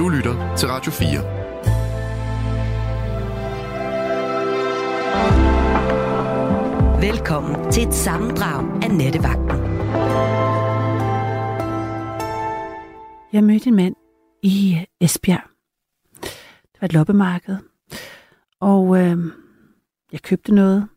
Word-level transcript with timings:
Du 0.00 0.08
lytter 0.08 0.56
til 0.56 0.68
Radio 0.68 0.92
4. 0.92 1.10
Velkommen 7.00 7.72
til 7.72 7.88
et 7.88 7.94
sammendrag 7.94 8.82
af 8.82 8.90
Nettevagten. 8.90 9.60
Jeg 13.32 13.44
mødte 13.44 13.68
en 13.68 13.76
mand 13.76 13.94
i 14.42 14.78
Esbjerg. 15.00 15.50
Det 16.62 16.80
var 16.80 16.84
et 16.84 16.92
loppemarked. 16.92 17.56
Og 18.60 18.98
øh, 18.98 19.18
jeg 20.12 20.22
købte 20.22 20.54
noget. 20.54 20.88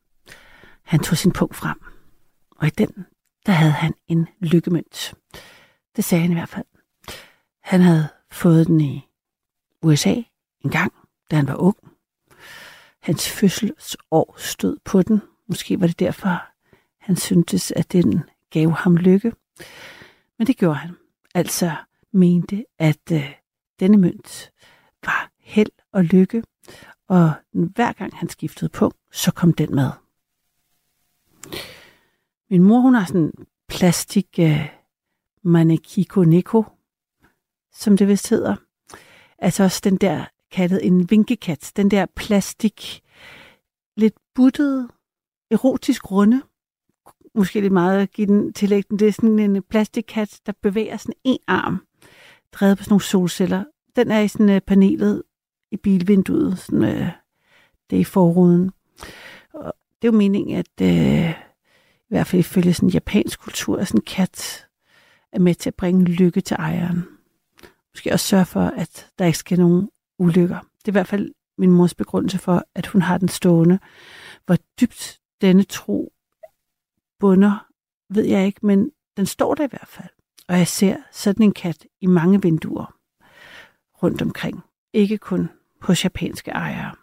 Han 0.83 0.99
tog 0.99 1.17
sin 1.17 1.31
punkt 1.31 1.55
frem. 1.55 1.81
Og 2.55 2.67
i 2.67 2.69
den, 2.69 3.05
der 3.45 3.51
havde 3.51 3.71
han 3.71 3.93
en 4.07 4.27
lykkemønt. 4.39 5.13
Det 5.95 6.03
sagde 6.03 6.21
han 6.21 6.31
i 6.31 6.35
hvert 6.35 6.49
fald. 6.49 6.65
Han 7.63 7.81
havde 7.81 8.07
fået 8.33 8.67
den 8.67 8.81
i 8.81 9.07
USA 9.81 10.15
en 10.63 10.69
gang, 10.69 10.93
da 11.31 11.35
han 11.35 11.47
var 11.47 11.55
ung. 11.55 11.77
Hans 12.99 13.29
fødselsår 13.29 14.35
stod 14.37 14.77
på 14.85 15.01
den. 15.01 15.21
Måske 15.47 15.81
var 15.81 15.87
det 15.87 15.99
derfor, 15.99 16.43
han 16.97 17.15
syntes, 17.15 17.71
at 17.71 17.91
den 17.91 18.23
gav 18.49 18.71
ham 18.71 18.95
lykke. 18.95 19.33
Men 20.37 20.47
det 20.47 20.57
gjorde 20.57 20.75
han. 20.75 20.95
Altså 21.35 21.75
mente, 22.11 22.65
at 22.79 23.11
øh, 23.11 23.33
denne 23.79 23.97
mønt 23.97 24.51
var 25.05 25.31
held 25.39 25.71
og 25.91 26.03
lykke, 26.03 26.43
og 27.07 27.33
hver 27.51 27.93
gang 27.93 28.15
han 28.15 28.29
skiftede 28.29 28.69
punkt, 28.69 28.97
så 29.11 29.31
kom 29.31 29.53
den 29.53 29.75
med. 29.75 29.89
Min 32.49 32.63
mor, 32.63 32.79
hun 32.79 32.93
har 32.93 33.05
sådan 33.05 33.21
en 33.21 33.45
plastik 33.67 34.27
øh, 34.39 34.69
manekiko 35.43 36.23
neko, 36.23 36.65
som 37.73 37.97
det 37.97 38.07
vist 38.07 38.29
hedder. 38.29 38.55
Altså 39.39 39.63
også 39.63 39.81
den 39.83 39.97
der 39.97 40.25
kaldet 40.51 40.85
en 40.87 41.11
vinkekat, 41.11 41.71
den 41.75 41.91
der 41.91 42.05
plastik, 42.15 43.01
lidt 43.97 44.15
buttede, 44.35 44.89
erotisk 45.51 46.11
runde, 46.11 46.41
måske 47.35 47.61
lidt 47.61 47.73
meget 47.73 48.01
at 48.01 48.11
give 48.11 48.27
den 48.27 48.53
tillæg, 48.53 48.83
det 48.89 49.01
er 49.01 49.11
sådan 49.11 49.39
en 49.39 49.63
plastikkat, 49.63 50.39
der 50.45 50.53
bevæger 50.61 50.97
sådan 50.97 51.15
en 51.23 51.37
arm, 51.47 51.85
drevet 52.51 52.77
på 52.77 52.83
sådan 52.83 52.91
nogle 52.91 53.03
solceller. 53.03 53.63
Den 53.95 54.11
er 54.11 54.19
i 54.19 54.27
sådan 54.27 54.49
uh, 54.49 54.59
panelet 54.67 55.23
i 55.71 55.77
bilvinduet, 55.77 56.59
sådan, 56.59 56.83
uh, 56.83 57.07
det 57.89 57.95
er 57.95 57.99
i 57.99 58.03
forruden. 58.03 58.71
Og 59.53 59.73
det 60.01 60.07
er 60.07 60.11
jo 60.11 60.17
meningen, 60.17 60.57
at 60.57 60.81
uh, 60.81 61.29
i 61.99 62.09
hvert 62.09 62.27
fald 62.27 62.39
ifølge 62.39 62.73
sådan 62.73 62.89
japansk 62.89 63.39
kultur, 63.39 63.77
at 63.77 63.87
sådan 63.87 63.99
en 63.99 64.05
kat 64.05 64.67
er 65.31 65.39
med 65.39 65.55
til 65.55 65.69
at 65.69 65.75
bringe 65.75 66.05
lykke 66.05 66.41
til 66.41 66.55
ejeren. 66.59 67.03
Måske 67.95 68.13
også 68.13 68.25
sørge 68.25 68.45
for, 68.45 68.61
at 68.61 69.07
der 69.19 69.25
ikke 69.25 69.37
sker 69.37 69.57
nogen 69.57 69.89
ulykker. 70.19 70.59
Det 70.59 70.87
er 70.87 70.91
i 70.91 70.91
hvert 70.91 71.07
fald 71.07 71.33
min 71.57 71.71
mors 71.71 71.93
begrundelse 71.93 72.37
for, 72.37 72.63
at 72.75 72.87
hun 72.87 73.01
har 73.01 73.17
den 73.17 73.27
stående. 73.27 73.79
Hvor 74.45 74.57
dybt 74.81 75.19
denne 75.41 75.63
tro 75.63 76.13
bunder, 77.19 77.67
ved 78.09 78.25
jeg 78.25 78.45
ikke, 78.45 78.65
men 78.65 78.91
den 79.17 79.25
står 79.25 79.55
der 79.55 79.63
i 79.63 79.69
hvert 79.69 79.87
fald. 79.87 80.09
Og 80.47 80.57
jeg 80.57 80.67
ser 80.67 80.97
sådan 81.11 81.43
en 81.43 81.53
kat 81.53 81.85
i 82.01 82.05
mange 82.05 82.41
vinduer 82.41 82.95
rundt 84.03 84.21
omkring. 84.21 84.63
Ikke 84.93 85.17
kun 85.17 85.49
hos 85.81 86.03
japanske 86.03 86.51
ejere. 86.51 86.95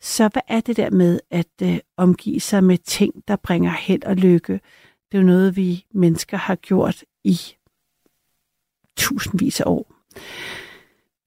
Så 0.00 0.28
hvad 0.28 0.42
er 0.48 0.60
det 0.60 0.76
der 0.76 0.90
med 0.90 1.20
at 1.30 1.62
øh, 1.62 1.78
omgive 1.96 2.40
sig 2.40 2.64
med 2.64 2.78
ting, 2.78 3.28
der 3.28 3.36
bringer 3.36 3.70
held 3.70 4.04
og 4.04 4.16
lykke? 4.16 4.52
Det 5.12 5.18
er 5.18 5.18
jo 5.18 5.26
noget, 5.26 5.56
vi 5.56 5.86
mennesker 5.94 6.36
har 6.36 6.54
gjort 6.54 7.04
i 7.24 7.40
tusindvis 8.96 9.60
af 9.60 9.64
år. 9.66 9.92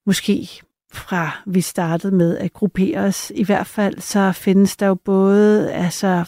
Måske 0.05 0.61
fra 0.91 1.31
vi 1.45 1.61
startede 1.61 2.15
med 2.15 2.37
at 2.37 2.53
gruppere 2.53 2.99
os. 2.99 3.31
I 3.35 3.43
hvert 3.43 3.67
fald 3.67 3.99
så 3.99 4.31
findes 4.31 4.77
der 4.77 4.87
jo 4.87 4.95
både 4.95 5.73
altså 5.73 6.23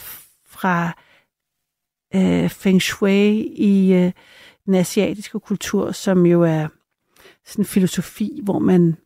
fra 0.45 0.97
øh, 2.15 2.49
Feng 2.49 2.81
Shui 2.81 3.47
i 3.55 3.93
øh, 3.93 4.11
den 4.65 4.73
asiatiske 4.73 5.39
kultur, 5.39 5.91
som 5.91 6.25
jo 6.25 6.43
er 6.43 6.67
sådan 7.45 7.61
en 7.61 7.65
filosofi, 7.65 8.39
hvor 8.43 8.59
man 8.59 8.97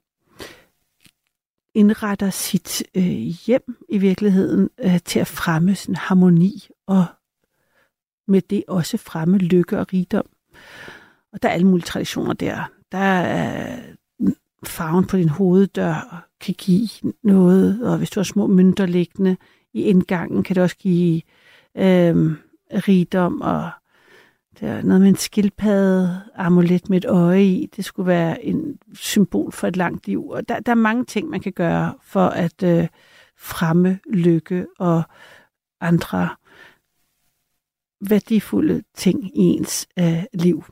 indretter 1.74 2.29
sit 2.29 2.84
øh, 2.95 3.03
hjem 3.45 3.85
i 3.90 3.97
virkeligheden 3.97 4.69
øh, 4.79 5.00
til 5.06 5.19
at 5.19 5.28
fremme 5.28 5.75
sådan 5.75 5.95
harmoni 5.95 6.68
og 6.88 7.06
med 8.28 8.41
det 8.41 8.63
også 8.68 8.97
fremme 8.97 9.38
lykke 9.38 9.79
og 9.79 9.94
rigdom. 9.94 10.25
Og 11.35 11.44
der 11.44 11.50
er 11.50 11.53
alle 11.53 11.68
mulige 11.68 11.85
traditioner 11.85 12.34
der. 12.34 12.72
Der 12.91 12.97
er 12.97 13.78
mm, 14.19 14.35
farven 14.63 15.06
på 15.06 15.18
din 15.18 15.29
hoveddør 15.29 16.28
kan 16.40 16.56
give 16.57 16.90
noget, 17.23 17.84
og 17.84 17.97
hvis 17.97 18.09
du 18.09 18.19
har 18.19 18.23
små 18.23 18.47
mønter 18.47 18.85
liggende 18.85 19.38
i 19.74 19.81
indgangen, 19.81 20.44
kan 20.44 20.56
det 20.56 20.63
også 20.63 20.78
give 20.78 21.22
øh, 21.78 22.31
rigdom, 22.69 23.41
og 23.41 23.69
der 24.59 24.68
er 24.68 24.81
noget 24.81 25.01
med 25.01 25.09
en 25.09 25.16
skildpadde 25.16 26.22
amulet 26.35 26.90
med 26.90 26.97
et 26.97 27.06
øje 27.06 27.44
i. 27.44 27.69
Det 27.75 27.85
skulle 27.85 28.07
være 28.07 28.45
en 28.45 28.79
symbol 28.94 29.51
for 29.51 29.68
et 29.68 29.78
langt 29.78 30.07
liv. 30.07 30.29
Og 30.29 30.50
der, 30.50 30.59
der 30.59 30.72
er 30.72 30.75
mange 30.75 31.06
ting, 31.06 31.29
man 31.29 31.40
kan 31.40 31.53
gøre 31.53 31.94
for 32.01 32.25
at 32.25 32.63
øh, 32.63 32.88
fremme 33.38 34.00
lykke 34.13 34.68
og 34.79 35.03
andre 35.81 36.29
værdifulde 38.09 38.84
ting 38.95 39.38
i 39.38 39.41
ens 39.41 39.88
øh, 40.00 40.24
liv. 40.34 40.63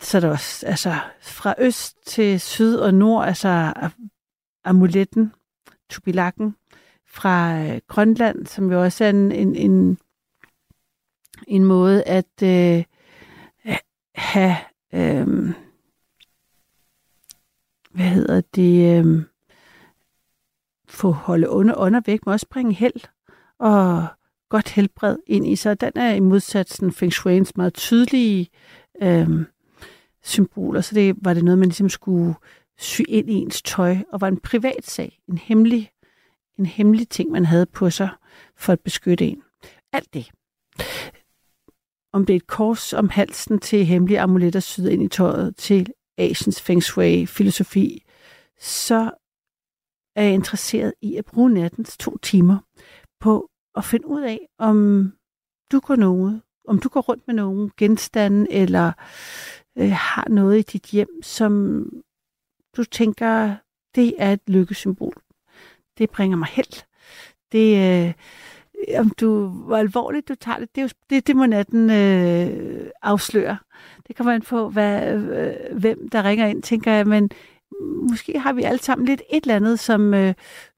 Så 0.00 0.18
er 0.18 0.20
der 0.20 0.30
også, 0.30 0.66
altså 0.66 0.94
fra 1.20 1.54
øst 1.58 2.06
til 2.06 2.40
syd 2.40 2.76
og 2.76 2.94
nord, 2.94 3.26
altså 3.26 3.72
amuletten, 4.64 5.32
tubilakken, 5.90 6.56
fra 7.06 7.58
øh, 7.58 7.80
Grønland, 7.86 8.46
som 8.46 8.72
jo 8.72 8.82
også 8.82 9.04
er 9.04 9.10
en, 9.10 9.32
en, 9.32 9.54
en, 9.56 9.98
en 11.46 11.64
måde 11.64 12.02
at 12.02 12.42
øh, 12.42 12.84
have, 14.14 14.56
øh, 14.92 15.54
hvad 17.90 18.06
hedder 18.06 18.40
det, 18.40 19.04
øh, 19.04 19.24
få 20.88 21.10
holde 21.10 21.48
under, 21.48 21.74
under 21.74 22.00
væk, 22.06 22.26
men 22.26 22.32
også 22.32 22.48
bringe 22.48 22.74
held 22.74 23.00
og 23.58 24.06
godt 24.52 24.68
helbred 24.68 25.16
ind 25.26 25.46
i 25.46 25.56
sig. 25.56 25.80
Den 25.80 25.92
er 25.96 26.14
i 26.14 26.20
modsatsen 26.20 26.92
Feng 26.92 27.12
Shui's 27.12 27.52
meget 27.56 27.74
tydelige 27.74 28.48
øh, 29.02 29.28
symboler, 30.22 30.80
så 30.80 30.94
det 30.94 31.14
var 31.22 31.34
det 31.34 31.44
noget, 31.44 31.58
man 31.58 31.68
ligesom 31.68 31.88
skulle 31.88 32.34
sy 32.78 33.00
ind 33.08 33.30
i 33.30 33.32
ens 33.32 33.62
tøj, 33.62 33.96
og 34.12 34.20
var 34.20 34.28
en 34.28 34.40
privat 34.40 34.86
sag, 34.86 35.20
en 35.28 35.38
hemmelig, 35.38 35.90
en 36.58 36.66
hemmelig 36.66 37.08
ting, 37.08 37.30
man 37.30 37.44
havde 37.44 37.66
på 37.66 37.90
sig 37.90 38.08
for 38.56 38.72
at 38.72 38.80
beskytte 38.80 39.26
en. 39.26 39.42
Alt 39.92 40.14
det. 40.14 40.30
Om 42.12 42.26
det 42.26 42.32
er 42.32 42.36
et 42.36 42.46
kors 42.46 42.92
om 42.92 43.08
halsen 43.08 43.58
til 43.58 43.86
hemmelige 43.86 44.20
amuletter 44.20 44.60
syet 44.60 44.90
ind 44.90 45.02
i 45.02 45.08
tøjet 45.08 45.56
til 45.56 45.92
Asiens 46.18 46.60
Feng 46.60 46.82
Shui-filosofi, 46.82 48.02
så 48.60 49.10
er 50.16 50.22
jeg 50.22 50.34
interesseret 50.34 50.92
i 51.02 51.16
at 51.16 51.24
bruge 51.24 51.50
nattens 51.50 51.96
to 51.96 52.18
timer 52.18 52.58
på 53.20 53.48
at 53.76 53.84
finde 53.84 54.06
ud 54.06 54.22
af, 54.22 54.48
om 54.58 55.08
du 55.72 55.80
går 55.80 55.96
noget, 55.96 56.42
om 56.68 56.78
du 56.78 56.88
går 56.88 57.00
rundt 57.00 57.26
med 57.26 57.34
nogen 57.34 57.70
genstande, 57.76 58.52
eller 58.52 58.92
øh, 59.78 59.92
har 59.92 60.26
noget 60.30 60.58
i 60.58 60.62
dit 60.62 60.86
hjem, 60.86 61.22
som 61.22 61.84
du 62.76 62.84
tænker, 62.84 63.56
det 63.94 64.14
er 64.18 64.32
et 64.32 64.40
lykkesymbol. 64.46 65.14
Det 65.98 66.10
bringer 66.10 66.36
mig 66.36 66.48
held. 66.48 66.84
Det, 67.52 68.04
øh, 68.06 68.12
om 68.98 69.10
du, 69.10 69.48
hvor 69.48 69.76
alvorligt 69.76 70.28
du 70.28 70.34
tager 70.34 70.58
det, 70.58 70.74
det, 70.74 70.80
er 70.80 70.82
jo, 70.82 70.88
det, 71.10 71.26
det 71.26 71.36
må 71.36 71.46
natten 71.46 71.90
øh, 71.90 72.90
afsløre. 73.02 73.56
Det 74.08 74.16
kommer 74.16 74.32
an 74.32 74.42
på, 74.42 74.68
hvad, 74.68 75.14
øh, 75.14 75.78
hvem 75.78 76.08
der 76.08 76.24
ringer 76.24 76.46
ind, 76.46 76.62
tænker 76.62 76.92
jeg, 76.92 77.06
men 77.06 77.30
måske 78.10 78.38
har 78.38 78.52
vi 78.52 78.62
alle 78.62 78.82
sammen 78.82 79.06
lidt 79.06 79.22
et 79.30 79.42
eller 79.42 79.56
andet, 79.56 79.78
som 79.78 80.14
øh, 80.14 80.34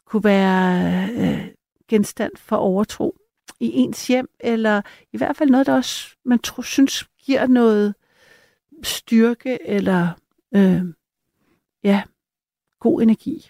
kunne 0.06 0.25
være 0.25 1.08
øh, 1.08 1.46
genstand 1.88 2.32
for 2.36 2.56
overtro 2.56 3.16
i 3.60 3.72
ens 3.72 4.06
hjem, 4.06 4.28
eller 4.40 4.82
i 5.12 5.16
hvert 5.16 5.36
fald 5.36 5.50
noget, 5.50 5.66
der 5.66 5.75
også 5.75 6.16
man 6.25 6.38
tror, 6.38 6.62
synes 6.62 7.08
giver 7.19 7.46
noget 7.46 7.94
styrke 8.82 9.58
eller 9.66 10.08
øh, 10.54 10.82
ja, 11.84 12.02
god 12.81 13.02
energi 13.02 13.48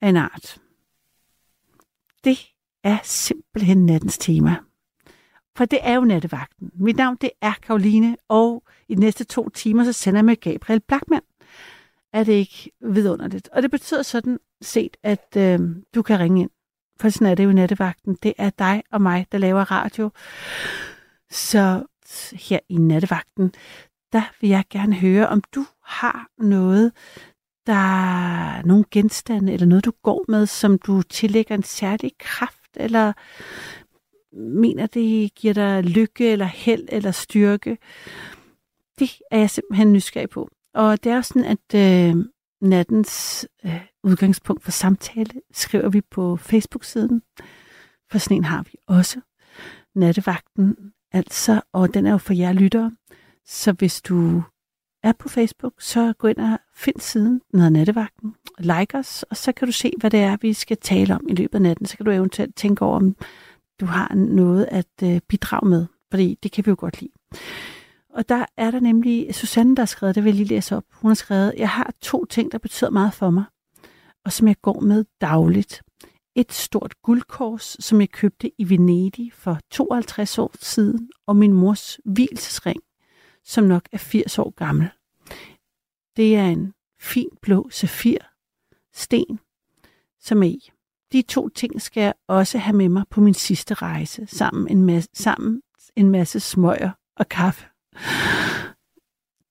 af 0.00 0.08
en 0.08 0.16
art. 0.16 0.58
Det 2.24 2.38
er 2.84 2.98
simpelthen 3.04 3.86
nattens 3.86 4.18
tema. 4.18 4.56
For 5.56 5.64
det 5.64 5.78
er 5.82 5.94
jo 5.94 6.00
nattevagten. 6.00 6.70
Mit 6.74 6.96
navn 6.96 7.16
det 7.20 7.30
er 7.40 7.52
Karoline, 7.62 8.16
og 8.28 8.64
i 8.88 8.94
de 8.94 9.00
næste 9.00 9.24
to 9.24 9.48
timer 9.48 9.84
så 9.84 9.92
sender 9.92 10.18
jeg 10.18 10.24
med 10.24 10.36
Gabriel 10.36 10.80
Blackman. 10.80 11.22
Er 12.12 12.24
det 12.24 12.32
ikke 12.32 12.70
vidunderligt? 12.80 13.48
Og 13.48 13.62
det 13.62 13.70
betyder 13.70 14.02
sådan 14.02 14.38
set, 14.60 14.96
at 15.02 15.36
øh, 15.36 15.60
du 15.94 16.02
kan 16.02 16.18
ringe 16.18 16.40
ind. 16.40 16.50
For 17.00 17.08
sådan 17.08 17.26
er 17.26 17.34
det 17.34 17.44
jo 17.44 17.52
nattevagten. 17.52 18.18
Det 18.22 18.34
er 18.38 18.50
dig 18.50 18.82
og 18.92 19.02
mig, 19.02 19.26
der 19.32 19.38
laver 19.38 19.70
radio. 19.70 20.10
Så 21.30 21.82
her 22.32 22.58
i 22.68 22.76
nattevagten, 22.76 23.52
der 24.12 24.22
vil 24.40 24.50
jeg 24.50 24.64
gerne 24.70 24.94
høre, 24.94 25.28
om 25.28 25.42
du 25.54 25.66
har 25.84 26.26
noget, 26.38 26.92
der 27.66 27.72
er 27.72 28.62
nogle 28.62 28.84
genstande 28.90 29.52
eller 29.52 29.66
noget, 29.66 29.84
du 29.84 29.92
går 30.02 30.24
med, 30.28 30.46
som 30.46 30.78
du 30.78 31.02
tillægger 31.02 31.54
en 31.54 31.62
særlig 31.62 32.12
kraft, 32.18 32.76
eller 32.76 33.12
mener, 34.32 34.86
det 34.86 35.34
giver 35.34 35.54
dig 35.54 35.84
lykke 35.84 36.32
eller 36.32 36.44
held 36.46 36.88
eller 36.88 37.10
styrke. 37.10 37.78
Det 38.98 39.10
er 39.30 39.38
jeg 39.38 39.50
simpelthen 39.50 39.92
nysgerrig 39.92 40.30
på. 40.30 40.48
Og 40.74 41.04
det 41.04 41.12
er 41.12 41.20
sådan, 41.20 41.44
at 41.44 41.74
øh, 41.74 42.24
nattens 42.60 43.46
øh, 43.64 43.80
udgangspunkt 44.04 44.62
for 44.62 44.70
samtale 44.70 45.32
skriver 45.52 45.88
vi 45.88 46.00
på 46.00 46.36
Facebook-siden. 46.36 47.22
For 48.10 48.18
sådan 48.18 48.36
en 48.36 48.44
har 48.44 48.62
vi 48.62 48.72
også. 48.86 49.20
Nattevagten, 49.94 50.76
altså, 51.12 51.60
og 51.72 51.94
den 51.94 52.06
er 52.06 52.10
jo 52.10 52.18
for 52.18 52.32
jer 52.32 52.52
lyttere. 52.52 52.92
Så 53.46 53.72
hvis 53.72 54.02
du 54.02 54.42
er 55.02 55.12
på 55.12 55.28
Facebook, 55.28 55.72
så 55.78 56.12
gå 56.18 56.28
ind 56.28 56.38
og 56.38 56.58
find 56.74 57.00
siden, 57.00 57.40
den 57.50 57.60
hedder 57.60 57.70
Nattevagten, 57.70 58.34
like 58.58 58.98
os, 58.98 59.22
og 59.22 59.36
så 59.36 59.52
kan 59.52 59.68
du 59.68 59.72
se, 59.72 59.92
hvad 59.98 60.10
det 60.10 60.20
er, 60.20 60.36
vi 60.40 60.52
skal 60.52 60.76
tale 60.76 61.14
om 61.14 61.26
i 61.28 61.34
løbet 61.34 61.54
af 61.54 61.62
natten. 61.62 61.86
Så 61.86 61.96
kan 61.96 62.06
du 62.06 62.12
eventuelt 62.12 62.56
tænke 62.56 62.84
over, 62.84 62.96
om 62.96 63.16
du 63.80 63.86
har 63.86 64.14
noget 64.14 64.68
at 64.70 65.02
øh, 65.02 65.20
bidrage 65.28 65.68
med, 65.68 65.86
fordi 66.10 66.38
det 66.42 66.52
kan 66.52 66.66
vi 66.66 66.70
jo 66.70 66.76
godt 66.78 67.00
lide. 67.00 67.12
Og 68.20 68.28
der 68.28 68.46
er 68.56 68.70
der 68.70 68.80
nemlig 68.80 69.34
Susanne, 69.34 69.76
der 69.76 69.82
har 69.82 69.86
skrevet, 69.86 70.14
det 70.14 70.24
vil 70.24 70.30
jeg 70.30 70.36
lige 70.36 70.48
læse 70.48 70.76
op. 70.76 70.84
Hun 70.92 71.10
har 71.10 71.14
skrevet, 71.14 71.54
jeg 71.56 71.68
har 71.70 71.92
to 72.00 72.24
ting, 72.24 72.52
der 72.52 72.58
betyder 72.58 72.90
meget 72.90 73.14
for 73.14 73.30
mig, 73.30 73.44
og 74.24 74.32
som 74.32 74.48
jeg 74.48 74.56
går 74.62 74.80
med 74.80 75.04
dagligt. 75.20 75.82
Et 76.36 76.52
stort 76.52 77.02
guldkors, 77.02 77.76
som 77.84 78.00
jeg 78.00 78.10
købte 78.10 78.50
i 78.58 78.70
Venedig 78.70 79.32
for 79.32 79.58
52 79.70 80.38
år 80.38 80.50
siden, 80.60 81.10
og 81.26 81.36
min 81.36 81.52
mors 81.52 82.00
hvilesring, 82.04 82.82
som 83.44 83.64
nok 83.64 83.88
er 83.92 83.98
80 83.98 84.38
år 84.38 84.50
gammel. 84.50 84.88
Det 86.16 86.36
er 86.36 86.46
en 86.46 86.72
fin 87.00 87.30
blå 87.42 87.70
safir 87.70 88.18
sten, 88.94 89.40
som 90.20 90.42
er 90.42 90.46
i. 90.46 90.70
De 91.12 91.22
to 91.22 91.48
ting 91.48 91.82
skal 91.82 92.00
jeg 92.00 92.14
også 92.28 92.58
have 92.58 92.76
med 92.76 92.88
mig 92.88 93.04
på 93.10 93.20
min 93.20 93.34
sidste 93.34 93.74
rejse, 93.74 94.26
sammen 94.26 94.68
en 94.68 94.84
masse, 94.84 95.10
sammen 95.14 95.62
en 95.96 96.10
masse 96.10 96.40
smøger 96.40 96.90
og 97.16 97.28
kaffe. 97.28 97.69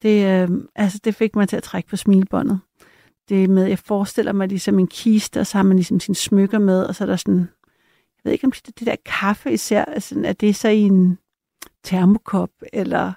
Det, 0.02 0.26
øh, 0.26 0.50
altså, 0.76 1.00
det 1.04 1.16
fik 1.16 1.36
mig 1.36 1.50
til 1.50 1.58
at 1.58 1.64
trække 1.64 1.90
på 1.90 1.98
smilbåndet. 1.98 2.60
Det 3.30 3.50
med, 3.50 3.66
jeg 3.66 3.80
forestiller 3.80 4.32
mig 4.32 4.48
ligesom 4.48 4.80
en 4.80 4.88
kiste, 4.88 5.40
og 5.40 5.48
så 5.48 5.58
har 5.58 5.64
man 5.64 5.78
ligesom 5.78 6.00
sine 6.00 6.16
smykker 6.16 6.60
med, 6.60 6.84
og 6.84 6.96
så 6.96 7.04
er 7.04 7.06
der 7.06 7.16
sådan, 7.16 7.40
jeg 7.40 8.22
ved 8.24 8.32
ikke 8.32 8.46
om 8.46 8.52
det, 8.52 8.80
det 8.80 8.88
der 8.88 8.96
kaffe 9.06 9.52
især, 9.52 9.86
altså, 9.86 10.22
er 10.26 10.34
det 10.34 10.56
så 10.56 10.70
i 10.70 10.80
en 10.80 11.18
termokop, 11.84 12.52
eller 12.74 13.14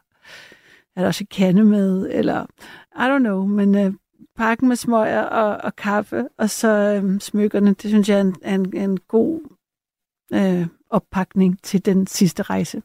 er 0.97 1.01
der 1.01 1.07
også 1.07 1.27
kande 1.31 1.65
med, 1.65 2.09
eller 2.11 2.47
I 2.95 3.17
don't 3.17 3.19
know, 3.19 3.47
men 3.47 3.75
øh, 3.75 3.93
pakken 4.37 4.69
med 4.69 4.77
smøger 4.77 5.23
og, 5.23 5.57
og 5.57 5.77
kaffe, 5.77 6.29
og 6.39 6.51
så 6.51 6.69
øh, 6.69 7.21
smykkerne, 7.21 7.75
det 7.75 7.91
synes 7.91 8.09
jeg 8.09 8.17
er 8.17 8.21
en, 8.21 8.37
en, 8.45 8.77
en 8.77 8.99
god 9.09 9.41
øh, 10.33 10.67
oppakning 10.91 11.63
til 11.63 11.85
den 11.85 12.07
sidste 12.07 12.43
rejse. 12.43 12.83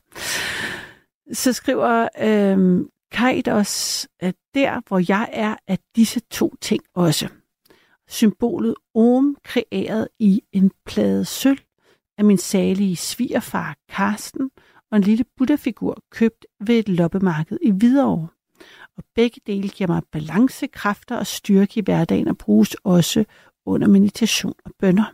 Så 1.33 1.53
skriver 1.53 2.07
øh, 2.21 2.85
Kajt 3.11 3.47
også, 3.47 4.07
at 4.19 4.35
der, 4.53 4.81
hvor 4.87 5.03
jeg 5.09 5.29
er, 5.33 5.55
er 5.67 5.77
disse 5.95 6.19
to 6.19 6.55
ting 6.61 6.83
også. 6.93 7.27
Symbolet 8.07 8.75
Om 8.95 9.37
kreeret 9.43 10.07
i 10.19 10.41
en 10.51 10.71
plade 10.85 11.25
sølv 11.25 11.59
af 12.17 12.25
min 12.25 12.37
salige 12.37 12.95
svigerfar 12.95 13.75
Karsten, 13.89 14.51
og 14.91 14.97
en 14.97 15.03
lille 15.03 15.25
Buddha-figur 15.37 15.97
købt 16.11 16.45
ved 16.59 16.79
et 16.79 16.89
loppemarked 16.89 17.57
i 17.61 17.71
Hvidovre. 17.71 18.27
Og 18.97 19.03
begge 19.15 19.41
dele 19.47 19.69
giver 19.69 19.87
mig 19.87 20.01
balance, 20.11 20.67
kræfter 20.67 21.17
og 21.17 21.27
styrke 21.27 21.79
i 21.79 21.83
hverdagen 21.83 22.27
og 22.27 22.37
bruges 22.37 22.75
også 22.83 23.25
under 23.65 23.87
meditation 23.87 24.53
og 24.65 24.71
bønder. 24.79 25.13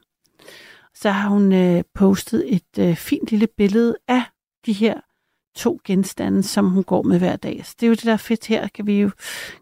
Så 0.94 1.10
har 1.10 1.30
hun 1.30 1.54
øh, 1.54 1.84
postet 1.94 2.56
et 2.56 2.80
øh, 2.80 2.96
fint 2.96 3.30
lille 3.32 3.48
billede 3.48 3.96
af 4.08 4.24
de 4.66 4.74
her 4.74 5.00
to 5.56 5.80
genstande, 5.86 6.44
som 6.44 6.70
hun 6.70 6.84
går 6.84 7.04
med 7.04 7.20
hver 7.20 7.36
dag. 7.36 7.66
Så 7.66 7.76
det 7.80 7.86
er 7.86 7.88
jo 7.88 7.94
det, 7.94 8.04
der 8.04 8.14
er 8.14 8.18
fedt 8.18 8.46
her. 8.46 8.68
Kan, 8.68 8.88
vi 8.88 9.02
jo, 9.02 9.12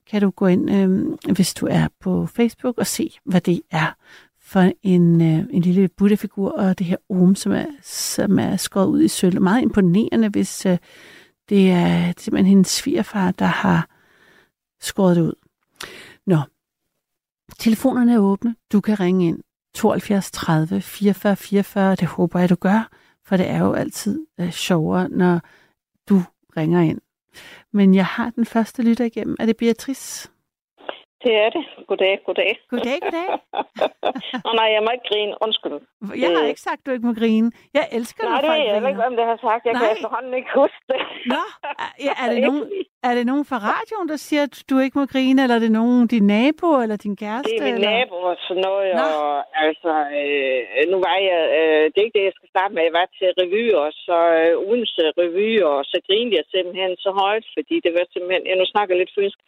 kan 0.08 0.22
du 0.22 0.30
gå 0.30 0.48
ind, 0.48 0.72
øh, 0.72 1.18
hvis 1.34 1.54
du 1.54 1.68
er 1.68 1.88
på 2.00 2.26
Facebook, 2.26 2.78
og 2.78 2.88
se, 2.88 3.12
hvad 3.26 3.42
det 3.42 3.62
er 3.72 3.96
for 4.42 4.72
en, 4.84 5.22
øh, 5.22 5.46
en 5.50 5.62
lille 5.62 5.88
Buddha-figur, 5.88 6.52
og 6.52 6.80
det 6.80 6.88
her 6.88 6.98
om, 7.10 7.36
som 7.36 7.52
er, 7.52 7.66
som 7.84 8.40
er 8.40 8.58
skåret 8.58 8.88
ud 8.88 9.02
i 9.02 9.08
sølv. 9.08 9.42
Meget 9.42 9.62
imponerende, 9.62 10.30
hvis 10.30 10.66
øh, 10.66 10.78
det 11.50 11.72
er 11.72 12.14
simpelthen 12.18 12.46
hendes 12.46 12.68
svigerfar, 12.68 13.32
der 13.32 13.46
har 13.46 13.90
skåret 14.82 15.16
det 15.16 15.22
ud. 15.22 15.34
Nå, 16.26 16.38
telefonerne 17.60 18.14
er 18.14 18.20
åbne. 18.20 18.56
Du 18.72 18.82
kan 18.82 19.00
ringe 19.00 19.28
ind 19.28 19.40
72 19.74 20.32
30 20.32 20.82
44 20.82 21.36
44. 21.36 21.96
Det 21.96 22.08
håber 22.08 22.40
jeg, 22.40 22.50
du 22.50 22.56
gør, 22.56 22.90
for 23.26 23.38
det 23.38 23.50
er 23.50 23.58
jo 23.58 23.74
altid 23.74 24.26
øh, 24.40 24.52
sjovere, 24.52 25.10
når 25.10 25.42
du 26.12 26.24
ringer 26.58 26.82
ind. 26.82 27.02
Men 27.72 27.96
jeg 27.96 28.06
har 28.06 28.30
den 28.30 28.46
første 28.46 28.84
lytter 28.84 29.06
igennem. 29.06 29.36
Er 29.40 29.46
det 29.46 29.58
Beatrice? 29.58 30.30
Det 31.24 31.34
er 31.44 31.50
det. 31.56 31.64
Goddag, 31.90 32.14
goddag. 32.26 32.52
Goddag, 32.74 32.98
goddag. 33.06 33.28
Nå 34.46 34.50
nej, 34.60 34.70
jeg 34.76 34.82
må 34.86 34.90
ikke 34.96 35.08
grine. 35.12 35.34
Undskyld. 35.46 35.78
Jeg 36.24 36.30
har 36.36 36.44
ikke 36.52 36.66
sagt, 36.70 36.80
at 36.82 36.86
du 36.86 36.92
ikke 36.96 37.08
må 37.10 37.14
grine. 37.22 37.48
Jeg 37.78 37.86
elsker, 37.98 38.24
Nej, 38.24 38.32
når 38.32 38.42
det 38.42 38.50
folk 38.50 38.60
ved 38.60 38.68
jeg 38.68 38.90
ikke, 38.90 39.02
hvem 39.04 39.16
det 39.20 39.26
har 39.32 39.40
sagt. 39.48 39.62
Jeg 39.66 39.74
Nej. 39.74 39.82
kan 39.82 39.88
efterhånden 39.96 40.34
ikke 40.40 40.52
huske 40.62 40.84
det. 40.92 41.00
Nå, 41.34 41.44
er, 42.08 42.14
er, 42.24 42.28
det 42.34 42.40
nogen, 42.48 42.64
er 43.08 43.14
det 43.18 43.26
nogen 43.32 43.46
fra 43.50 43.58
radioen, 43.72 44.08
der 44.14 44.20
siger, 44.28 44.44
at 44.50 44.56
du 44.70 44.76
ikke 44.86 45.00
må 45.00 45.06
grine, 45.14 45.40
eller 45.44 45.56
er 45.60 45.64
det 45.66 45.74
nogen 45.82 46.02
din 46.14 46.26
nabo, 46.36 46.70
eller 46.84 46.98
din 47.06 47.16
kæreste? 47.24 47.50
Det 47.50 47.58
er 47.60 47.66
min 47.68 47.76
eller? 47.76 47.90
nabo 47.98 48.18
og 48.32 48.38
sådan 48.48 48.64
noget, 48.70 48.90
Nå. 49.02 49.08
og 49.24 49.34
altså, 49.66 49.94
øh, 50.20 50.84
nu 50.92 50.98
var 51.08 51.18
jeg, 51.30 51.42
øh, 51.60 51.84
det 51.92 51.98
er 51.98 52.08
ikke 52.08 52.20
det, 52.20 52.30
jeg 52.30 52.38
skal 52.38 52.50
starte 52.54 52.74
med, 52.74 52.84
jeg 52.88 52.98
var 53.00 53.08
til 53.18 53.30
revy, 53.42 53.66
og 53.84 53.90
så 54.06 54.18
øh, 54.40 54.54
ugens 54.66 54.94
øh, 55.04 55.10
revy, 55.22 55.52
og 55.72 55.80
så 55.92 55.98
grinede 56.08 56.36
jeg 56.40 56.46
simpelthen 56.54 56.94
så 57.06 57.12
højt, 57.24 57.46
fordi 57.56 57.76
det 57.86 57.92
var 57.98 58.06
simpelthen, 58.14 58.44
jeg 58.50 58.58
nu 58.60 58.66
snakker 58.74 58.94
lidt 58.96 59.16
fynsk, 59.18 59.40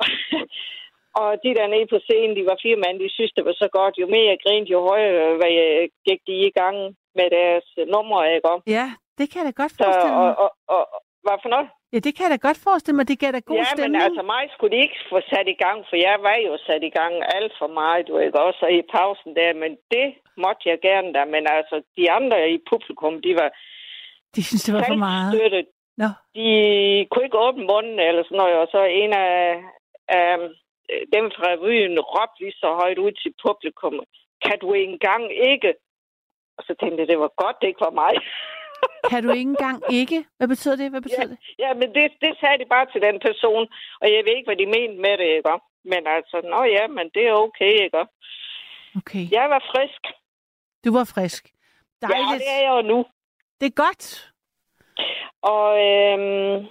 og 1.20 1.28
de 1.44 1.50
der 1.58 1.66
nede 1.74 1.86
på 1.92 1.98
scenen, 2.06 2.36
de 2.38 2.44
var 2.50 2.56
fire 2.64 2.78
mand, 2.84 2.96
de 3.04 3.08
synes, 3.16 3.32
det 3.36 3.44
var 3.48 3.56
så 3.62 3.68
godt, 3.78 3.94
jo 4.02 4.06
mere 4.14 4.30
jeg 4.32 4.38
grinede, 4.44 4.72
jo 4.76 4.80
højere 4.90 5.36
hvad 5.40 5.52
jeg 5.60 5.88
gik 6.08 6.20
de 6.28 6.34
i 6.48 6.52
gang 6.60 6.76
med 7.18 7.28
deres 7.38 7.66
øh, 7.80 7.86
numre, 7.94 8.34
ikke 8.34 8.48
om? 8.54 8.60
Ja, 8.78 8.86
det 9.18 9.26
kan 9.30 9.38
jeg 9.40 9.46
da 9.50 9.54
godt 9.62 9.72
Så, 9.72 9.78
forestille 9.84 10.16
og, 10.16 10.26
mig. 10.26 10.38
og, 10.44 10.50
og, 10.76 10.82
hvad 11.24 11.38
for 11.44 11.50
noget? 11.54 11.68
Ja, 11.92 11.98
det 12.06 12.12
kan 12.14 12.22
jeg 12.26 12.32
da 12.36 12.40
godt 12.48 12.60
forestille 12.68 12.96
mig. 12.98 13.06
Det 13.12 13.18
gav 13.22 13.30
da 13.32 13.40
god 13.50 13.56
ja, 13.62 13.64
stemning. 13.72 13.92
men 13.92 14.06
altså 14.08 14.22
mig 14.34 14.44
skulle 14.54 14.72
de 14.76 14.82
ikke 14.86 15.00
få 15.12 15.18
sat 15.32 15.46
i 15.54 15.58
gang, 15.64 15.78
for 15.88 15.96
jeg 16.08 16.16
var 16.28 16.36
jo 16.48 16.52
sat 16.68 16.82
i 16.90 16.92
gang 16.98 17.14
alt 17.36 17.52
for 17.60 17.70
meget, 17.80 18.08
du 18.08 18.14
ikke 18.26 18.40
også 18.48 18.64
i 18.78 18.82
pausen 18.94 19.30
der, 19.38 19.50
men 19.62 19.70
det 19.94 20.06
måtte 20.44 20.62
jeg 20.70 20.78
gerne 20.88 21.08
da. 21.16 21.22
Men 21.34 21.42
altså, 21.58 21.76
de 21.98 22.04
andre 22.18 22.36
i 22.54 22.56
publikum, 22.70 23.14
de 23.26 23.32
var 23.40 23.48
De 24.36 24.40
synes, 24.48 24.62
det 24.66 24.74
var 24.78 24.84
for 24.92 25.00
meget. 25.08 25.30
støttet. 25.34 25.66
Nå, 26.02 26.08
De 26.38 26.46
kunne 27.10 27.24
ikke 27.26 27.44
åbne 27.46 27.64
munden 27.72 27.98
eller 28.08 28.22
sådan 28.24 28.38
noget, 28.42 28.56
og 28.62 28.66
så 28.74 28.80
en 29.02 29.12
af, 29.12 29.36
af 30.20 30.30
dem 31.14 31.24
fra 31.36 31.44
revyen 31.52 32.00
råbte 32.12 32.40
lige 32.40 32.52
så 32.62 32.68
højt 32.82 32.98
ud 32.98 33.12
til 33.22 33.32
publikum, 33.46 33.94
kan 34.44 34.56
du 34.62 34.72
ikke 34.72 34.92
engang 34.92 35.24
ikke? 35.52 35.70
Og 36.58 36.62
så 36.66 36.72
tænkte 36.80 36.98
jeg, 37.00 37.08
det 37.08 37.18
var 37.24 37.32
godt, 37.42 37.56
det 37.60 37.68
ikke 37.68 37.86
var 37.88 37.96
mig. 38.04 38.14
kan 39.10 39.22
du 39.24 39.30
ikke 39.30 39.50
engang 39.54 39.78
ikke? 40.00 40.18
Hvad 40.36 40.48
betyder 40.48 40.76
det? 40.76 40.90
Hvad 40.90 41.00
betyder 41.06 41.22
Ja, 41.28 41.32
det? 41.32 41.38
ja, 41.64 41.70
men 41.80 41.88
det, 41.96 42.04
det 42.24 42.32
sagde 42.40 42.58
de 42.62 42.68
bare 42.74 42.86
til 42.92 43.00
den 43.02 43.16
person, 43.26 43.64
og 44.00 44.06
jeg 44.12 44.20
ved 44.26 44.34
ikke, 44.36 44.48
hvad 44.50 44.60
de 44.62 44.66
mente 44.76 44.96
med 45.06 45.14
det, 45.22 45.28
ikke? 45.38 45.54
Men 45.84 46.02
altså, 46.16 46.36
nå 46.52 46.60
ja, 46.76 46.86
men 46.86 47.06
det 47.14 47.22
er 47.28 47.32
okay, 47.46 47.72
ikke? 47.84 48.02
Okay, 49.00 49.24
Jeg 49.38 49.50
var 49.50 49.62
frisk. 49.72 50.02
du 50.84 50.92
var 50.98 51.04
frisk. 51.14 51.44
Ja, 52.02 52.06
Dejligt. 52.06 52.40
det 52.42 52.50
er 52.56 52.60
jeg 52.66 52.72
jo 52.82 52.82
nu. 52.92 52.98
det 53.60 53.66
er 53.66 53.76
godt. 53.84 54.04
Og 55.42 55.68
øhm, 55.88 56.66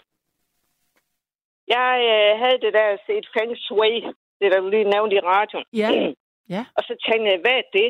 jeg 1.75 1.91
øh, 2.13 2.31
havde 2.41 2.59
det 2.65 2.73
der 2.73 2.97
set 3.07 3.25
Feng 3.33 3.57
Shui, 3.57 3.93
det 4.41 4.51
der 4.51 4.69
lige 4.69 4.91
nævnte 4.93 5.15
i 5.15 5.19
radioen. 5.19 5.65
Ja. 5.73 5.89
Ja. 6.55 6.65
Og 6.77 6.83
så 6.83 6.93
tænkte 7.05 7.31
jeg, 7.31 7.39
hvad 7.43 7.57
er 7.61 7.67
det? 7.73 7.89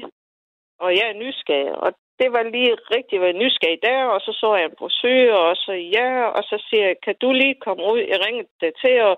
Og 0.84 0.90
jeg 0.98 1.06
er 1.10 1.20
nysgerrig. 1.24 1.72
Og 1.84 1.90
det 2.20 2.30
var 2.36 2.44
lige 2.44 2.74
rigtigt, 2.96 3.22
hvad 3.22 3.34
nysgerrig 3.34 3.80
der, 3.90 4.02
og 4.14 4.20
så 4.26 4.32
så 4.42 4.56
jeg 4.56 4.66
en 4.66 4.80
brochure, 4.80 5.40
og 5.50 5.56
så 5.56 5.74
ja, 5.98 6.10
og 6.38 6.44
så 6.50 6.56
siger 6.68 6.86
jeg, 6.88 6.96
kan 7.06 7.16
du 7.22 7.32
lige 7.32 7.56
komme 7.66 7.84
ud? 7.94 8.00
Jeg 8.12 8.20
ringede 8.26 8.72
til, 8.84 8.96
og 9.10 9.16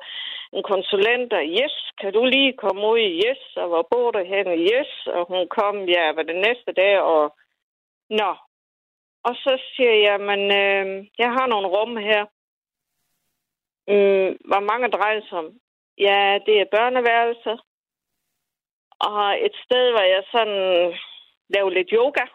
en 0.58 0.64
konsulent, 0.64 1.34
og 1.34 1.44
yes, 1.60 1.76
kan 2.02 2.14
du 2.14 2.24
lige 2.26 2.54
komme 2.64 2.82
ud? 2.94 3.04
Yes, 3.26 3.42
og 3.62 3.68
hvor 3.68 3.88
bor 3.92 4.12
du 4.12 4.24
henne? 4.34 4.54
Yes, 4.72 4.92
og 5.16 5.22
hun 5.32 5.48
kom, 5.58 5.76
ja, 5.96 6.04
var 6.16 6.24
det 6.24 6.36
næste 6.48 6.72
dag, 6.82 7.00
og 7.00 7.24
nå. 8.10 8.32
Og 9.28 9.34
så 9.44 9.54
siger 9.76 9.96
jeg, 10.08 10.18
men 10.30 10.42
øh, 10.64 10.86
jeg 11.22 11.30
har 11.38 11.48
nogle 11.48 11.68
rum 11.68 11.98
her. 11.98 12.26
Mm, 13.92 14.30
hvor 14.50 14.60
mange 14.70 14.88
drejer 14.88 15.20
det 15.20 15.30
sig 15.30 15.38
om? 15.38 15.50
Ja, 15.98 16.40
det 16.46 16.56
er 16.62 16.74
børneværelser. 16.76 17.58
Og 19.00 19.46
et 19.46 19.56
sted, 19.66 19.92
hvor 19.92 20.06
jeg 20.14 20.24
sådan 20.32 20.60
lavede 21.54 21.76
lidt 21.76 21.90
yoga 21.94 22.26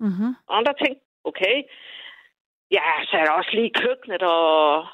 Mm-hmm. 0.00 0.32
andre 0.48 0.74
ting. 0.82 0.96
Okay. 1.24 1.56
Ja, 2.70 2.86
så 3.06 3.16
er 3.16 3.24
der 3.24 3.32
også 3.32 3.50
lige 3.52 3.78
køkkenet 3.82 4.22
og, 4.22 4.86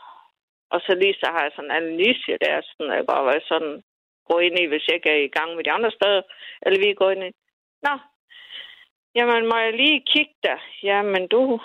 Og 0.72 0.80
så 0.86 0.92
lige 0.94 1.14
så 1.14 1.26
har 1.34 1.42
jeg 1.42 1.52
sådan 1.54 1.70
en 1.70 1.76
analyse 1.76 2.38
der, 2.44 2.60
sådan 2.62 2.96
jeg 2.96 3.06
bare 3.06 3.24
var 3.24 3.40
sådan, 3.48 3.82
gå 4.30 4.38
ind 4.38 4.58
i, 4.58 4.66
hvis 4.66 4.86
jeg 4.88 4.94
ikke 4.96 5.10
er 5.10 5.22
i 5.24 5.34
gang 5.38 5.56
med 5.56 5.64
de 5.64 5.72
andre 5.72 5.90
steder, 5.90 6.22
eller 6.62 6.78
vi 6.80 6.94
går 6.94 7.10
ind 7.10 7.24
i. 7.24 7.30
Nå, 7.82 7.94
jamen 9.14 9.48
må 9.48 9.56
jeg 9.56 9.72
lige 9.72 10.06
kigge 10.12 10.34
der? 10.42 10.58
Jamen 10.82 11.28
du, 11.28 11.60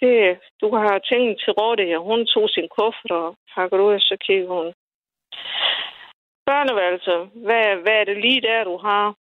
det, 0.00 0.38
du 0.60 0.76
har 0.76 0.98
tingene 0.98 1.36
til 1.42 1.52
rådighed. 1.60 1.98
Hun 2.10 2.26
tog 2.26 2.48
sin 2.50 2.68
kuffert 2.76 3.10
og 3.10 3.36
pakker 3.54 3.78
ud, 3.86 3.94
og 3.94 4.00
så 4.00 4.16
kigger 4.26 4.48
hun. 4.58 4.68
Børneværelse, 6.46 7.14
hvad, 7.46 7.66
hvad 7.82 7.96
er 8.00 8.04
det 8.04 8.16
lige 8.16 8.40
der, 8.40 8.64
du 8.64 8.76
har? 8.76 9.14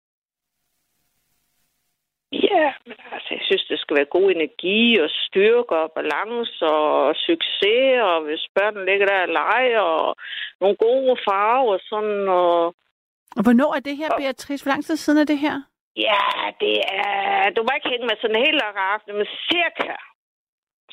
Ja, 2.31 2.73
men 2.85 2.97
altså, 3.11 3.29
jeg 3.37 3.43
synes, 3.43 3.65
det 3.71 3.79
skal 3.79 3.95
være 3.97 4.15
god 4.17 4.31
energi 4.31 4.99
og 5.03 5.09
styrke 5.09 5.75
og 5.81 5.91
balance 5.91 6.65
og 6.65 7.15
succes, 7.15 8.01
og 8.09 8.21
hvis 8.25 8.43
børnene 8.55 8.85
ligger 8.85 9.05
der 9.07 9.21
og 9.21 9.27
leger, 9.27 9.79
og 9.79 10.15
nogle 10.61 10.75
gode 10.75 11.17
farver 11.27 11.73
og 11.73 11.79
sådan, 11.89 12.27
og... 12.27 12.65
Og 13.37 13.41
hvornår 13.45 13.71
er 13.77 13.79
det 13.79 13.97
her, 13.97 14.09
Beatrice? 14.17 14.63
Hvor 14.63 14.71
lang 14.73 14.85
tid 14.85 14.97
siden 14.97 15.19
er 15.19 15.25
det 15.25 15.39
her? 15.45 15.55
Ja, 15.95 16.25
det 16.63 16.77
er... 17.03 17.49
Du 17.55 17.61
må 17.63 17.69
ikke 17.75 17.89
hænge 17.89 18.07
med 18.07 18.17
sådan 18.21 18.45
helt 18.45 18.61
aften, 18.95 19.15
men 19.19 19.27
cirka 19.49 19.93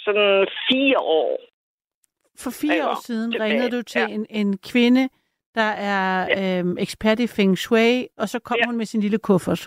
sådan 0.04 0.46
fire 0.68 0.98
år. 0.98 1.32
For 2.42 2.50
fire 2.62 2.90
år 2.90 2.98
siden 3.06 3.32
tilbage. 3.32 3.50
ringede 3.50 3.70
du 3.76 3.82
til 3.82 4.00
ja. 4.00 4.14
en, 4.16 4.26
en 4.30 4.58
kvinde, 4.58 5.08
der 5.54 5.70
er 5.92 6.26
ja. 6.28 6.58
øhm, 6.58 6.78
ekspert 6.78 7.18
i 7.20 7.26
Feng 7.26 7.58
Shui, 7.58 8.08
og 8.18 8.28
så 8.28 8.38
kom 8.38 8.56
ja. 8.60 8.66
hun 8.66 8.76
med 8.76 8.86
sin 8.86 9.00
lille 9.00 9.18
kuffert. 9.18 9.62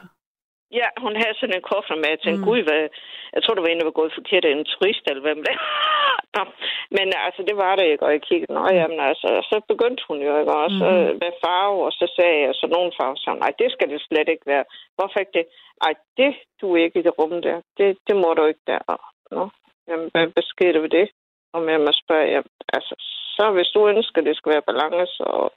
Ja, 0.80 0.88
hun 1.04 1.14
havde 1.22 1.36
sådan 1.40 1.56
en 1.56 1.68
kuffert 1.72 2.00
med. 2.02 2.10
Jeg 2.16 2.22
tænkte, 2.22 2.42
mm. 2.44 2.50
gud, 2.50 2.62
hvad, 2.68 2.82
jeg 3.36 3.42
tror, 3.44 3.54
det 3.54 3.64
var 3.64 3.72
en, 3.72 3.80
der 3.80 3.90
var 3.92 4.00
gået 4.02 4.18
forkert 4.20 4.46
af 4.46 4.52
en 4.52 4.66
turist, 4.74 5.04
eller 5.10 5.24
hvem 5.28 5.40
det 5.46 5.56
Nå, 6.36 6.44
Men 6.98 7.08
altså, 7.26 7.42
det 7.50 7.56
var 7.64 7.74
det 7.76 7.86
ikke, 7.92 8.06
og 8.06 8.12
jeg 8.16 8.22
kiggede, 8.22 8.54
nå, 8.54 8.64
jamen 8.80 9.00
altså, 9.10 9.30
så 9.50 9.56
begyndte 9.72 10.04
hun 10.08 10.20
jo, 10.28 10.32
ikke 10.40 10.54
også, 10.66 10.86
mm. 10.92 11.18
hvad 11.20 11.34
farve, 11.44 11.80
og 11.88 11.92
så 12.00 12.06
sagde 12.18 12.40
jeg, 12.46 12.54
så 12.60 12.66
nogle 12.76 12.92
farver, 12.98 13.20
så 13.24 13.30
nej, 13.44 13.52
det 13.62 13.70
skal 13.72 13.90
det 13.90 14.02
slet 14.02 14.30
ikke 14.34 14.46
være. 14.54 14.66
Hvorfor 14.96 15.20
ikke 15.20 15.38
det? 15.40 15.46
Nej, 15.84 15.94
det 16.20 16.34
du 16.62 16.76
ikke 16.76 17.00
i 17.00 17.06
det 17.08 17.18
rum 17.20 17.42
der. 17.48 17.58
Det, 17.78 17.98
det 18.08 18.16
må 18.16 18.30
du 18.38 18.44
ikke 18.46 18.66
der. 18.68 18.82
Nå, 19.32 19.50
jamen, 19.88 20.10
hvad, 20.12 20.26
hvad 20.34 20.44
sker 20.44 20.72
der 20.72 20.80
ved 20.80 20.90
det? 20.90 21.10
Og 21.54 21.72
jeg 21.72 21.80
må 21.80 21.92
spørge, 22.04 22.28
jamen, 22.34 22.54
altså, 22.74 22.96
så 23.36 23.52
hvis 23.52 23.68
du 23.68 23.88
ønsker, 23.88 24.22
at 24.22 24.26
det 24.28 24.38
skal 24.38 24.52
være 24.54 24.70
balance 24.72 25.24
og 25.24 25.54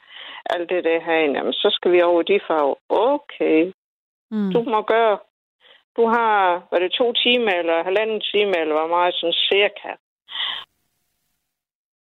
alt 0.50 0.70
det 0.70 0.84
der 0.84 1.00
herinde, 1.00 1.38
jamen, 1.38 1.52
så 1.52 1.68
skal 1.76 1.92
vi 1.92 2.02
over 2.02 2.22
de 2.22 2.40
farver. 2.46 2.74
Okay, 2.88 3.72
mm. 4.30 4.52
du 4.52 4.62
må 4.62 4.82
gøre. 4.82 5.18
Du 5.96 6.06
har, 6.06 6.66
var 6.70 6.78
det 6.78 6.92
to 6.92 7.12
timer 7.12 7.52
eller 7.52 7.84
halvanden 7.84 8.20
time, 8.20 8.52
eller 8.60 8.74
hvor 8.78 8.86
meget 8.96 9.14
sådan 9.14 9.32
cirka. 9.32 9.90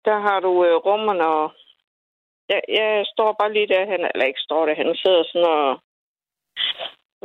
Der 0.05 0.17
har 0.19 0.39
du 0.39 0.65
øh, 0.65 0.75
rummerne, 0.75 1.27
og 1.27 1.51
jeg, 2.49 2.61
jeg 2.67 3.05
står 3.13 3.35
bare 3.39 3.53
lige 3.53 3.67
derhen, 3.67 4.01
eller 4.13 4.25
ikke 4.25 4.45
står 4.47 4.65
derhen, 4.65 4.95
sidder 4.95 5.23
sådan 5.23 5.47
og 5.47 5.79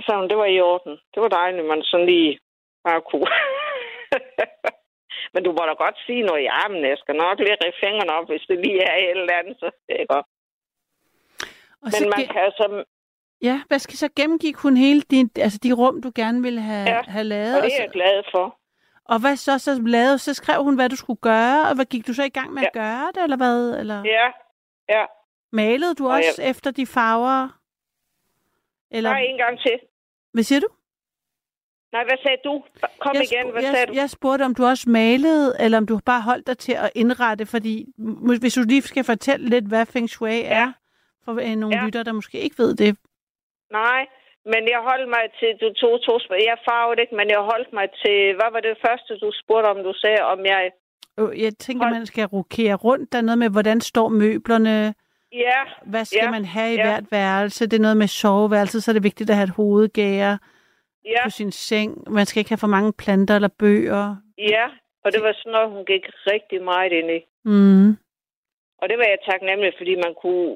så 0.05 0.27
det 0.31 0.39
var 0.39 0.45
i 0.45 0.61
orden. 0.61 0.93
Det 1.15 1.23
var 1.23 1.29
dejligt, 1.29 1.67
man 1.67 1.83
sådan 1.83 2.07
lige 2.07 2.39
bare 2.85 3.01
kunne. 3.01 3.27
Men 5.35 5.45
du 5.45 5.51
må 5.57 5.63
da 5.71 5.75
godt 5.85 5.99
sige 6.07 6.23
noget 6.23 6.43
i 6.43 6.53
armen. 6.63 6.85
Jeg 6.93 6.99
skal 6.99 7.15
nok 7.15 7.39
lige 7.39 7.57
rive 7.63 7.81
fingrene 7.85 8.13
op, 8.19 8.27
hvis 8.29 8.45
det 8.49 8.59
lige 8.65 8.83
er 8.91 8.97
et 8.97 9.11
eller 9.11 9.35
andet, 9.41 9.57
så 9.61 9.69
godt. 10.13 10.27
Og 11.83 11.89
Men 11.95 12.11
man 12.15 12.27
kan 12.35 12.43
altså 12.49 12.85
Ja, 13.43 13.63
hvad 13.69 13.79
skal 13.79 13.97
så 13.97 14.09
gennemgik 14.17 14.57
hun 14.57 14.77
hele 14.77 15.01
din, 15.01 15.31
altså 15.37 15.59
de 15.63 15.73
rum, 15.73 16.03
du 16.03 16.13
gerne 16.15 16.43
ville 16.43 16.61
have, 16.61 16.89
ja, 16.89 17.03
have 17.09 17.25
lavet? 17.25 17.57
og 17.57 17.63
det 17.63 17.73
er 17.79 17.83
jeg 17.83 17.91
glad 17.91 18.23
for. 18.31 18.59
Og 19.05 19.21
hvad 19.21 19.37
så 19.37 19.59
så 19.59 19.83
lavede? 19.87 20.19
Så 20.19 20.35
skrev 20.35 20.65
hun, 20.65 20.75
hvad 20.75 20.89
du 20.89 20.97
skulle 20.97 21.21
gøre, 21.21 21.69
og 21.69 21.75
hvad 21.75 21.85
gik 21.85 22.07
du 22.07 22.13
så 22.13 22.23
i 22.23 22.29
gang 22.29 22.53
med 22.53 22.63
ja. 22.63 22.67
at 22.67 22.73
gøre 22.73 23.07
det, 23.15 23.23
eller 23.23 23.37
hvad? 23.37 23.81
Eller? 23.81 24.03
Ja, 24.05 24.27
ja. 24.89 25.05
Malede 25.53 25.95
du 25.95 26.09
også 26.09 26.43
ja. 26.43 26.51
efter 26.51 26.71
de 26.71 26.87
farver? 26.87 27.49
Eller... 28.91 29.11
Nej, 29.11 29.21
en 29.21 29.39
gang 29.39 29.61
til. 29.61 29.81
Hvad 30.33 30.43
siger 30.43 30.61
du? 30.61 30.69
Nej, 31.93 32.05
hvad 32.05 32.19
sagde 32.23 32.41
du? 32.45 32.55
Kom 32.99 33.15
jeg 33.15 33.25
igen, 33.33 33.51
hvad 33.53 33.63
jeg, 33.63 33.73
sagde 33.75 33.87
du? 33.87 33.93
Jeg 33.93 34.11
spurgte, 34.11 34.43
om 34.43 34.55
du 34.55 34.65
også 34.65 34.91
malede, 34.91 35.57
eller 35.61 35.79
om 35.79 35.87
du 35.87 36.01
bare 36.07 36.23
holdt 36.23 36.47
dig 36.47 36.59
til 36.59 36.73
at 36.73 36.91
indrette, 36.95 37.47
fordi 37.47 37.87
hvis 38.41 38.55
du 38.55 38.63
lige 38.63 38.83
skal 38.83 39.05
fortælle 39.05 39.49
lidt, 39.49 39.65
hvad 39.69 39.87
Feng 39.87 40.09
Shui 40.11 40.31
ja. 40.31 40.63
er, 40.63 40.73
for 41.25 41.33
øh, 41.33 41.57
nogle 41.57 41.77
ja. 41.77 41.85
lytter, 41.85 42.03
der 42.03 42.13
måske 42.13 42.39
ikke 42.41 42.59
ved 42.59 42.75
det. 42.75 42.97
Nej, 43.73 44.07
men 44.53 44.63
jeg 44.73 44.81
holdt 44.91 45.09
mig 45.17 45.25
til, 45.41 45.51
du 45.63 45.69
tog 45.81 45.95
to 46.07 46.13
spørgsmål. 46.19 46.39
Jeg 46.53 46.59
farvede 46.69 47.01
ikke, 47.01 47.15
men 47.21 47.29
jeg 47.31 47.41
holdt 47.53 47.73
mig 47.73 47.89
til, 48.03 48.19
hvad 48.39 48.51
var 48.53 48.61
det 48.61 48.77
første, 48.87 49.11
du 49.25 49.31
spurgte 49.43 49.67
om, 49.67 49.77
du 49.89 49.93
sagde, 50.03 50.21
om 50.23 50.41
jeg... 50.53 50.71
Jeg 51.45 51.53
tænker, 51.59 51.85
hold... 51.85 51.95
man 51.95 52.07
skal 52.07 52.25
rokere 52.27 52.75
rundt. 52.75 53.13
Der 53.13 53.19
er 53.19 53.23
noget 53.23 53.39
med, 53.39 53.51
hvordan 53.51 53.81
står 53.81 54.09
møblerne? 54.09 54.95
Ja. 55.33 55.61
Hvad 55.87 56.05
skal 56.05 56.25
ja. 56.25 56.31
man 56.31 56.45
have 56.45 56.73
i 56.75 56.77
ja. 56.77 56.83
hvert 56.83 57.05
værelse? 57.11 57.67
Det 57.67 57.77
er 57.77 57.81
noget 57.81 57.97
med 57.97 58.07
soveværelse, 58.07 58.81
så 58.81 58.91
er 58.91 58.93
det 58.93 59.03
vigtigt 59.03 59.31
at 59.31 59.37
have 59.37 59.45
et 59.45 59.57
hovedgære 59.61 60.39
ja. 61.15 61.23
på 61.25 61.31
sin 61.31 61.53
seng. 61.53 61.91
Man 62.17 62.27
skal 62.27 62.41
ikke 62.41 62.51
have 62.51 62.65
for 62.65 62.75
mange 62.77 62.93
planter 63.03 63.35
eller 63.35 63.53
bøger. 63.63 64.17
Ja, 64.39 64.67
og 65.05 65.09
det 65.13 65.21
var 65.23 65.33
sådan 65.33 65.53
noget, 65.53 65.71
hun 65.71 65.85
gik 65.85 66.05
rigtig 66.33 66.63
meget 66.63 66.93
ind 66.93 67.11
i. 67.19 67.21
Mm. 67.45 67.91
Og 68.81 68.85
det 68.89 68.97
var 68.99 69.07
jeg 69.09 69.19
taknemmelig, 69.31 69.73
fordi 69.77 69.95
man 70.07 70.15
kunne, 70.23 70.49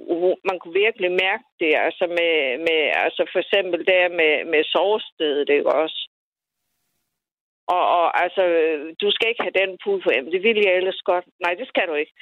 man 0.51 0.59
kunne 0.59 0.77
virkelig 0.85 1.11
mærke 1.25 1.45
det, 1.61 1.73
altså 1.87 2.05
med, 2.19 2.35
med 2.67 2.81
altså 3.05 3.23
for 3.33 3.39
eksempel 3.45 3.87
der 3.87 4.09
med, 4.21 4.33
med 4.53 4.63
sovestedet, 4.65 5.49
ikke 5.49 5.73
også? 5.83 5.99
Og, 7.75 7.85
og 7.99 8.23
altså, 8.25 8.43
du 9.03 9.09
skal 9.11 9.29
ikke 9.29 9.45
have 9.47 9.59
den 9.61 9.79
pude 9.85 10.01
på, 10.03 10.11
jamen 10.15 10.33
det 10.33 10.43
vil 10.43 10.59
jeg 10.67 10.75
ellers 10.77 11.03
godt. 11.11 11.27
Nej, 11.45 11.55
det 11.55 11.69
skal 11.69 11.89
du 11.89 11.95
ikke. 11.95 12.15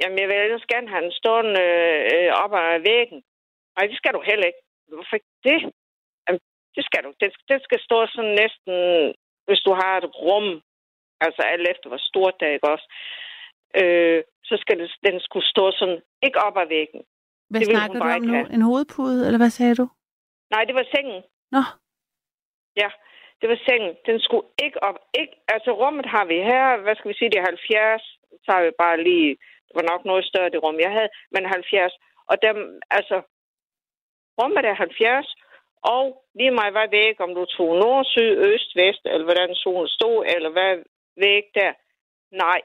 Jamen, 0.00 0.18
jeg 0.18 0.28
vil 0.28 0.36
ellers 0.36 0.66
gerne 0.72 0.88
have 0.88 1.04
den 1.06 1.12
stående 1.20 1.62
øh, 2.14 2.30
op 2.42 2.52
ad 2.54 2.80
væggen. 2.90 3.20
Nej, 3.76 3.84
det 3.86 3.96
skal 3.96 4.12
du 4.14 4.20
heller 4.30 4.46
ikke. 4.46 4.62
Hvorfor 4.88 5.16
ikke 5.16 5.34
det? 5.44 5.60
Det 6.76 6.84
skal 6.88 7.02
du. 7.04 7.10
Den, 7.22 7.30
den 7.50 7.60
skal 7.66 7.80
stå 7.86 8.06
sådan 8.06 8.34
næsten, 8.42 8.74
hvis 9.46 9.60
du 9.66 9.72
har 9.80 9.92
et 9.96 10.08
rum, 10.24 10.48
altså 11.20 11.42
alt 11.52 11.66
efter 11.72 11.88
hvor 11.88 12.02
stort 12.10 12.34
det 12.40 12.48
er, 12.48 12.52
ikke 12.52 12.72
også? 12.74 12.86
Øh, 13.80 14.20
så 14.48 14.54
skal 14.62 14.78
det, 14.80 14.88
den 15.08 15.20
skulle 15.20 15.46
stå 15.54 15.64
sådan, 15.78 16.00
ikke 16.26 16.38
op 16.46 16.56
ad 16.62 16.68
væggen. 16.76 17.02
Hvad 17.50 17.60
det 17.60 17.68
snakker 17.68 17.98
du 17.98 18.08
om 18.08 18.22
nu? 18.22 18.34
Have. 18.34 18.52
En 18.56 18.62
hovedpude, 18.62 19.26
eller 19.26 19.38
hvad 19.42 19.50
sagde 19.50 19.74
du? 19.74 19.86
Nej, 20.54 20.62
det 20.64 20.74
var 20.74 20.86
sengen. 20.94 21.22
Nå. 21.54 21.62
Ja, 22.82 22.88
det 23.40 23.48
var 23.52 23.58
sengen. 23.68 23.92
Den 24.08 24.20
skulle 24.20 24.46
ikke 24.64 24.82
op. 24.82 24.98
Ikke, 25.20 25.34
altså 25.48 25.70
rummet 25.82 26.06
har 26.14 26.24
vi 26.24 26.36
her, 26.50 26.76
hvad 26.84 26.94
skal 26.96 27.08
vi 27.10 27.16
sige, 27.18 27.30
det 27.30 27.38
er 27.38 27.50
70. 27.52 28.02
Så 28.44 28.48
har 28.54 28.62
vi 28.64 28.70
bare 28.84 29.02
lige, 29.08 29.30
det 29.66 29.74
var 29.78 29.86
nok 29.92 30.02
noget 30.04 30.24
større 30.24 30.50
det 30.50 30.62
rum, 30.62 30.78
jeg 30.86 30.92
havde, 30.96 31.10
men 31.34 31.44
70. 31.46 31.92
Og 32.30 32.36
dem, 32.46 32.56
altså, 32.90 33.16
rummet 34.38 34.64
er 34.64 34.74
70, 34.74 35.34
og 35.94 36.06
lige 36.38 36.50
meget 36.60 36.72
hvad 36.76 36.88
væg, 36.98 37.20
om 37.20 37.34
du 37.34 37.44
tog 37.44 37.70
nord, 37.84 38.04
syd, 38.04 38.32
øst, 38.48 38.70
vest, 38.76 39.02
eller 39.04 39.24
hvordan 39.24 39.54
solen 39.54 39.88
stod, 39.88 40.24
eller 40.34 40.50
hvad 40.56 40.72
væg 41.24 41.44
der. 41.54 41.72
Nej, 42.44 42.60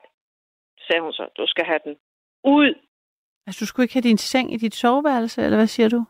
sagde 0.86 1.02
hun 1.02 1.14
så. 1.14 1.26
Du 1.38 1.46
skal 1.48 1.66
have 1.66 1.82
den 1.84 1.96
ud. 2.44 2.74
Altså, 3.46 3.60
du 3.60 3.66
skulle 3.68 3.84
ikke 3.84 3.94
have 3.94 4.10
din 4.12 4.18
seng 4.18 4.54
i 4.54 4.58
dit 4.58 4.76
soveværelse, 4.76 5.44
eller 5.44 5.58
hvad 5.58 5.68
siger 5.68 5.90
du? 5.90 6.02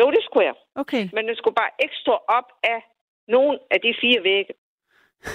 Jo, 0.00 0.10
det 0.10 0.22
skulle 0.24 0.46
jeg. 0.46 0.54
Okay. 0.74 1.08
Men 1.12 1.28
den 1.28 1.36
skulle 1.36 1.54
bare 1.54 1.70
ikke 1.82 1.94
stå 1.94 2.12
op 2.28 2.48
af 2.62 2.80
nogen 3.28 3.58
af 3.70 3.80
de 3.80 3.94
fire 4.00 4.22
vægge. 4.22 4.54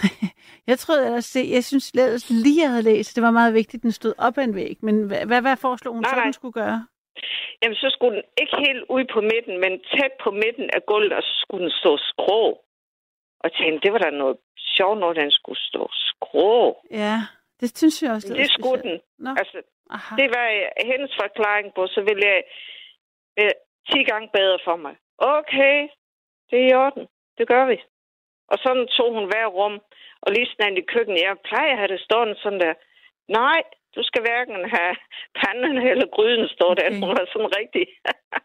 jeg 0.70 0.80
troede 0.80 1.06
ellers, 1.06 1.30
det, 1.32 1.52
jeg 1.52 1.64
synes 1.64 1.92
ellers 1.92 2.30
lige, 2.30 2.62
jeg 2.62 2.70
havde 2.70 2.84
læst, 2.84 3.16
det 3.16 3.24
var 3.24 3.32
meget 3.32 3.54
vigtigt, 3.54 3.80
at 3.80 3.84
den 3.84 3.92
stod 3.92 4.14
op 4.18 4.38
af 4.38 4.44
en 4.44 4.56
væg. 4.56 4.78
Men 4.82 5.08
hvad, 5.08 5.26
hvad, 5.26 5.42
hvad 5.42 5.58
foreslog 5.58 5.94
hun 5.94 6.02
nej, 6.02 6.10
så, 6.10 6.16
nej. 6.16 6.24
den 6.24 6.34
skulle 6.34 6.52
gøre? 6.52 6.88
Jamen, 7.62 7.76
så 7.76 7.88
skulle 7.96 8.16
den 8.18 8.26
ikke 8.42 8.58
helt 8.68 8.84
ud 8.96 9.04
på 9.14 9.22
midten, 9.22 9.56
men 9.64 9.72
tæt 9.94 10.14
på 10.24 10.32
midten 10.32 10.70
af 10.78 10.82
gulvet, 10.86 11.14
og 11.14 11.24
så 11.24 11.34
skulle 11.42 11.64
den 11.66 11.74
stå 11.82 11.98
skrå. 11.98 12.44
Og 13.44 13.54
tænkte, 13.54 13.84
det 13.84 13.94
var 13.94 14.00
da 14.00 14.10
noget 14.10 14.38
sjovt, 14.76 15.00
når 15.00 15.14
den 15.14 15.32
skulle 15.32 15.60
stå 15.70 15.84
skrå. 15.92 16.78
Ja. 16.92 17.18
Det 17.60 17.78
synes 17.78 18.04
jeg 18.04 18.12
også. 18.12 18.28
Det, 18.28 18.38
det 18.38 18.50
skulle 18.52 18.82
den. 18.82 19.00
Nå. 19.18 19.30
Altså, 19.42 19.62
Aha. 19.90 20.16
det 20.22 20.30
var 20.36 20.48
hendes 20.92 21.12
forklaring 21.22 21.68
på, 21.76 21.88
så 21.88 22.02
ville 22.02 22.24
jeg 22.34 22.44
øh, 23.40 23.52
10 23.92 24.04
gange 24.04 24.30
bedre 24.34 24.60
for 24.68 24.76
mig. 24.76 24.96
Okay, 25.18 25.78
det 26.50 26.58
er 26.60 26.68
i 26.70 26.74
orden. 26.74 27.08
Det 27.38 27.48
gør 27.48 27.66
vi. 27.66 27.78
Og 28.48 28.58
sådan 28.64 28.88
tog 28.88 29.14
hun 29.14 29.26
hver 29.32 29.48
rum, 29.58 29.76
og 30.22 30.32
lige 30.32 30.48
sådan 30.48 30.78
i 30.78 30.90
køkkenet. 30.94 31.22
Jeg 31.22 31.38
plejer 31.50 31.72
at 31.72 31.78
have 31.78 31.94
det 31.94 32.02
stående 32.02 32.36
sådan 32.44 32.60
der. 32.60 32.74
Nej, 33.28 33.62
du 33.96 34.02
skal 34.10 34.22
hverken 34.28 34.58
have 34.76 34.94
panden 35.40 35.78
eller 35.92 36.08
gryden 36.16 36.48
stå 36.56 36.68
der. 36.80 36.88
Okay. 36.90 37.02
Hun 37.04 37.14
var 37.18 37.26
sådan 37.34 37.56
rigtig. 37.60 37.86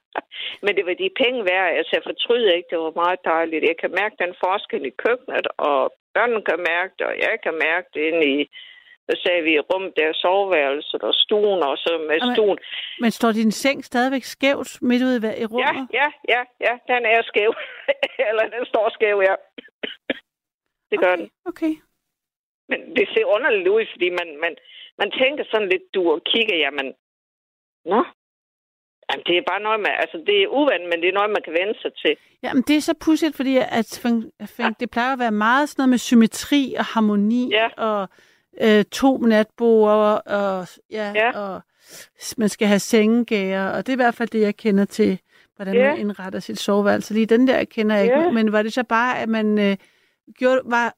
Men 0.65 0.73
det 0.77 0.85
var 0.87 0.95
de 1.03 1.19
penge 1.23 1.41
værd. 1.51 1.69
Altså, 1.79 1.93
jeg 1.97 2.05
fortryder 2.11 2.53
ikke. 2.53 2.71
Det 2.73 2.79
var 2.79 3.01
meget 3.03 3.21
dejligt. 3.33 3.69
Jeg 3.71 3.77
kan 3.83 3.93
mærke 4.01 4.17
den 4.25 4.33
forskel 4.45 4.85
i 4.91 4.99
køkkenet, 5.05 5.47
og 5.71 5.79
børnene 6.15 6.43
kan 6.49 6.61
mærke 6.73 6.93
det, 6.99 7.07
og 7.13 7.17
jeg 7.27 7.37
kan 7.45 7.55
mærke 7.69 7.89
det 7.95 8.03
inde 8.11 8.27
i 8.37 8.41
så 9.11 9.21
sagde 9.25 9.43
vi 9.43 9.55
rum 9.71 9.93
der 9.97 10.13
soveværelse 10.13 10.97
og 11.03 11.15
stuen, 11.15 11.63
og 11.63 11.77
så 11.85 11.91
med 12.09 12.35
stuen. 12.35 12.59
Men 13.01 13.11
står 13.11 13.33
din 13.33 13.53
seng 13.53 13.85
stadigvæk 13.85 14.25
skævt 14.25 14.83
midt 14.83 15.03
ude 15.03 15.17
i 15.43 15.47
rummet? 15.47 15.89
Ja, 15.93 15.99
ja, 16.01 16.09
ja, 16.35 16.43
ja, 16.67 16.75
den 16.91 17.03
er 17.15 17.23
skæv. 17.23 17.53
Eller 18.29 18.45
den 18.57 18.65
står 18.67 18.87
skæv, 18.97 19.17
ja. 19.29 19.35
det 20.91 20.99
gør 21.01 21.13
okay, 21.13 21.23
den. 21.23 21.31
Okay. 21.51 21.73
Men 22.71 22.79
det 22.97 23.09
ser 23.15 23.25
underligt 23.35 23.69
ud, 23.69 23.85
fordi 23.93 24.09
man, 24.11 24.29
man, 24.45 24.53
man 25.01 25.11
tænker 25.21 25.45
sådan 25.53 25.69
lidt, 25.69 25.83
du 25.95 26.03
og 26.15 26.21
kigger, 26.33 26.57
jamen, 26.65 26.87
nå, 27.93 28.01
Jamen, 29.13 29.25
det 29.27 29.37
er 29.39 29.43
bare 29.53 29.63
noget, 29.67 29.81
man, 29.81 29.93
altså 30.03 30.17
det 30.27 30.37
er 30.43 30.49
uvandt, 30.49 30.85
men 30.91 31.01
det 31.03 31.09
er 31.09 31.13
noget, 31.19 31.31
man 31.31 31.43
kan 31.45 31.53
vende 31.61 31.75
sig 31.83 31.93
til. 32.03 32.17
Jamen, 32.43 32.63
det 32.69 32.77
er 32.77 32.81
så 32.81 32.95
pudsigt, 33.05 33.37
fordi 33.37 33.57
at, 33.57 34.07
at 34.59 34.75
det 34.81 34.91
plejer 34.91 35.13
at 35.13 35.19
være 35.19 35.31
meget 35.31 35.69
sådan 35.69 35.81
noget 35.81 35.89
med 35.89 35.99
symmetri 35.99 36.75
og 36.79 36.85
harmoni 36.85 37.49
Ja. 37.53 37.69
og 37.77 38.09
øh, 38.61 38.85
to 38.85 39.17
natboer 39.19 39.93
og, 40.39 40.67
ja, 40.91 41.13
Ja. 41.15 41.31
og 41.41 41.61
man 42.39 42.49
skal 42.49 42.69
have 42.69 42.79
sengegærer, 42.79 43.71
og 43.77 43.87
det 43.87 43.93
er 43.93 43.97
i 43.97 44.05
hvert 44.05 44.15
fald 44.15 44.29
det, 44.29 44.41
jeg 44.41 44.57
kender 44.57 44.85
til, 44.85 45.21
hvordan 45.57 45.75
Ja. 45.75 45.91
man 45.91 45.99
indretter 46.01 46.41
sit 46.41 46.59
soveværelse. 46.59 47.15
Lige 47.15 47.27
den 47.27 47.49
der 47.49 47.65
kender 47.65 47.97
jeg 47.97 48.07
Ja. 48.07 48.19
ikke, 48.19 48.33
men 48.35 48.53
var 48.53 48.63
det 48.63 48.73
så 48.73 48.85
bare, 48.85 49.19
at 49.19 49.29
man 49.29 49.59
øh, 49.59 49.77
gjorde, 50.39 50.61
var, 50.65 50.95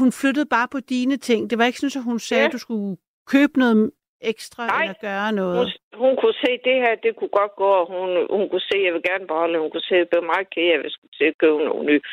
hun 0.00 0.10
flyttede 0.20 0.46
bare 0.56 0.68
på 0.74 0.80
dine 0.94 1.16
ting? 1.28 1.40
Det 1.50 1.58
var 1.58 1.64
ikke 1.66 1.78
sådan, 1.78 2.00
at 2.02 2.10
hun 2.10 2.18
sagde, 2.18 2.42
Ja. 2.42 2.46
at 2.48 2.52
du 2.56 2.58
skulle 2.66 2.96
købe 3.34 3.54
noget 3.62 3.90
ekstra 4.32 4.62
Nej. 4.66 4.82
eller 4.82 4.98
gøre 5.08 5.26
Hun, 5.30 5.34
noget? 5.42 5.68
hun 6.04 6.12
kunne 6.20 6.38
se, 6.44 6.50
det 6.68 6.76
her, 6.84 6.94
det 7.04 7.12
kunne 7.18 7.34
godt 7.40 7.54
gå, 7.62 7.70
og 7.80 7.86
hun, 7.94 8.08
hun 8.36 8.44
kunne 8.50 8.66
se, 8.70 8.76
jeg 8.86 8.92
vil 8.94 9.02
gerne 9.10 9.26
beholde, 9.26 9.58
hun 9.64 9.70
kunne 9.70 9.88
se, 9.92 9.96
at 10.04 10.08
det 10.12 10.30
meget 10.34 10.48
kære, 10.56 10.76
hvis 10.78 10.84
jeg 10.92 10.96
skulle 10.96 11.16
til 11.18 11.26
at 11.32 11.38
købe 11.42 11.58
noget 11.68 11.84
nyt. 11.90 12.04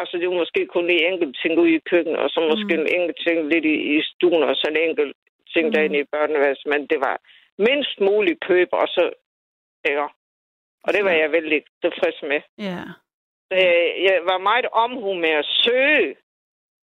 Altså, 0.00 0.14
det 0.20 0.26
var 0.28 0.38
måske 0.42 0.60
kun 0.74 0.86
lige 0.86 1.06
enkelt 1.12 1.34
ting 1.42 1.52
ude 1.62 1.74
i 1.78 1.86
køkkenet, 1.90 2.20
og 2.24 2.28
så 2.34 2.38
måske 2.52 2.74
Mm. 2.76 2.80
en 2.82 2.92
enkelt 2.98 3.18
ting 3.26 3.38
lidt 3.52 3.64
i, 3.74 3.76
i 3.94 3.96
stuen, 4.10 4.42
og 4.50 4.54
så 4.60 4.66
en 4.70 4.80
enkelt 4.88 5.12
ting 5.54 5.64
Mm. 5.66 5.72
derinde 5.74 5.98
i 6.00 6.10
børneværelset, 6.14 6.66
men 6.72 6.80
det 6.92 6.98
var 7.06 7.16
mindst 7.68 7.94
muligt 8.08 8.40
køb, 8.48 8.68
og 8.72 8.86
så, 8.96 9.04
ja. 9.90 10.06
Og 10.84 10.90
det 10.94 11.02
var 11.04 11.10
Ja. 11.14 11.20
jeg 11.22 11.32
vældig 11.32 11.60
tilfreds 11.82 12.18
med. 12.30 12.40
Ja. 12.68 12.82
Jeg, 13.50 13.94
jeg 14.08 14.16
var 14.30 14.38
meget 14.50 14.66
omhu 14.84 15.14
med 15.14 15.30
at 15.42 15.46
søge. 15.64 16.16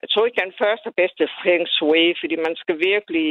Jeg 0.02 0.10
tror 0.10 0.26
ikke, 0.26 0.42
den 0.46 0.54
første 0.64 0.88
og 0.88 0.96
bedste 1.02 1.24
feng 1.44 1.68
shui, 1.68 2.16
fordi 2.22 2.36
man 2.36 2.56
skal 2.56 2.76
virkelig... 2.80 3.30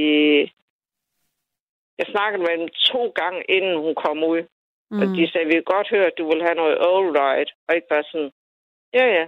Jeg 1.99 2.07
snakkede 2.15 2.43
med 2.43 2.59
dem 2.61 2.69
to 2.93 3.03
gange, 3.21 3.41
inden 3.49 3.77
hun 3.85 3.95
kom 4.05 4.19
ud. 4.33 4.43
Mm. 4.91 4.99
Og 5.01 5.07
de 5.17 5.31
sagde, 5.31 5.47
vi 5.47 5.53
kan 5.53 5.63
godt 5.77 5.89
høre, 5.91 6.07
at 6.07 6.19
du 6.19 6.25
vil 6.31 6.43
have 6.43 6.55
noget 6.63 6.77
old 6.93 7.11
right. 7.23 7.51
Og 7.69 7.75
ikke 7.75 7.89
bare 7.89 8.05
sådan, 8.13 8.31
ja, 8.95 9.05
ja. 9.17 9.25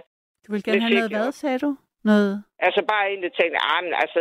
Du 0.47 0.51
vil 0.51 0.63
gerne 0.63 0.75
det 0.75 0.81
have 0.83 0.93
noget 0.99 1.11
jeg 1.11 1.19
hvad, 1.19 1.31
sagde 1.31 1.59
du? 1.59 1.77
Noget? 2.03 2.43
Altså 2.59 2.81
bare 2.91 3.07
egentlig 3.09 3.31
tænkte, 3.33 3.57
ah, 3.71 3.83
men 3.83 3.93
altså, 3.93 4.19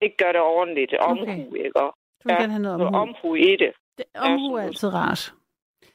ikke 0.00 0.16
gør 0.16 0.32
det 0.32 0.40
ordentligt. 0.40 0.94
Omhu, 0.94 1.22
okay. 1.22 1.64
ikke? 1.64 1.76
Og 1.82 1.96
Du 2.22 2.28
vil 2.28 2.32
Ja, 2.34 2.40
gerne 2.40 2.52
have 2.52 2.62
noget 2.62 2.80
omhu. 2.80 2.98
omhu 3.00 3.34
i 3.34 3.56
det. 3.56 3.72
Det, 3.98 4.04
omhu 4.14 4.54
er 4.54 4.58
sådan. 4.58 4.68
altid 4.68 4.88
rart. 4.94 5.32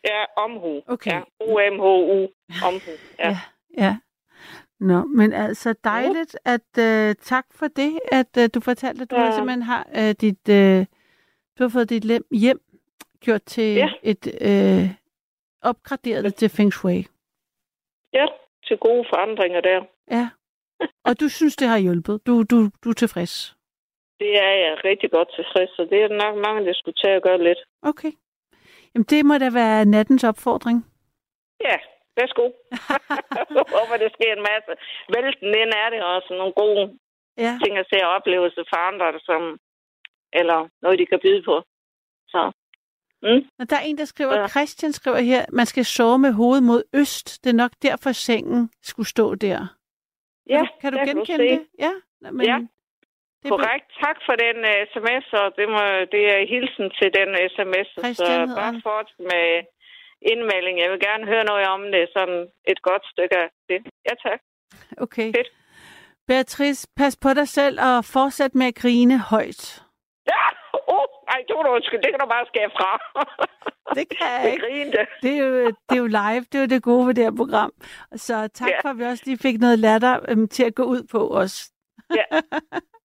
Ja, 0.09 0.25
omhu. 0.37 0.81
Okay. 0.87 1.11
Ja, 1.11 1.21
O-M-H-U. 1.39 2.27
Omhu. 2.67 2.91
Ja. 3.19 3.29
Ja. 3.29 3.37
Ja. 3.77 3.97
Nå, 4.81 5.03
men 5.05 5.33
altså 5.33 5.73
dejligt, 5.83 6.37
at 6.45 6.61
uh, 6.77 7.15
tak 7.21 7.45
for 7.51 7.67
det, 7.67 7.99
at 8.11 8.37
uh, 8.37 8.43
du 8.53 8.59
fortalte, 8.59 9.01
at 9.01 9.11
du 9.11 9.15
Ja. 9.15 9.25
ja. 9.25 9.31
simpelthen 9.31 9.61
har 9.61 9.87
uh, 9.97 10.09
dit, 10.21 10.49
uh, 10.49 10.85
du 11.57 11.63
har 11.63 11.69
fået 11.69 11.89
dit 11.89 12.05
lem 12.05 12.25
hjem 12.31 12.59
gjort 13.19 13.43
til 13.43 13.73
Ja. 13.75 13.89
et 14.03 14.25
uh, 14.25 14.89
opgraderet 15.69 16.23
det 16.23 16.35
til 16.35 16.49
Feng 16.49 16.73
Shui. 16.73 17.05
ja, 18.13 18.25
til 18.67 18.77
gode 18.77 19.05
forandringer 19.13 19.61
der. 19.61 19.81
Ja. 20.11 20.29
Og 21.05 21.19
du 21.19 21.29
synes, 21.29 21.55
det 21.55 21.67
har 21.67 21.77
hjulpet. 21.77 22.27
Du, 22.27 22.43
du, 22.43 22.69
du 22.83 22.89
er 22.89 22.93
tilfreds. 22.93 23.55
Det 24.19 24.37
er 24.37 24.51
jeg 24.65 24.77
rigtig 24.85 25.11
godt 25.11 25.29
tilfreds, 25.35 25.69
så 25.69 25.87
det 25.91 25.99
er 26.03 26.07
nok 26.07 26.35
mange, 26.45 26.65
der 26.67 26.73
skulle 26.73 26.95
tage 27.03 27.15
og 27.15 27.21
gøre 27.23 27.43
lidt. 27.43 27.57
Okay. 27.81 28.11
Jamen, 28.95 29.05
det 29.09 29.25
må 29.25 29.37
da 29.37 29.49
være 29.53 29.85
nattens 29.85 30.23
opfordring. 30.23 30.85
Ja, 31.63 31.77
værsgo. 32.17 32.45
jeg 33.37 33.65
håber, 33.75 33.95
det 34.03 34.09
sker 34.15 34.31
en 34.37 34.45
masse. 34.51 34.71
Vælten 35.15 35.51
ind 35.61 35.71
er 35.83 35.89
det 35.93 36.01
også 36.15 36.29
nogle 36.39 36.53
gode 36.63 36.83
Ja. 37.37 37.53
ting 37.63 37.77
at 37.77 37.85
se 37.91 37.97
og 38.05 38.11
oplevelser 38.17 38.63
for 38.71 38.77
andre, 38.89 39.19
som, 39.27 39.41
eller 40.39 40.59
noget, 40.81 40.99
de 40.99 41.05
kan 41.05 41.19
byde 41.25 41.43
på. 41.49 41.55
Så, 42.33 42.41
mm, 43.23 43.41
Og 43.59 43.69
der 43.69 43.75
er 43.75 43.85
en, 43.89 43.97
der 43.97 44.05
skriver, 44.05 44.35
Ja. 44.39 44.47
Christian 44.47 44.93
skriver 44.93 45.17
her, 45.31 45.45
man 45.51 45.65
skal 45.65 45.85
sove 45.85 46.17
med 46.19 46.31
hovedet 46.33 46.63
mod 46.63 46.83
øst. 46.93 47.43
Det 47.43 47.49
er 47.49 47.53
nok 47.63 47.71
derfor 47.81 48.11
sengen 48.11 48.69
skulle 48.81 49.07
stå 49.09 49.35
der. 49.35 49.59
ja, 50.49 50.63
kan 50.81 50.93
du, 50.93 50.97
kan 50.97 51.15
du 51.15 51.23
genkende 51.25 51.49
se. 51.49 51.51
det? 51.55 51.67
Ja. 51.79 51.91
Men 52.31 52.41
Ja. 52.51 52.57
Det 53.43 53.49
Korrekt. 53.51 53.87
Tak 54.05 54.17
for 54.27 54.35
den 54.45 54.55
uh, 54.71 54.77
sms, 54.93 55.25
og 55.41 55.47
det, 55.57 55.67
må, 55.75 55.83
det 56.15 56.23
er 56.35 56.41
hilsen 56.53 56.85
til 56.99 57.09
den 57.19 57.29
sms. 57.55 57.87
Christian 58.03 58.47
så 58.49 58.55
bare 58.61 58.73
fortsæt 58.89 59.19
med 59.31 59.45
indmelding. 60.21 60.79
Jeg 60.79 60.91
vil 60.91 60.99
gerne 60.99 61.25
høre 61.25 61.43
noget 61.43 61.67
om 61.67 61.81
det, 61.91 62.09
sådan 62.17 62.47
et 62.71 62.81
godt 62.81 63.03
stykke 63.13 63.37
af 63.37 63.49
det. 63.69 63.79
Ja, 64.07 64.13
tak. 64.29 64.39
Okay. 64.97 65.29
Fedt. 65.37 65.47
Beatrice, 66.27 66.87
pas 66.97 67.17
på 67.21 67.33
dig 67.33 67.47
selv 67.47 67.79
og 67.81 68.05
fortsæt 68.05 68.55
med 68.55 68.65
at 68.65 68.75
grine 68.75 69.19
højt. 69.19 69.83
Ja! 70.27 70.43
Oh, 70.87 71.05
nej, 71.29 71.39
det 71.47 71.55
var 71.55 71.63
du 71.63 71.69
undskyld. 71.69 72.01
Det 72.03 72.09
kan 72.11 72.19
du 72.19 72.25
bare 72.25 72.45
skære 72.51 72.69
fra. 72.77 72.91
Det 73.95 74.09
kan 74.09 74.27
jeg 74.43 74.51
ikke. 74.53 74.65
grinte. 74.65 75.07
Det 75.21 75.31
er, 75.33 75.37
jo, 75.37 75.65
det 75.67 75.75
er 75.89 75.95
jo 75.97 76.05
live. 76.05 76.39
Det 76.51 76.55
er 76.55 76.59
jo 76.59 76.65
det 76.65 76.83
gode 76.83 77.07
ved 77.07 77.13
det 77.13 77.23
her 77.23 77.31
program. 77.37 77.71
Så 78.15 78.47
tak 78.53 78.69
Ja. 78.69 78.79
for, 78.83 78.89
at 78.89 78.97
vi 78.97 79.03
også 79.03 79.23
lige 79.25 79.37
fik 79.37 79.59
noget 79.59 79.79
latter 79.79 80.19
øhm, 80.29 80.47
til 80.47 80.63
at 80.63 80.75
gå 80.75 80.83
ud 80.83 81.03
på 81.11 81.29
os. 81.37 81.69
Ja. 82.15 82.23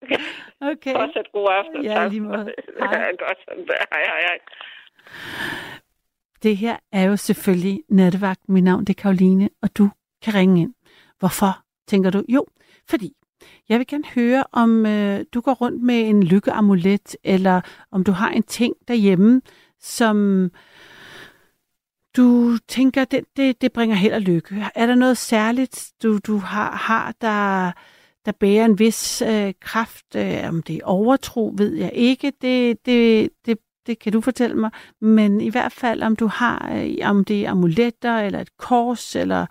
okay. 0.72 0.92
Fortsat 0.92 1.26
god 1.32 1.48
aften. 1.50 1.84
Ja, 1.84 1.94
tak. 1.94 2.10
lige 2.10 2.20
måde. 2.20 2.54
Ja, 2.80 2.86
Hej. 2.86 3.10
godt. 3.18 3.38
Hej, 3.92 4.04
hej, 4.04 4.20
hej. 4.28 4.38
Det 6.46 6.56
her 6.56 6.76
er 6.92 7.02
jo 7.02 7.16
selvfølgelig 7.16 7.82
nattevagt. 7.88 8.48
Mit 8.48 8.64
navn 8.64 8.84
det 8.84 8.98
er 8.98 9.02
Karoline, 9.02 9.48
og 9.62 9.76
du 9.76 9.90
kan 10.22 10.34
ringe 10.34 10.60
ind. 10.60 10.74
Hvorfor, 11.18 11.64
tænker 11.88 12.10
du? 12.10 12.22
Jo, 12.28 12.46
fordi 12.88 13.12
jeg 13.68 13.78
vil 13.78 13.86
gerne 13.86 14.04
høre, 14.14 14.44
om 14.52 14.86
øh, 14.86 15.24
du 15.34 15.40
går 15.40 15.54
rundt 15.54 15.82
med 15.82 16.00
en 16.00 16.22
lykkeamulet, 16.22 17.16
eller 17.24 17.60
om 17.90 18.04
du 18.04 18.12
har 18.12 18.30
en 18.30 18.42
ting 18.42 18.74
derhjemme, 18.88 19.42
som 19.80 20.50
du 22.16 22.56
tænker, 22.68 23.04
det, 23.04 23.24
det, 23.36 23.60
det 23.60 23.72
bringer 23.72 23.96
held 23.96 24.14
og 24.14 24.20
lykke. 24.20 24.66
Er 24.74 24.86
der 24.86 24.94
noget 24.94 25.18
særligt, 25.18 25.92
du, 26.02 26.18
du 26.18 26.36
har, 26.36 26.72
har 26.76 27.14
der, 27.20 27.72
der 28.26 28.32
bærer 28.32 28.64
en 28.64 28.78
vis 28.78 29.22
øh, 29.22 29.54
kraft? 29.60 30.16
Øh, 30.16 30.48
om 30.48 30.62
det 30.62 30.76
er 30.76 30.84
overtro, 30.84 31.54
ved 31.58 31.74
jeg 31.74 31.92
ikke. 31.94 32.32
Det, 32.42 32.86
det, 32.86 33.30
det, 33.46 33.58
det 33.86 33.98
kan 33.98 34.12
du 34.12 34.20
fortælle 34.20 34.56
mig. 34.56 34.70
Men 35.00 35.40
i 35.40 35.48
hvert 35.48 35.72
fald, 35.72 36.02
om 36.02 36.16
du 36.16 36.26
har, 36.26 36.72
øh, 36.74 36.96
om 37.02 37.24
det 37.24 37.46
er 37.46 37.50
amuletter, 37.50 38.18
eller 38.18 38.40
et 38.40 38.56
kors, 38.56 39.16
eller 39.16 39.46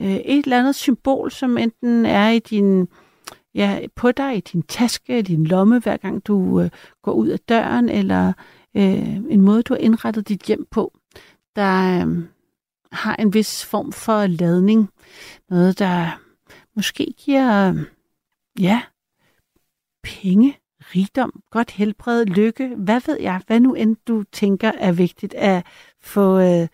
øh, 0.00 0.16
et 0.16 0.44
eller 0.44 0.58
andet 0.58 0.74
symbol, 0.74 1.30
som 1.30 1.58
enten 1.58 2.06
er 2.06 2.28
i 2.30 2.38
din, 2.38 2.88
ja, 3.54 3.80
på 3.96 4.12
dig, 4.12 4.36
i 4.36 4.40
din 4.40 4.62
taske, 4.62 5.18
i 5.18 5.22
din 5.22 5.46
lomme, 5.46 5.78
hver 5.78 5.96
gang 5.96 6.26
du 6.26 6.60
øh, 6.60 6.70
går 7.02 7.12
ud 7.12 7.28
af 7.28 7.38
døren, 7.38 7.88
eller 7.88 8.32
øh, 8.76 9.16
en 9.16 9.40
måde, 9.40 9.62
du 9.62 9.74
har 9.74 9.78
indrettet 9.78 10.28
dit 10.28 10.42
hjem 10.42 10.66
på, 10.70 10.92
der 11.56 12.06
øh, 12.06 12.24
har 12.92 13.16
en 13.16 13.34
vis 13.34 13.64
form 13.64 13.92
for 13.92 14.26
ladning. 14.26 14.90
Noget, 15.50 15.78
der 15.78 16.20
måske 16.76 17.14
giver, 17.18 17.70
øh, 17.70 17.76
ja, 18.60 18.82
penge, 20.02 20.58
rigdom, 20.94 21.42
godt 21.50 21.70
helbred, 21.70 22.26
lykke, 22.26 22.74
hvad 22.76 23.00
ved 23.06 23.20
jeg, 23.20 23.40
hvad 23.46 23.60
nu 23.60 23.74
end 23.74 23.96
du 24.08 24.24
tænker 24.32 24.72
er 24.78 24.92
vigtigt 24.92 25.34
at 25.34 25.66
få 26.00 26.38
øh, 26.38 26.68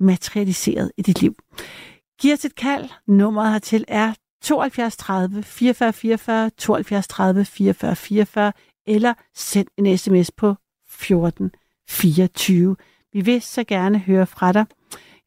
materialiseret 0.00 0.92
i 0.96 1.02
dit 1.02 1.20
liv. 1.20 1.36
Giv 2.20 2.32
os 2.32 2.44
et 2.44 2.54
kald. 2.54 2.88
Nummeret 3.06 3.52
hertil 3.52 3.84
er 3.88 4.14
72 4.42 4.96
30 4.96 5.42
44 5.42 5.92
44, 5.92 6.50
72 6.50 7.08
30 7.08 7.44
44 7.44 7.96
44, 7.96 8.52
eller 8.86 9.14
send 9.34 9.68
en 9.76 9.98
sms 9.98 10.30
på 10.30 10.54
14 10.88 11.50
24. 11.88 12.76
Vi 13.12 13.20
vil 13.20 13.42
så 13.42 13.64
gerne 13.64 13.98
høre 13.98 14.26
fra 14.26 14.52
dig. 14.52 14.64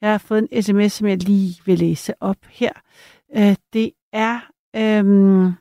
Jeg 0.02 0.12
har 0.12 0.18
fået 0.18 0.48
en 0.52 0.64
sms, 0.64 0.94
som 0.94 1.08
jeg 1.08 1.18
lige 1.24 1.62
vil 1.66 1.80
læse 1.80 2.14
op 2.20 2.38
her. 2.50 2.72
Øh, 3.36 3.56
det 3.74 3.92
er... 4.14 4.40
Øhm, 4.76 5.54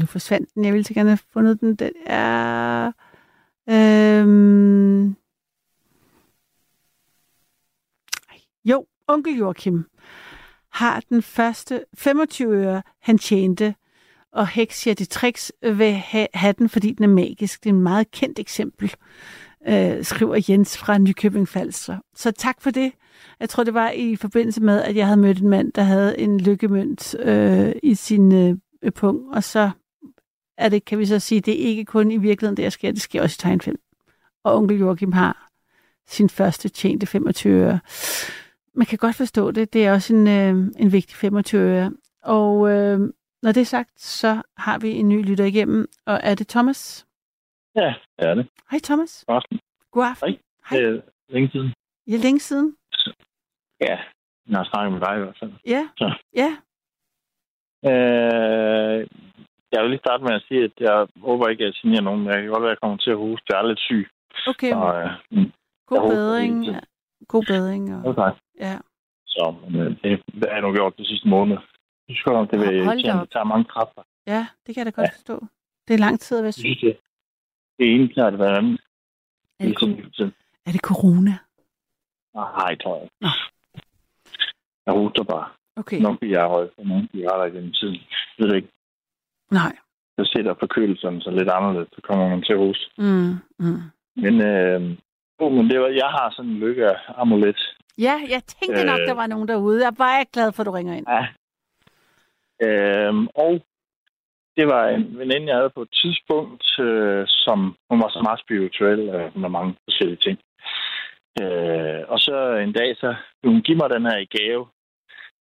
nu 0.00 0.06
forsvandt 0.06 0.54
den. 0.54 0.64
Jeg 0.64 0.72
ville 0.72 0.84
så 0.84 0.94
gerne 0.94 1.10
have 1.10 1.18
fundet 1.32 1.60
den. 1.60 1.74
Den 1.74 1.92
er... 2.06 2.92
Øhm, 3.70 5.16
jo, 8.64 8.86
onkel 9.08 9.36
Joachim 9.38 9.84
har 10.72 11.00
den 11.08 11.22
første 11.22 11.84
25 11.94 12.54
øre, 12.54 12.82
han 13.00 13.18
tjente, 13.18 13.74
og 14.32 14.48
Heks 14.48 14.88
de 14.98 15.04
tricks 15.04 15.52
vil 15.62 15.92
ha- 15.92 16.26
have 16.34 16.52
den, 16.58 16.68
fordi 16.68 16.92
den 16.92 17.04
er 17.04 17.08
magisk. 17.08 17.64
Det 17.64 17.70
er 17.70 17.74
en 17.74 17.82
meget 17.82 18.10
kendt 18.10 18.38
eksempel, 18.38 18.94
øh, 19.68 20.04
skriver 20.04 20.44
Jens 20.48 20.78
fra 20.78 20.98
Nykøbing 20.98 21.48
Falster. 21.48 21.98
Så 22.14 22.30
tak 22.30 22.60
for 22.60 22.70
det. 22.70 22.92
Jeg 23.40 23.48
tror, 23.48 23.64
det 23.64 23.74
var 23.74 23.90
i 23.90 24.16
forbindelse 24.16 24.62
med, 24.62 24.82
at 24.82 24.96
jeg 24.96 25.06
havde 25.06 25.20
mødt 25.20 25.38
en 25.38 25.48
mand, 25.48 25.72
der 25.72 25.82
havde 25.82 26.18
en 26.18 26.40
lykkemønt 26.40 27.14
øh, 27.18 27.72
i 27.82 27.94
sin 27.94 28.34
øh, 28.34 28.92
pung, 28.92 29.34
og 29.34 29.44
så 29.44 29.70
er 30.60 30.68
det, 30.68 30.84
kan 30.84 30.98
vi 30.98 31.06
så 31.06 31.18
sige, 31.18 31.40
det 31.40 31.62
er 31.62 31.66
ikke 31.66 31.84
kun 31.84 32.10
i 32.10 32.16
virkeligheden, 32.16 32.56
det 32.56 32.62
der 32.62 32.70
sker, 32.70 32.90
det 32.90 33.00
sker 33.00 33.22
også 33.22 33.36
i 33.38 33.42
tegnfilm. 33.42 33.80
Og 34.44 34.56
onkel 34.56 34.78
Joachim 34.78 35.12
har 35.12 35.50
sin 36.06 36.28
første 36.28 36.68
tjente 36.68 37.06
25 37.06 37.52
øre. 37.52 37.80
Man 38.74 38.86
kan 38.86 38.98
godt 38.98 39.16
forstå 39.16 39.50
det. 39.50 39.72
Det 39.72 39.86
er 39.86 39.92
også 39.92 40.14
en, 40.14 40.28
øh, 40.28 40.72
en 40.78 40.92
vigtig 40.92 41.16
25 41.16 41.62
øre. 41.62 41.92
Og 42.22 42.70
øh, 42.70 42.98
når 43.42 43.52
det 43.52 43.60
er 43.60 43.64
sagt, 43.64 44.00
så 44.00 44.42
har 44.56 44.78
vi 44.78 44.90
en 44.90 45.08
ny 45.08 45.24
lytter 45.28 45.44
igennem, 45.44 45.86
og 46.06 46.20
er 46.22 46.34
det 46.34 46.48
Thomas? 46.48 47.06
Ja, 47.74 47.94
det 48.18 48.28
er 48.28 48.34
det. 48.34 48.48
Hej 48.70 48.80
Thomas. 48.84 49.24
God 49.26 49.36
aften. 49.36 49.60
God 49.90 50.04
aften. 50.04 50.28
Hej. 50.28 50.38
Hej. 50.70 50.80
Det 50.80 50.96
er 50.96 51.00
længe 51.28 51.50
siden. 51.50 51.72
Ja, 52.06 52.16
længe 52.16 52.40
siden. 52.40 52.76
Ja, 53.80 53.98
jeg 54.48 54.58
har 54.58 54.64
snakket 54.64 54.92
med 54.92 55.00
dig 55.00 55.16
i 55.16 55.20
hvert 55.20 55.36
fald. 55.40 55.52
Ja. 55.66 55.88
Så. 55.96 56.14
Ja. 56.36 56.50
Øh, 57.90 59.06
jeg 59.72 59.82
vil 59.82 59.90
lige 59.90 60.04
starte 60.06 60.22
med 60.24 60.32
at 60.34 60.44
sige, 60.48 60.64
at 60.64 60.72
jeg 60.80 61.06
håber 61.28 61.48
ikke, 61.48 61.62
at 61.64 61.66
jeg 61.66 61.74
signerer 61.74 62.00
nogen. 62.08 62.26
Jeg 62.26 62.42
kan 62.42 62.50
godt 62.50 62.62
være, 62.62 62.70
at 62.70 62.76
jeg 62.76 62.80
kommer 62.82 62.96
til 62.98 63.10
at 63.10 63.16
hoste. 63.24 63.46
Jeg 63.50 63.58
er 63.58 63.66
lidt 63.68 63.80
syg. 63.88 64.04
Okay. 64.52 64.72
Og, 64.74 64.88
øh, 65.02 65.10
mm, 65.30 65.52
God 65.86 65.96
jeg 65.96 66.02
håber, 66.02 66.14
bedring. 66.14 66.54
det 66.66 66.68
er 66.68 66.72
Ja. 66.72 66.80
God 67.28 67.44
bedring. 67.52 67.82
Og... 67.96 68.00
okay. 68.10 68.30
Ja. 68.66 68.76
Så 69.26 69.54
men, 69.70 69.80
øh, 69.80 69.90
det, 70.02 70.22
det 70.34 70.44
har 70.48 70.56
jeg 70.58 70.62
nu 70.62 70.72
gjort 70.72 70.98
de 70.98 71.06
sidste 71.06 71.28
måned. 71.28 71.56
Jeg 72.08 72.14
synes 72.16 72.22
godt, 72.22 72.50
det 72.50 72.58
vil 72.60 72.76
irritere. 72.76 73.14
op. 73.14 73.20
Det 73.26 73.30
tager 73.32 73.44
mange 73.44 73.64
kræfter. 73.64 74.02
ja, 74.26 74.46
det 74.66 74.74
kan 74.74 74.80
jeg 74.80 74.86
da 74.86 75.00
godt 75.00 75.08
Ja. 75.12 75.16
forstå. 75.18 75.36
Det 75.88 75.94
er 75.94 75.98
lang 76.06 76.20
tid 76.20 76.36
at 76.38 76.42
være 76.42 76.54
Jeg 76.64 76.76
syg. 76.76 76.76
det, 76.86 76.96
det 77.78 77.86
ene 77.94 78.08
klart 78.08 78.34
hvad 78.34 78.48
andet. 78.58 78.80
Er 79.60 79.64
det, 79.66 79.78
sådan, 79.80 80.32
er 80.66 80.72
det 80.72 80.80
corona? 80.80 81.34
nej, 82.34 82.74
tror 82.82 82.96
jeg. 83.00 83.08
Nå. 83.20 83.28
Jeg 84.86 84.94
hoster 84.94 85.22
bare. 85.24 85.48
Okay. 85.76 86.00
Nok 86.00 86.18
bliver 86.20 86.38
jeg 86.40 86.48
høj, 86.48 86.68
for 86.74 86.82
nogle 86.84 87.08
bliver 87.08 87.36
der 87.36 87.44
igennem 87.44 87.72
tiden. 87.72 87.94
Jeg 87.94 88.38
ved 88.38 88.48
det 88.48 88.56
ikke. 88.56 88.68
Nej. 89.50 89.72
Så 90.18 90.30
sætter 90.32 90.54
forkølelsen 90.60 91.20
så 91.20 91.30
lidt 91.30 91.50
anderledes, 91.50 91.88
så 91.92 92.00
kommer 92.02 92.28
man 92.28 92.42
til 92.42 92.52
at 92.52 92.58
hoste. 92.58 92.84
Mm, 92.98 93.34
mm. 93.58 93.80
Men, 94.16 94.34
øh, 94.42 94.80
oh, 95.38 95.52
men 95.52 95.70
det 95.70 95.80
var, 95.80 95.88
jeg 95.88 96.10
har 96.16 96.32
sådan 96.36 96.50
en 96.50 96.58
lykke-amulet. 96.58 97.60
Ja, 97.98 98.14
jeg 98.28 98.42
tænkte 98.44 98.84
nok, 98.84 99.00
Øh. 99.00 99.06
der 99.06 99.14
var 99.14 99.26
nogen 99.26 99.48
derude. 99.48 99.80
Jeg 99.80 99.86
er 99.86 100.04
bare 100.06 100.24
glad 100.32 100.52
for, 100.52 100.62
at 100.62 100.66
du 100.66 100.70
ringer 100.70 100.94
ind. 100.94 101.06
Ja. 101.08 101.24
Øhm, 102.66 103.26
og 103.34 103.52
det 104.56 104.66
var 104.66 104.88
en 104.88 105.18
veninde, 105.18 105.48
jeg 105.48 105.56
havde 105.56 105.70
på 105.74 105.82
et 105.82 105.92
tidspunkt, 106.02 106.78
øh, 106.80 107.24
som 107.28 107.58
hun 107.90 108.00
var 108.00 108.08
så 108.08 108.20
meget 108.22 108.40
spirituel 108.40 109.00
øh, 109.08 109.38
med 109.40 109.48
mange 109.48 109.74
forskellige 109.84 110.22
ting. 110.26 110.38
Øh, 111.42 112.02
og 112.08 112.18
så 112.20 112.36
en 112.66 112.72
dag, 112.72 112.96
så 112.96 113.14
ville 113.42 113.54
hun 113.54 113.62
give 113.62 113.78
mig 113.78 113.90
den 113.90 114.06
her 114.06 114.18
i 114.18 114.32
gave. 114.36 114.66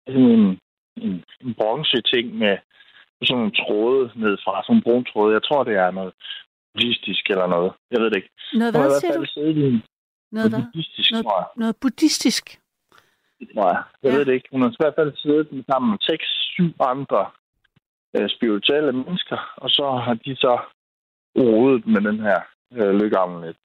Det 0.07 0.15
er 0.15 0.19
en, 0.19 0.59
en, 0.97 1.25
en 1.41 1.55
bronze-ting 1.55 2.35
med 2.39 2.57
sådan 3.25 3.37
nogle 3.41 3.57
tråde 3.63 4.03
nedfra, 4.25 4.53
sådan 4.63 4.67
nogle 4.73 4.83
brune 4.87 5.05
tråde. 5.11 5.35
Jeg 5.35 5.43
tror, 5.43 5.65
det 5.65 5.75
er 5.85 5.91
noget 5.91 6.13
buddhistisk 6.75 7.31
eller 7.33 7.47
noget. 7.47 7.73
Jeg 7.91 7.99
ved 8.01 8.11
det 8.11 8.17
ikke. 8.17 8.31
Noget 8.61 8.73
hvad, 8.75 8.91
siger 9.01 9.13
du? 9.13 9.25
Noget 10.37 10.51
hvad? 10.51 10.63
buddhistisk, 10.73 11.11
Noget- 11.13 11.25
tror 11.27 11.39
jeg. 11.43 11.49
Noget 11.63 11.77
buddhistisk. 11.83 12.45
Tror 13.55 13.69
jeg. 13.75 13.83
Ja. 14.03 14.09
ved 14.17 14.25
det 14.25 14.33
ikke. 14.35 14.49
Hun 14.53 14.63
har 14.63 14.71
i 14.71 14.77
hvert 14.83 14.99
fald 14.99 15.13
siddet 15.17 15.65
sammen 15.71 15.91
med 15.91 15.99
seks, 16.11 16.27
syv 16.55 16.71
andre 16.95 17.23
øh, 18.17 18.29
spirituelle 18.37 18.93
mennesker, 18.93 19.39
og 19.57 19.71
så 19.71 19.87
har 20.07 20.15
de 20.15 20.37
så 20.37 20.55
rodet 21.39 21.87
med 21.87 22.01
den 22.09 22.19
her 22.21 22.41
øh, 22.73 22.93
lykkeamulet. 23.01 23.57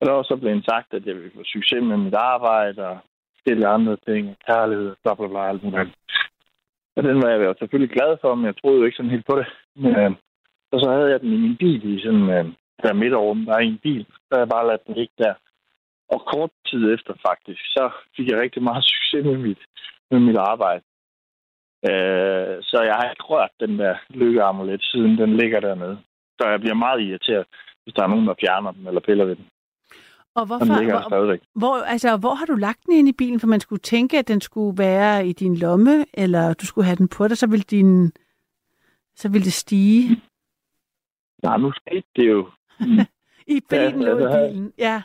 Og 0.00 0.06
der 0.06 0.12
var 0.12 0.22
så 0.22 0.36
blevet 0.36 0.64
sagt, 0.70 0.94
at 0.94 1.06
jeg 1.06 1.14
ville 1.16 1.30
få 1.36 1.42
succes 1.44 1.82
med 1.82 1.96
mit 1.96 2.14
arbejde 2.14 2.86
og 2.88 2.98
stille 3.40 3.66
andre 3.68 3.96
ting, 4.08 4.36
kærlighed, 4.46 4.96
bla 5.02 5.14
bla 5.14 5.26
bla, 5.28 5.48
alt 5.48 5.62
muligt. 5.62 5.94
Og 6.98 7.04
den 7.04 7.22
var 7.22 7.28
jeg 7.30 7.44
jo 7.44 7.54
selvfølgelig 7.58 7.94
glad 7.96 8.12
for, 8.20 8.34
men 8.34 8.46
jeg 8.46 8.56
troede 8.56 8.78
jo 8.78 8.84
ikke 8.84 8.96
sådan 8.96 9.14
helt 9.16 9.26
på 9.30 9.36
det. 9.40 9.46
Men, 9.82 9.96
øh, 9.96 10.10
og 10.72 10.80
så 10.80 10.90
havde 10.90 11.10
jeg 11.10 11.20
den 11.20 11.32
i 11.32 11.36
min 11.46 11.56
bil 11.56 11.80
i 11.94 12.02
sådan 12.04 12.28
øh, 12.36 12.44
der 12.82 13.00
midterrum, 13.02 13.44
der 13.44 13.54
er 13.54 13.60
i 13.60 13.72
en 13.74 13.84
bil. 13.86 14.04
Så 14.04 14.28
havde 14.32 14.44
jeg 14.44 14.54
bare 14.56 14.68
ladt 14.68 14.86
den 14.86 14.94
ligge 14.94 15.14
der. 15.18 15.34
Og 16.14 16.20
kort 16.32 16.50
tid 16.68 16.94
efter 16.94 17.14
faktisk, 17.28 17.62
så 17.76 17.90
fik 18.16 18.26
jeg 18.30 18.40
rigtig 18.40 18.62
meget 18.62 18.84
succes 18.92 19.24
med 19.24 19.38
mit, 19.46 19.60
med 20.10 20.20
mit 20.20 20.38
arbejde. 20.52 20.82
Øh, 21.90 22.54
så 22.68 22.76
jeg 22.88 22.94
har 22.98 23.10
ikke 23.10 23.28
rørt 23.32 23.54
den 23.60 23.78
der 23.78 23.94
lykkeamulet, 24.10 24.82
siden 24.82 25.18
den 25.18 25.36
ligger 25.36 25.60
dernede. 25.60 25.98
Så 26.40 26.48
jeg 26.48 26.60
bliver 26.60 26.74
meget 26.84 27.00
irriteret, 27.00 27.46
hvis 27.82 27.94
der 27.94 28.02
er 28.02 28.12
nogen, 28.12 28.26
der 28.26 28.40
fjerner 28.40 28.72
den 28.72 28.86
eller 28.86 29.00
piller 29.00 29.24
ved 29.24 29.36
den. 29.36 29.46
Og 30.40 30.46
Den 30.48 30.56
hvorfor, 30.56 30.78
ligger 30.80 30.94
der 30.94 31.00
hvor, 31.00 31.08
stadigvæk. 31.08 31.40
hvor, 31.54 31.76
altså, 31.76 32.16
hvor 32.16 32.34
har 32.34 32.46
du 32.46 32.54
lagt 32.54 32.86
den 32.86 32.92
ind 32.94 33.08
i 33.08 33.12
bilen? 33.12 33.40
For 33.40 33.46
man 33.46 33.60
skulle 33.60 33.80
tænke, 33.80 34.18
at 34.18 34.28
den 34.28 34.40
skulle 34.40 34.78
være 34.78 35.26
i 35.28 35.32
din 35.32 35.56
lomme, 35.56 36.04
eller 36.14 36.54
du 36.54 36.66
skulle 36.66 36.84
have 36.84 36.96
den 36.96 37.08
på 37.08 37.28
dig, 37.28 37.38
så 37.38 37.46
ville, 37.46 37.62
din, 37.70 38.12
så 39.16 39.28
ville 39.28 39.44
det 39.44 39.52
stige. 39.52 40.22
Nej, 41.42 41.56
nu 41.56 41.72
skete 41.72 42.06
det 42.16 42.28
jo. 42.28 42.50
I 43.56 43.60
bilen 43.70 44.02
Ja, 44.02 44.08
lå 44.08 44.18
i 44.18 44.22
altså, 44.22 44.48
bilen. 44.52 44.72
Ja. 44.78 45.02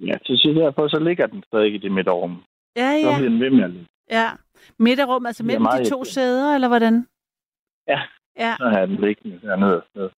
Ja, 0.00 0.14
så, 0.24 0.32
så 0.36 0.48
derfor 0.60 0.88
så 0.88 0.98
ligger 0.98 1.26
den 1.26 1.42
stadig 1.46 1.74
i 1.74 1.78
det 1.78 1.92
midterrum. 1.92 2.42
Ja, 2.76 2.90
Så 3.02 3.08
ja. 3.08 3.16
bliver 3.18 3.28
den 3.30 3.40
ved 3.40 3.50
med 3.50 3.64
at 3.64 3.70
ligge. 3.70 3.86
ja. 4.10 4.30
Midterrum, 4.78 5.26
altså 5.26 5.42
er 5.42 5.46
mellem 5.46 5.64
de 5.64 5.70
to 5.70 5.76
irriterende. 5.78 6.10
sæder, 6.10 6.54
eller 6.54 6.68
hvordan? 6.68 7.06
Ja. 7.88 8.00
Ja, 8.38 8.54
Så 8.58 8.68
har 8.68 8.86
den 8.86 8.96
liggende 8.96 9.40
dernede. 9.42 9.82
Så 9.94 10.10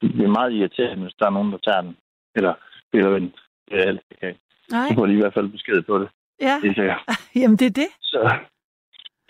Det 0.00 0.12
bliver 0.12 0.28
meget 0.28 0.52
irriterende, 0.52 1.02
hvis 1.02 1.14
der 1.18 1.26
er 1.26 1.30
nogen, 1.30 1.52
der 1.52 1.58
tager 1.58 1.80
den. 1.80 1.96
Eller 2.34 2.54
piller 2.92 3.10
ved 3.10 3.20
den. 3.20 3.32
Det 3.70 3.78
er 3.82 3.86
alt, 3.86 4.00
jeg 4.10 4.18
kan. 4.18 4.34
nej. 4.70 4.88
Så 4.88 4.94
får 4.94 5.06
de 5.06 5.12
i 5.12 5.16
hvert 5.20 5.34
fald 5.34 5.48
besked 5.48 5.82
på 5.82 5.98
det. 5.98 6.08
Ja, 6.40 6.60
Det 6.62 6.78
er 6.78 6.98
jamen 7.40 7.56
det 7.56 7.66
er 7.66 7.70
det. 7.82 7.88
Så, 8.00 8.38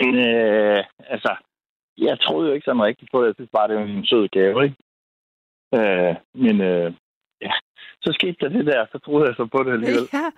men, 0.01 0.14
øh, 0.14 0.85
altså, 1.14 1.37
jeg 1.98 2.20
troede 2.20 2.48
jo 2.48 2.55
ikke 2.55 2.64
sådan 2.64 2.83
rigtigt 2.83 3.11
på 3.12 3.20
det. 3.20 3.27
Jeg 3.27 3.35
synes 3.35 3.51
bare, 3.53 3.68
det 3.68 3.77
var 3.77 3.83
en 3.83 4.07
sød 4.07 4.29
gave, 4.29 4.64
ikke? 4.64 4.77
Øh, 5.74 6.14
men 6.35 6.61
øh, 6.61 6.92
ja, 7.40 7.51
så 8.03 8.12
skete 8.12 8.37
der 8.40 8.48
det 8.48 8.66
der, 8.66 8.87
så 8.92 8.98
troede 8.98 9.27
jeg 9.29 9.35
så 9.37 9.46
på 9.46 9.62
det 9.62 9.72
alligevel. 9.72 10.09
Ja, 10.18 10.31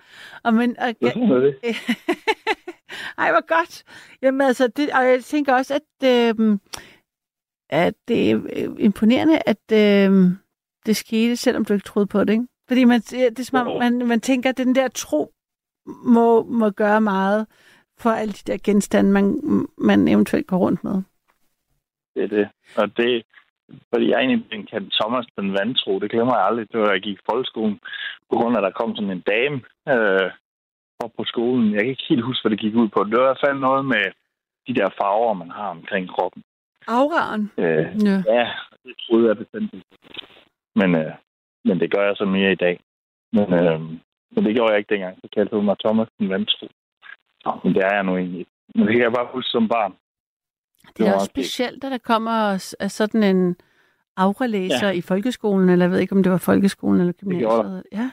og 0.43 0.53
men, 0.53 0.69
og, 0.79 0.89
Så 1.01 1.09
sådan 1.13 1.31
er 1.31 1.39
det. 1.39 1.55
Ej, 3.17 3.31
hvor 3.31 3.47
godt. 3.57 3.83
Jamen 4.21 4.41
altså, 4.41 4.67
det, 4.67 4.89
og 4.93 5.03
jeg 5.05 5.23
tænker 5.23 5.53
også, 5.53 5.73
at, 5.75 6.07
øh, 6.13 6.59
at 7.69 7.93
det 8.07 8.31
er 8.31 8.35
imponerende, 8.79 9.39
at 9.45 9.65
øh, 9.73 10.11
det 10.85 10.95
skete, 10.95 11.35
selvom 11.35 11.65
du 11.65 11.73
ikke 11.73 11.83
troede 11.85 12.07
på 12.07 12.23
det, 12.23 12.33
ikke? 12.33 12.47
Fordi 12.71 12.83
man, 12.83 12.99
det 12.99 13.39
er 13.39 13.43
som 13.43 13.67
om, 13.67 13.79
man, 13.79 14.07
man 14.07 14.21
tænker, 14.21 14.49
at 14.49 14.57
den 14.57 14.75
der 14.75 14.87
tro 14.87 15.33
må, 16.15 16.43
må 16.43 16.69
gøre 16.69 17.01
meget 17.01 17.47
for 17.99 18.09
alle 18.09 18.31
de 18.33 18.51
der 18.51 18.57
genstande, 18.63 19.11
man, 19.11 19.25
man 19.77 20.07
eventuelt 20.07 20.47
går 20.47 20.57
rundt 20.57 20.83
med. 20.83 21.03
Det 22.15 22.23
er 22.23 22.27
det. 22.27 22.47
Og 22.77 22.97
det, 22.97 23.23
fordi 23.93 24.09
jeg 24.09 24.19
egentlig 24.19 24.69
kaldt 24.69 24.93
Thomas 25.01 25.25
den 25.39 25.53
vantro, 25.53 25.99
det 25.99 26.11
glemmer 26.11 26.35
jeg 26.37 26.45
aldrig. 26.45 26.71
Det 26.71 26.79
var, 26.79 26.91
jeg 26.91 27.01
gik 27.01 27.17
i 27.17 27.27
folkeskolen, 27.31 27.79
på 28.29 28.35
grund 28.37 28.55
af, 28.55 28.59
at 28.59 28.63
der 28.63 28.79
kom 28.79 28.95
sådan 28.95 29.11
en 29.11 29.23
dame 29.33 29.57
øh, 29.93 30.31
op 30.99 31.11
på 31.17 31.23
skolen. 31.23 31.73
Jeg 31.73 31.81
kan 31.81 31.89
ikke 31.89 32.09
helt 32.09 32.25
huske, 32.25 32.43
hvad 32.43 32.51
det 32.51 32.59
gik 32.65 32.75
ud 32.75 32.89
på. 32.89 33.03
Det 33.03 33.11
var 33.17 33.23
i 33.25 33.29
hvert 33.31 33.43
fald 33.45 33.59
noget 33.59 33.85
med 33.85 34.05
de 34.67 34.73
der 34.79 34.89
farver, 34.99 35.33
man 35.33 35.51
har 35.51 35.69
omkring 35.77 36.09
kroppen. 36.09 36.43
Auraen. 36.87 37.51
Øh, 37.57 37.85
Ja. 38.07 38.17
ja, 38.37 38.45
det 38.83 38.95
troede 39.03 39.27
jeg 39.27 39.37
bestemt. 39.37 39.73
Men, 40.75 40.95
øh, 40.95 41.13
men 41.65 41.79
det 41.79 41.91
gør 41.91 42.05
jeg 42.05 42.15
så 42.17 42.25
mere 42.25 42.51
i 42.51 42.55
dag. 42.65 42.79
Men, 43.33 43.53
øh, 43.53 43.81
men 44.31 44.45
det 44.45 44.55
gjorde 44.55 44.71
jeg 44.71 44.79
ikke 44.79 44.93
dengang. 44.93 45.17
Så 45.21 45.27
kaldte 45.33 45.55
hun 45.55 45.65
mig 45.65 45.77
Thomas 45.79 46.07
den. 46.19 46.29
Nå, 47.45 47.51
men 47.63 47.73
det 47.73 47.83
er 47.83 47.93
jeg 47.95 48.03
nu 48.03 48.17
egentlig. 48.17 48.45
Men 48.75 48.87
det 48.87 48.93
kan 48.93 49.01
jeg 49.01 49.13
bare 49.13 49.33
huske 49.33 49.49
som 49.49 49.67
barn. 49.67 49.93
Det 50.97 50.99
er 50.99 51.03
var 51.03 51.09
da 51.09 51.15
også 51.15 51.31
det. 51.35 51.45
specielt, 51.45 51.83
at 51.83 51.91
der 51.91 51.97
kommer 51.97 52.57
sådan 52.87 53.23
en 53.23 53.55
auralæser 54.17 54.87
ja. 54.87 54.93
i 54.93 55.01
folkeskolen, 55.01 55.69
eller 55.69 55.85
jeg 55.85 55.91
ved 55.91 55.99
ikke, 55.99 56.15
om 56.15 56.23
det 56.23 56.31
var 56.31 56.37
folkeskolen 56.37 56.99
eller 56.99 57.13
gymnasiet. 57.13 57.83
Ja. 57.91 58.11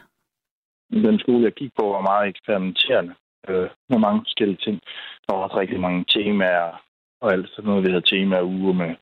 Den 0.91 1.19
skole, 1.19 1.45
jeg 1.45 1.53
gik 1.53 1.73
på, 1.79 1.85
var 1.89 2.01
meget 2.01 2.29
eksperimenterende 2.29 3.15
øh, 3.49 3.69
med 3.89 3.99
mange 3.99 4.21
forskellige 4.21 4.59
ting. 4.65 4.81
Der 5.27 5.35
var 5.35 5.43
også 5.43 5.61
rigtig 5.61 5.81
mange 5.81 6.05
temaer 6.09 6.83
og 7.21 7.33
alt 7.33 7.51
sådan 7.51 7.69
noget. 7.69 7.85
Vi 7.85 7.91
havde 7.91 8.11
temaer 8.15 8.43
uge 8.43 8.75
med 8.75 8.95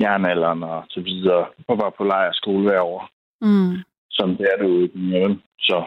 jernalderen 0.00 0.62
og 0.62 0.84
så 0.88 1.00
videre. 1.00 1.46
Og 1.68 1.78
var 1.78 1.90
på 1.90 2.04
lejrskole 2.04 2.62
hver 2.62 2.80
år, 2.80 3.10
Mm. 3.40 3.76
som 4.10 4.36
det 4.36 4.46
er 4.52 4.56
derude 4.62 4.84
i 4.94 4.98
Mjøln. 4.98 5.42
Så 5.58 5.84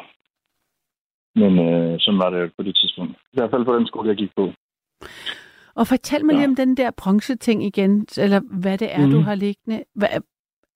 men 1.36 1.60
øh, 1.60 2.00
sådan 2.00 2.20
var 2.20 2.30
det 2.30 2.42
jo 2.42 2.50
på 2.58 2.64
det 2.64 2.76
tidspunkt. 2.76 3.12
I 3.12 3.34
hvert 3.34 3.50
fald 3.52 3.66
på 3.66 3.76
den 3.76 3.88
skole, 3.88 4.10
jeg 4.10 4.18
gik 4.18 4.36
på. 4.36 4.52
Og 5.76 5.88
fortæl 5.88 6.26
mig 6.26 6.34
Ja. 6.34 6.38
lige 6.38 6.48
om 6.48 6.56
den 6.56 6.78
der 6.78 6.92
bronzeting 6.92 7.64
igen, 7.66 8.08
eller 8.18 8.40
hvad 8.62 8.78
det 8.78 8.94
er, 8.96 9.06
mm. 9.06 9.12
du 9.12 9.18
Mhm. 9.18 9.26
har 9.26 9.36
liggende. 9.36 9.84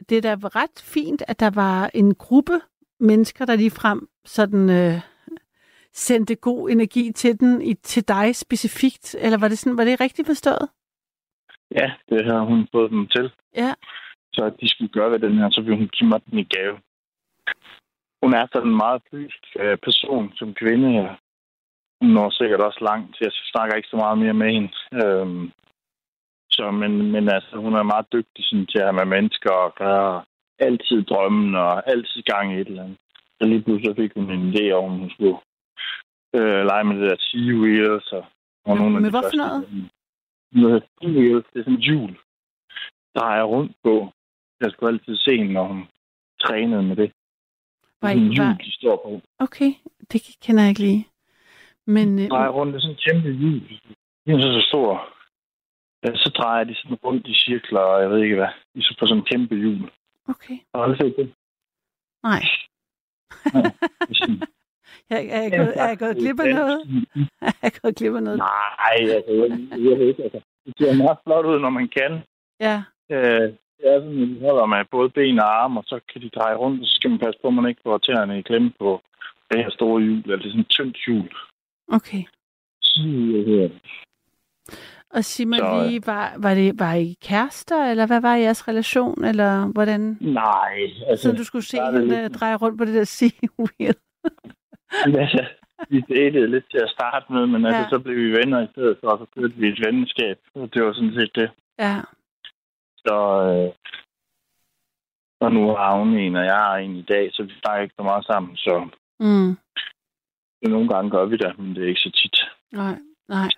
Det 0.10 0.18
er 0.18 0.22
da 0.22 0.34
ret 0.48 0.82
fint, 0.84 1.24
at 1.28 1.40
der 1.40 1.50
var 1.50 1.92
en 1.94 2.16
gruppe 2.16 2.54
mennesker, 3.00 3.46
der 3.46 3.56
lige 3.56 3.72
frem 3.72 4.08
sådan 4.26 4.70
øh, 4.70 5.02
sendte 5.94 6.36
god 6.36 6.70
energi 6.70 7.12
til 7.12 7.40
den, 7.40 7.62
i, 7.62 7.74
til 7.74 8.08
dig 8.08 8.36
specifikt, 8.36 9.16
eller 9.20 9.38
var 9.38 9.48
det 9.48 9.58
sådan, 9.58 9.78
var 9.78 9.84
det 9.84 10.02
rigtigt 10.02 10.28
forstået? 10.28 10.70
Ja, 11.72 11.92
det 12.10 12.26
har 12.26 12.40
hun 12.40 12.68
fået 12.72 12.92
dem 12.92 13.08
til. 13.08 13.32
Ja. 13.56 13.74
Så 14.36 14.42
at 14.46 14.60
de 14.62 14.68
skulle 14.70 14.94
gøre 14.98 15.12
ved 15.12 15.20
den 15.20 15.38
her, 15.38 15.50
så 15.50 15.62
ville 15.62 15.78
hun 15.78 15.88
give 15.88 16.10
mig 16.10 16.22
den 16.26 16.40
i 16.40 16.44
gave. 16.44 16.78
Hun 18.24 18.34
er 18.34 18.46
sådan 18.48 18.70
en 18.70 18.82
meget 18.86 19.02
fysisk 19.12 19.44
øh, 19.60 19.78
person 19.78 20.34
som 20.36 20.54
kvinde. 20.54 20.90
Ja. 21.02 21.16
Hun 22.02 22.10
når 22.10 22.30
sikkert 22.30 22.62
også 22.62 22.82
langt. 22.90 23.22
Jeg 23.22 23.32
snakker 23.52 23.76
ikke 23.76 23.94
så 23.94 23.96
meget 23.96 24.18
mere 24.18 24.34
med 24.34 24.50
hende. 24.56 24.74
Øhm, 25.02 25.52
så, 26.56 26.72
men, 26.72 27.12
men 27.12 27.30
altså, 27.30 27.56
hun 27.58 27.74
er 27.74 27.84
meget 27.84 28.14
dygtig 28.14 28.46
sådan, 28.46 28.66
til 28.66 28.80
at 28.80 28.86
have 28.86 29.00
med 29.00 29.06
mennesker 29.16 29.54
at 29.66 29.76
gøre. 29.76 30.24
Altid 30.60 31.04
drømmen 31.04 31.56
og 31.56 31.90
altid 31.92 32.22
gang 32.32 32.54
i 32.54 32.62
et 32.62 32.68
eller 32.68 32.84
andet. 32.84 32.98
Så 33.38 33.48
lige 33.48 33.64
pludselig 33.64 33.96
fik 33.96 34.14
hun 34.14 34.32
en 34.32 34.54
idé 34.54 34.72
om, 34.72 34.92
hun 35.00 35.10
skulle 35.10 35.38
øh, 36.36 36.66
lege 36.70 36.84
med 36.84 36.96
det 36.96 37.10
der 37.10 37.18
Sea 37.20 37.54
Wheels. 37.62 38.12
Og, 38.12 38.26
og 38.66 38.78
nogle 38.78 38.96
af 38.96 39.02
Med 39.02 39.12
de 39.12 39.16
hvad 39.16 39.30
for 39.32 39.38
noget? 39.38 39.90
Noget 40.52 40.84
Sea 40.84 41.10
Wheels, 41.10 41.46
det 41.54 41.60
er 41.60 41.64
sådan 41.64 41.74
en 41.74 41.82
hjul. 41.88 42.14
drejer 43.18 43.44
rundt 43.44 43.76
på. 43.84 43.96
Jeg 44.64 44.72
skulle 44.72 44.94
altid 44.94 45.16
se 45.18 45.38
hende, 45.38 45.54
når 45.54 45.66
hun 45.68 45.82
trænede 46.44 46.84
med 46.84 46.96
det. 46.96 47.12
Var, 48.02 48.10
I- 48.10 48.20
hjul, 48.20 48.38
var, 48.46 48.54
de 48.66 48.72
står 48.72 48.96
på. 49.06 49.22
okay, 49.46 49.72
det 50.12 50.38
kender 50.42 50.62
jeg 50.64 50.70
ikke 50.70 50.82
lige. 50.82 51.08
Men 51.88 52.20
øh, 52.20 52.28
drejer 52.30 52.50
rundt. 52.50 52.74
Det 52.74 52.78
er 52.78 52.82
sådan 52.82 52.96
en 52.96 53.04
kæmpe 53.08 53.30
hjul. 53.40 53.60
De 54.26 54.32
er 54.32 54.42
så, 54.42 54.50
så 54.62 54.66
stor. 54.70 54.90
Ja, 56.04 56.16
så 56.16 56.30
drejer 56.38 56.64
de 56.64 56.76
sådan 56.76 56.98
rundt 57.06 57.28
i 57.28 57.34
cirkler, 57.46 57.80
og 57.80 58.02
jeg 58.02 58.10
ved 58.10 58.24
ikke 58.24 58.36
hvad. 58.36 58.52
De 58.74 58.80
er 58.80 58.84
så 58.84 58.96
på 59.00 59.06
sådan 59.08 59.20
en 59.22 59.26
kæmpe 59.32 59.56
hjul. 59.56 59.90
okay, 60.28 60.58
Har 60.70 60.76
du 60.80 60.84
aldrig 60.84 61.00
set 61.02 61.16
det? 61.18 61.34
nej. 62.24 62.42
Er 64.10 64.14
sådan- 64.14 64.42
jeg, 65.10 65.20
er, 65.36 65.42
jeg, 65.42 65.52
gået, 65.60 65.74
er 65.82 65.88
jeg 65.88 66.00
gået 66.00 66.18
glip 66.18 66.40
af 66.40 66.56
noget? 66.56 66.80
Er 67.48 67.52
jeg 67.64 67.72
gået 67.82 67.96
glip 67.96 68.14
af 68.16 68.24
noget? 68.24 68.38
Nej, 68.38 68.98
altså, 69.16 69.32
jeg, 69.34 69.50
jeg 69.90 70.00
ved 70.00 70.08
ikke. 70.08 70.24
Altså, 70.24 70.40
det 70.66 70.74
ser 70.78 70.94
meget 71.04 71.18
flot 71.26 71.46
ud, 71.46 71.60
når 71.60 71.70
man 71.70 71.88
kan. 71.98 72.12
Ja, 72.60 72.84
Øh, 73.12 73.54
at 73.80 74.02
de 74.04 74.38
holder 74.42 74.66
med 74.66 74.86
både 74.92 75.10
ben 75.10 75.40
og 75.40 75.64
arme, 75.64 75.80
og 75.80 75.84
så 75.88 76.00
kan 76.14 76.22
de 76.22 76.30
dreje 76.30 76.56
rundt, 76.56 76.82
og 76.82 76.88
så 76.88 76.94
skal 76.96 77.10
man 77.10 77.20
passe 77.20 77.40
på, 77.42 77.48
at 77.48 77.54
man 77.54 77.70
ikke 77.70 77.82
får 77.84 77.98
tæerne 77.98 78.40
i 78.40 78.42
klemme 78.42 78.72
på 78.80 79.02
det 79.52 79.64
her 79.64 79.70
store 79.72 80.02
hjul. 80.02 80.18
Altså, 80.18 80.36
det 80.38 80.46
er 80.46 80.50
sådan 80.50 80.60
et 80.60 80.70
tyndt 80.70 80.98
hjul. 81.06 81.30
okay. 81.88 82.24
Så, 82.82 83.02
øh, 83.48 83.70
Og 85.16 85.24
sig 85.24 85.48
mig 85.48 85.60
Så, 85.60 85.66
øh, 85.66 85.86
lige, 85.88 86.02
var, 86.06 86.34
var, 86.38 86.54
det, 86.54 86.80
var 86.80 86.94
I 86.94 87.16
kærester, 87.22 87.86
eller 87.92 88.08
hvad 88.08 88.22
var 88.22 88.36
jeres 88.36 88.68
relation, 88.68 89.24
eller 89.26 89.66
hvordan? 89.68 90.18
Nej, 90.22 90.76
altså, 91.08 91.32
Så 91.32 91.36
du 91.38 91.44
skulle 91.44 91.66
se 91.66 91.78
hende 91.86 92.08
lidt- 92.08 92.34
dreje 92.40 92.56
rundt 92.56 92.78
på 92.78 92.86
det 92.86 92.94
der 92.94 93.04
seaweed. 93.18 93.96
altså, 95.06 95.46
vi 95.90 96.00
datede 96.10 96.48
lidt 96.48 96.66
til 96.72 96.78
at 96.84 96.90
starte 96.90 97.34
med, 97.34 97.48
men 97.48 97.66
altså, 97.66 97.82
Ja. 97.82 97.90
så 97.90 98.00
blev 98.00 98.16
vi 98.18 98.32
venner 98.32 98.62
i 98.64 98.68
stedet 98.72 98.98
for, 99.02 99.08
og 99.10 99.18
så 99.20 99.26
flyttede 99.34 99.62
vi 99.62 99.68
et 99.68 99.80
venskab. 99.88 100.38
Og 100.56 100.70
det 100.74 100.84
var 100.86 100.94
sådan 100.94 101.14
set 101.14 101.32
det. 101.36 101.50
Ja, 101.80 101.96
Så, 103.06 103.16
øh, 103.54 103.74
og 105.40 105.52
nu 105.54 105.68
har 105.76 105.98
hun 106.00 106.14
en, 106.18 106.36
og 106.36 106.46
jeg 106.46 106.56
har 106.56 106.76
en 106.78 106.96
i 106.96 107.02
dag, 107.02 107.30
så 107.34 107.44
vi 107.44 107.54
snakker 107.62 107.84
ikke 107.84 107.96
så 107.98 108.04
meget 108.04 108.26
sammen. 108.26 108.56
Så 108.58 108.90
mm. 109.20 109.58
nogle 110.72 110.90
gange 110.90 111.12
gør 111.12 111.26
vi 111.26 111.38
det, 111.38 111.60
men 111.60 111.76
det 111.76 111.84
er 111.84 111.88
ikke 111.88 112.00
så 112.02 112.12
tit. 112.12 112.38
nej, 112.72 112.96
nej. 113.28 113.50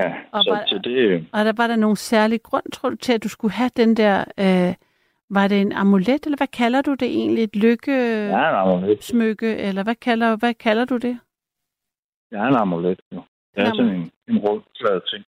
Ja, 0.00 0.14
Og 0.32 0.44
så 0.44 0.50
var- 0.50 0.64
til 0.68 0.84
det... 0.84 1.26
Og 1.32 1.44
der 1.44 1.52
var 1.56 1.66
der 1.66 1.76
nogen 1.76 1.96
særlig 1.96 2.42
grund, 2.42 2.72
tror 2.72 2.90
du, 2.90 2.96
til, 2.96 3.12
at 3.12 3.24
du 3.24 3.28
skulle 3.28 3.52
have 3.54 3.70
den 3.76 3.96
der... 3.96 4.24
Øh, 4.38 4.74
var 5.30 5.48
det 5.48 5.60
en 5.60 5.72
amulet, 5.72 6.24
eller 6.26 6.36
hvad 6.36 6.46
kalder 6.46 6.82
du 6.82 6.94
det 6.94 7.08
egentlig? 7.08 7.44
Et 7.44 7.56
lykke... 7.56 7.92
Er 7.92 8.48
en 8.48 8.54
amulet. 8.54 9.04
smykke, 9.04 9.56
eller 9.56 9.82
hvad 9.84 9.94
kalder, 9.94 10.36
hvad 10.36 10.54
kalder 10.54 10.84
du 10.84 10.96
det? 10.96 11.20
Er 12.32 12.42
en 12.42 12.54
amulet, 12.56 13.00
jo. 13.12 13.22
Det 13.54 13.62
er 13.62 13.66
sådan 13.74 13.94
en, 13.94 14.10
en 14.28 14.38
rund, 14.38 14.62
flad 14.80 15.00
ting. 15.12 15.24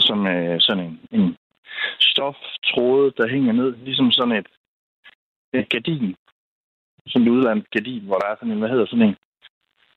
Som 0.00 0.26
øh, 0.26 0.56
sådan 0.60 0.84
en, 0.84 1.00
en 1.10 1.36
stoftråde, 2.00 3.12
der 3.16 3.28
hænger 3.28 3.52
ned, 3.52 3.76
ligesom 3.76 4.10
sådan 4.10 4.36
et, 4.36 4.48
et 5.52 5.68
gardin. 5.68 6.16
Sådan 7.06 7.26
et 7.26 7.30
udlandet 7.30 7.70
gardin, 7.70 8.04
hvor 8.04 8.18
der 8.18 8.26
er 8.26 8.36
sådan 8.36 8.50
en, 8.52 8.58
hvad 8.58 8.68
hedder 8.68 8.86
sådan 8.86 9.08
en? 9.08 9.16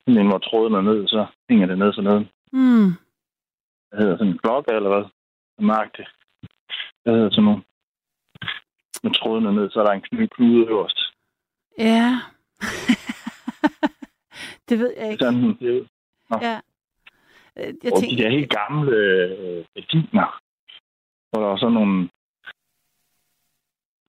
Sådan 0.08 0.22
en, 0.22 0.28
hvor 0.28 0.38
tråden 0.38 0.74
er 0.74 0.82
ned, 0.82 1.08
så 1.08 1.26
hænger 1.50 1.68
det 1.68 1.78
ned 1.78 1.94
sådan 1.94 2.10
noget. 2.10 2.28
Mm. 2.52 2.92
Hvad 3.90 4.00
hedder 4.00 4.18
sådan 4.18 4.32
en 4.32 4.38
klokke, 4.38 4.72
eller 4.74 4.90
hvad? 4.90 5.06
Mærk 5.60 5.98
det. 5.98 6.08
Hvad 7.04 7.14
hedder 7.14 7.30
sådan 7.30 7.44
nogle? 7.44 7.64
Med 9.04 9.12
tråden 9.12 9.46
er 9.46 9.52
ned, 9.52 9.70
så 9.70 9.80
er 9.80 9.84
der 9.84 9.92
en 9.92 10.02
knude, 10.02 10.28
knude 10.28 10.68
øverst. 10.68 11.00
Ja. 11.78 12.20
det 14.70 14.80
ved 14.80 14.94
jeg 14.98 15.12
ikke. 15.12 15.24
Sådan 15.24 15.58
det 15.60 15.82
ud. 15.82 15.88
Ja. 16.42 16.60
Øh, 17.58 17.74
Jeg 17.84 17.94
Og 17.94 18.02
de 18.02 18.08
tænker, 18.08 18.24
der 18.24 18.30
helt 18.30 18.50
gamle 18.50 18.96
øh, 18.98 19.66
gardiner, 19.76 20.42
hvor 21.32 21.42
der 21.42 21.48
var 21.48 21.58
sådan 21.58 21.74
nogle, 21.74 22.10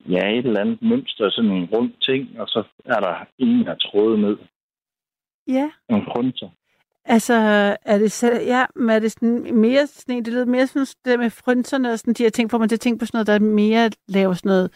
ja, 0.08 0.30
et 0.38 0.46
eller 0.46 0.60
andet 0.60 0.82
mønster, 0.82 1.30
sådan 1.30 1.50
en 1.50 1.68
rund 1.72 1.92
ting, 2.00 2.40
og 2.40 2.48
så 2.48 2.64
er 2.84 3.00
der 3.00 3.26
en 3.38 3.68
af 3.68 3.76
tråde 3.78 4.20
ned, 4.20 4.36
ja. 5.48 5.70
nogle 5.88 6.04
frynser. 6.04 6.48
Altså, 7.04 7.34
er 7.82 7.98
det, 7.98 8.12
selv, 8.12 8.46
ja, 8.46 8.64
men 8.76 8.90
er 8.90 8.98
det 8.98 9.12
sådan 9.12 9.54
mere 9.54 9.86
sådan 9.86 10.16
en, 10.16 10.24
det 10.24 10.32
lyder 10.32 10.44
mere 10.44 10.66
sådan 10.66 10.80
det 10.80 10.96
der 11.04 11.16
med 11.16 11.30
frynserne 11.30 11.92
og 11.92 11.98
sådan 11.98 12.14
de 12.14 12.22
her 12.22 12.30
ting, 12.30 12.50
hvor 12.50 12.58
man 12.58 12.68
til 12.68 12.76
at 12.76 12.80
tænke 12.80 12.98
på 12.98 13.06
sådan 13.06 13.16
noget, 13.16 13.26
der 13.26 13.34
er 13.34 13.52
mere 13.54 13.90
laver 14.08 14.34
sådan 14.34 14.48
noget, 14.48 14.70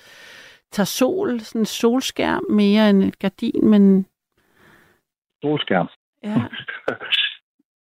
tager 0.72 0.84
sol, 0.84 1.40
sådan 1.40 1.60
en 1.60 1.66
solskærm 1.66 2.44
mere 2.50 2.90
end 2.90 3.02
et 3.02 3.18
gardin, 3.18 3.70
men 3.70 4.06
Solskærm. 5.42 5.88
ja, 6.22 6.42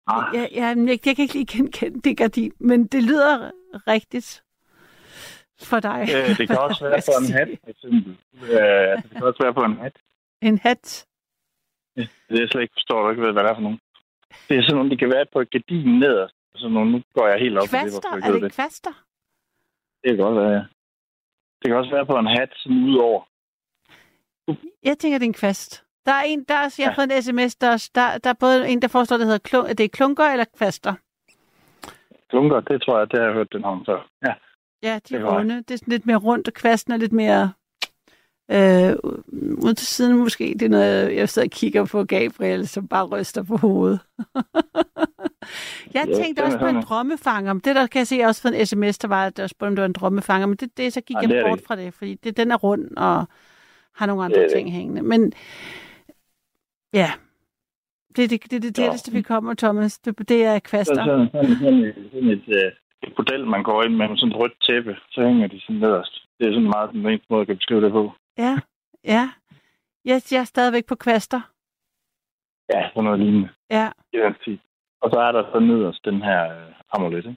ah, 0.06 0.34
ja, 0.34 0.46
ja 0.52 0.74
men 0.74 0.88
jeg, 0.88 1.06
jeg 1.06 1.16
kan 1.16 1.22
ikke 1.22 1.34
lige 1.34 1.46
genkende 1.46 2.00
det 2.00 2.16
gardin, 2.16 2.52
men 2.60 2.86
det 2.86 3.02
lyder 3.02 3.50
rigtigt 3.86 4.42
for 5.62 5.80
dig. 5.80 6.00
øh, 6.14 6.38
det 6.38 6.48
kan 6.48 6.58
også 6.68 6.84
være 6.88 7.02
på 7.08 7.12
en 7.20 7.28
jeg 7.30 7.38
hat, 7.38 7.48
for 7.64 7.70
eksempel. 7.70 8.12
Øh, 8.34 8.90
altså, 8.92 9.08
det 9.08 9.16
kan 9.16 9.26
også 9.26 9.42
være 9.42 9.54
på 9.54 9.64
en 9.64 9.76
hat. 9.76 9.96
En 10.42 10.58
hat. 10.58 11.06
Det 11.96 12.08
er 12.30 12.40
jeg 12.40 12.48
slet 12.48 12.62
ikke 12.62 12.74
forstår, 12.78 13.02
du 13.02 13.10
ikke 13.10 13.22
ved, 13.22 13.32
hvad 13.32 13.42
det 13.42 13.50
er 13.50 13.54
for 13.54 13.62
nogen. 13.68 13.80
Det 14.48 14.54
er 14.58 14.62
sådan 14.62 14.76
nogle, 14.76 14.90
det 14.90 14.98
kan 14.98 15.12
være 15.16 15.26
på 15.32 15.40
et 15.40 15.50
gardin 15.50 15.98
nederst. 15.98 16.34
Sådan 16.56 16.74
nogle, 16.74 16.92
nu 16.92 17.02
går 17.14 17.26
jeg 17.28 17.38
helt 17.38 17.58
op 17.58 17.62
i 17.62 17.66
det, 17.66 17.70
Kvaster? 17.70 18.00
hvorfor 18.00 18.16
jeg 18.16 18.28
Er 18.28 18.32
ved 18.32 18.40
det 18.40 18.52
kvaster? 18.52 18.94
Det 20.02 20.08
kan 20.10 20.24
godt 20.26 20.36
være, 20.36 20.52
ja. 20.58 20.64
Det 21.58 21.66
kan 21.66 21.76
også 21.76 21.90
være 21.90 22.06
på 22.06 22.16
en 22.18 22.26
hat, 22.26 22.50
sådan 22.56 22.84
udover. 22.84 23.22
Jeg 24.82 24.98
tænker, 24.98 25.18
det 25.18 25.24
er 25.24 25.28
en 25.28 25.42
kvast. 25.44 25.83
Der 26.06 26.12
er 26.12 26.22
en, 26.22 26.44
der 26.44 26.54
er, 26.54 26.74
jeg 26.78 26.86
har 26.88 26.94
fået 26.94 27.16
en 27.16 27.22
sms, 27.22 27.54
der, 27.56 27.66
er- 27.68 27.88
der, 27.94 28.18
der 28.18 28.30
er 28.30 28.34
både 28.40 28.68
en, 28.68 28.82
der 28.82 28.88
forestår, 28.88 29.16
det 29.16 29.26
hedder 29.26 29.38
klun, 29.38 29.66
det 29.68 29.80
er 29.80 29.88
klunker 29.88 30.24
eller 30.24 30.44
kvaster. 30.58 30.94
Klunker, 32.30 32.60
det 32.60 32.82
tror 32.82 32.98
jeg, 32.98 33.10
det 33.10 33.18
har 33.18 33.26
jeg 33.26 33.34
hørt 33.34 33.52
den 33.52 33.60
navn 33.60 33.86
før. 33.86 34.08
Ja. 34.26 34.32
Ja, 34.82 34.94
de 34.94 35.00
Det 35.14 35.22
er 35.22 35.38
runde. 35.38 35.56
Det 35.56 35.70
er 35.70 35.76
sådan 35.78 35.92
lidt 35.92 36.06
mere 36.06 36.16
rundt, 36.16 36.48
og 36.48 36.54
kvasten 36.54 36.92
er 36.92 36.96
lidt 36.96 37.12
mere 37.12 37.52
øh, 38.50 38.92
ud 39.64 39.74
til 39.74 39.86
siden 39.86 40.16
måske. 40.18 40.44
Det 40.58 40.62
er 40.62 40.68
noget, 40.68 41.16
jeg 41.16 41.28
sidder 41.28 41.46
og 41.48 41.50
kigger 41.52 41.84
på 41.84 42.04
Gabriel, 42.04 42.68
som 42.68 42.88
bare 42.88 43.04
ryster 43.06 43.42
på 43.42 43.56
hovedet. 43.56 44.00
jeg 45.94 46.06
Ja, 46.08 46.14
tænkte 46.14 46.44
også 46.44 46.58
på 46.58 46.66
en 46.66 46.82
drømmefanger. 46.82 47.52
Men 47.52 47.60
Det 47.60 47.76
der 47.76 47.86
kan 47.86 47.98
jeg 47.98 48.06
se, 48.06 48.16
jeg 48.16 48.28
også 48.28 48.42
fået 48.42 48.60
en 48.60 48.66
sms, 48.66 48.98
der 48.98 49.08
var, 49.08 49.30
der 49.30 49.46
spurgte, 49.46 49.68
om 49.70 49.76
det 49.76 49.80
var 49.82 49.86
en 49.86 49.92
drømmefanger. 49.92 50.46
Men 50.46 50.56
det, 50.56 50.76
det 50.76 50.92
så 50.92 51.00
gik 51.00 51.16
Nej, 51.16 51.36
jeg 51.36 51.44
bort 51.48 51.60
fra 51.66 51.76
det, 51.76 51.94
fordi 51.94 52.14
det, 52.14 52.36
den 52.36 52.50
er 52.50 52.56
rund 52.56 52.96
og 52.96 53.24
har 53.94 54.06
nogle 54.06 54.24
andre 54.24 54.40
Det 54.40 54.48
det 54.50 54.56
ting 54.56 54.72
hængende. 54.72 55.02
Men 55.02 55.32
ja, 56.94 57.11
det 58.16 58.24
er 58.24 58.28
det, 58.28 58.50
det, 58.50 58.62
det 58.62 58.74
tætteste, 58.74 59.12
vi 59.12 59.22
kommer, 59.22 59.54
Thomas. 59.54 59.98
Det, 59.98 60.28
det 60.28 60.44
er 60.44 60.59
kvaster. 60.59 61.04
sådan, 61.04 61.28
sådan, 61.33 61.57
sådan, 61.57 61.85
et, 61.85 61.94
sådan 62.12 62.28
et, 62.28 62.44
øh, 62.48 62.72
et 63.02 63.12
model, 63.18 63.46
man 63.46 63.62
går 63.62 63.83
ind 63.85 63.94
med, 63.96 64.09
med 64.09 64.16
sådan 64.16 64.33
et 64.33 64.38
rødt 64.40 64.52
tæppe, 64.66 64.96
så 65.11 65.20
hænger 65.28 65.46
de 65.46 65.61
sådan 65.61 65.76
nederst. 65.76 66.14
Det 66.38 66.46
er 66.48 66.52
sådan 66.52 66.70
meget 66.76 66.90
den 66.92 67.07
eneste 67.07 67.26
måde, 67.30 67.40
jeg 67.40 67.46
kan 67.46 67.57
beskrive 67.57 67.85
det 67.85 67.92
på. 67.92 68.12
Ja, 68.38 68.59
ja. 69.04 69.30
Jeg, 70.04 70.22
jeg 70.33 70.40
er 70.40 70.44
stadigvæk 70.44 70.87
på 70.87 70.94
kvaster. 70.94 71.40
Ja, 72.74 72.88
sådan 72.88 73.04
noget 73.04 73.20
lignende 73.20 73.48
Ja, 73.70 73.90
i 74.12 74.16
den 74.16 74.35
tid. 74.44 74.59
Og 75.02 75.11
så 75.12 75.20
er 75.20 75.33
der 75.33 75.42
så 75.52 75.59
nederst 75.61 76.04
den 76.04 76.22
her 76.22 76.42
øh, 76.44 76.72
amulet, 76.92 77.16
ikke? 77.26 77.37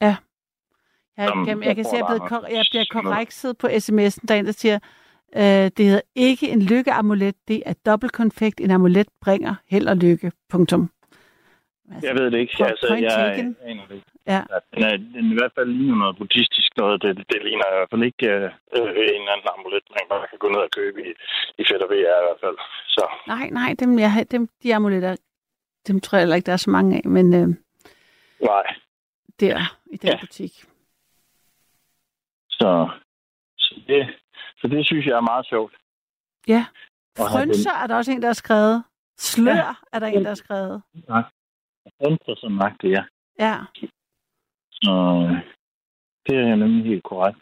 Jeg, 0.00 1.28
Som- 1.28 1.44
kan, 1.44 1.58
jeg 1.58 1.66
jeg 1.66 1.76
kan 1.76 1.84
se, 1.84 1.96
at 1.96 1.98
jeg, 1.98 2.06
blevet, 2.28 2.52
jeg 2.58 2.64
bliver 2.70 2.84
korrekset 2.90 3.58
på 3.58 3.66
sms'en, 3.66 4.24
der 4.28 4.34
er 4.34 4.38
en, 4.38 4.46
der 4.46 4.52
siger, 4.52 4.78
øh, 5.36 5.70
det 5.76 5.84
hedder 5.86 6.00
ikke 6.14 6.50
en 6.50 6.62
lykkeamulet, 6.62 7.34
det 7.48 7.62
er 7.66 7.74
dobbeltkonfekt. 7.86 8.60
En 8.60 8.70
amulet 8.70 9.08
bringer 9.20 9.54
held 9.70 9.86
og 9.88 9.96
lykke. 9.96 10.32
Punktum. 10.48 10.90
Altså, 11.92 12.06
Jeg 12.08 12.14
ved 12.18 12.30
det 12.30 12.38
ikke. 12.38 12.54
Point- 12.58 12.70
Altså, 12.70 12.94
jeg, 12.94 13.34
taken. 13.36 13.56
aner 13.64 13.86
det 13.86 13.94
ikke. 13.94 14.06
Ja. 14.26 14.42
Den, 14.74 14.82
er, 14.82 14.96
den 14.96 15.32
i 15.32 15.34
hvert 15.34 15.52
fald 15.58 15.68
ligner 15.68 15.96
noget 15.96 16.16
buddhistisk 16.18 16.70
noget. 16.76 17.02
Det, 17.02 17.16
det 17.16 17.38
ligner 17.44 17.66
i 17.72 17.76
hvert 17.78 17.90
fald 17.90 18.02
ikke 18.02 18.26
øh, 18.26 18.42
øh, 18.76 18.90
en 19.14 19.20
eller 19.22 19.32
anden 19.32 19.48
amulet, 19.58 19.82
man 20.10 20.20
kan 20.30 20.38
gå 20.38 20.48
ned 20.48 20.56
og 20.66 20.70
købe 20.70 20.98
i, 21.08 21.10
i 21.58 21.64
Fedt 21.68 21.82
og 21.82 21.88
VR 21.90 22.16
i 22.22 22.26
hvert 22.26 22.40
fald. 22.44 22.56
Så 22.88 23.02
Nej, 23.26 23.50
nej, 23.50 23.74
dem, 23.80 23.98
jeg, 23.98 24.26
dem, 24.30 24.48
de 24.62 24.74
amuletter, 24.74 25.16
dem 25.88 26.00
tror 26.00 26.16
jeg 26.16 26.22
heller 26.22 26.36
ikke, 26.36 26.46
der 26.46 26.52
er 26.52 26.56
så 26.66 26.70
mange 26.70 26.96
af, 26.96 27.04
men 27.08 27.34
øh, 27.34 27.48
nej. 28.50 28.66
der 29.40 29.58
i 29.92 29.96
den 29.96 30.08
Ja. 30.08 30.18
butik. 30.20 30.52
Så, 32.50 32.88
så, 33.58 33.74
det, 33.88 34.06
så 34.60 34.68
det 34.68 34.86
synes 34.86 35.06
jeg 35.06 35.16
er 35.16 35.20
meget 35.32 35.46
sjovt. 35.46 35.74
Ja. 36.48 36.66
Frønser 37.18 37.70
er 37.82 37.86
der 37.86 37.96
også 37.96 38.12
en, 38.12 38.22
der 38.22 38.28
har 38.28 38.32
skrevet. 38.44 38.84
Slør 39.18 39.54
Ja. 39.54 39.72
er 39.92 39.98
der 39.98 40.06
en, 40.06 40.22
der 40.22 40.28
har 40.28 40.34
skrevet. 40.34 40.82
Undrer 42.00 42.34
som 42.36 42.52
magt, 42.52 42.84
ja. 42.84 43.04
Ja. 43.38 43.56
Så 44.72 44.92
øh, 45.22 45.36
det 46.26 46.36
er 46.36 46.54
nemlig 46.56 46.84
helt 46.84 47.02
korrekt. 47.04 47.38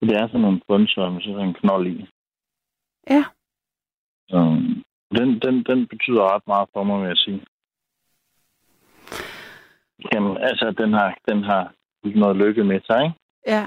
Det 0.00 0.10
er 0.16 0.26
sådan 0.26 0.40
nogle 0.40 0.60
bundser 0.68 1.10
med 1.10 1.22
sådan 1.22 1.48
en 1.48 1.54
knold 1.54 1.86
i. 1.86 2.06
Ja. 3.10 3.24
Så 4.28 4.36
den, 5.16 5.28
den, 5.40 5.64
den 5.64 5.86
betyder 5.88 6.34
ret 6.34 6.46
meget 6.46 6.68
for 6.72 6.82
mig, 6.84 7.00
vil 7.00 7.08
jeg 7.08 7.16
sige. 7.16 7.46
Jamen, 10.12 10.36
altså, 10.36 10.74
den 10.78 10.92
har, 10.92 11.18
den 11.28 11.42
har 11.44 11.72
noget 12.04 12.36
lykke 12.36 12.64
med 12.64 12.80
sig, 12.86 13.02
ikke? 13.04 13.14
Ja, 13.46 13.66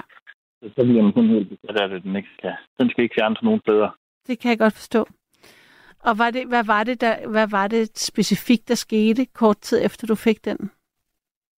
Så, 0.62 0.82
bliver 0.84 1.02
man 1.02 1.12
sådan 1.12 1.28
helt 1.28 1.48
besat 1.48 1.80
af 1.80 1.88
det, 1.88 2.02
den 2.02 2.16
ikke 2.16 2.28
skal. 2.38 2.54
Den 2.78 2.90
skal 2.90 3.04
ikke 3.04 3.14
fjerne 3.18 3.34
til 3.34 3.44
nogen 3.44 3.60
bedre. 3.66 3.90
det 4.26 4.38
kan 4.38 4.50
jeg 4.50 4.58
godt 4.58 4.72
forstå. 4.72 5.06
Og 6.08 6.18
var 6.18 6.30
det, 6.30 6.48
hvad, 6.48 6.64
var 6.64 6.84
det 6.84 7.00
der, 7.00 7.28
hvad 7.28 7.48
var 7.48 7.68
det 7.68 7.98
specifikt, 7.98 8.68
der 8.68 8.74
skete 8.74 9.26
kort 9.26 9.58
tid 9.58 9.84
efter, 9.84 10.06
du 10.06 10.14
fik 10.14 10.44
den? 10.44 10.70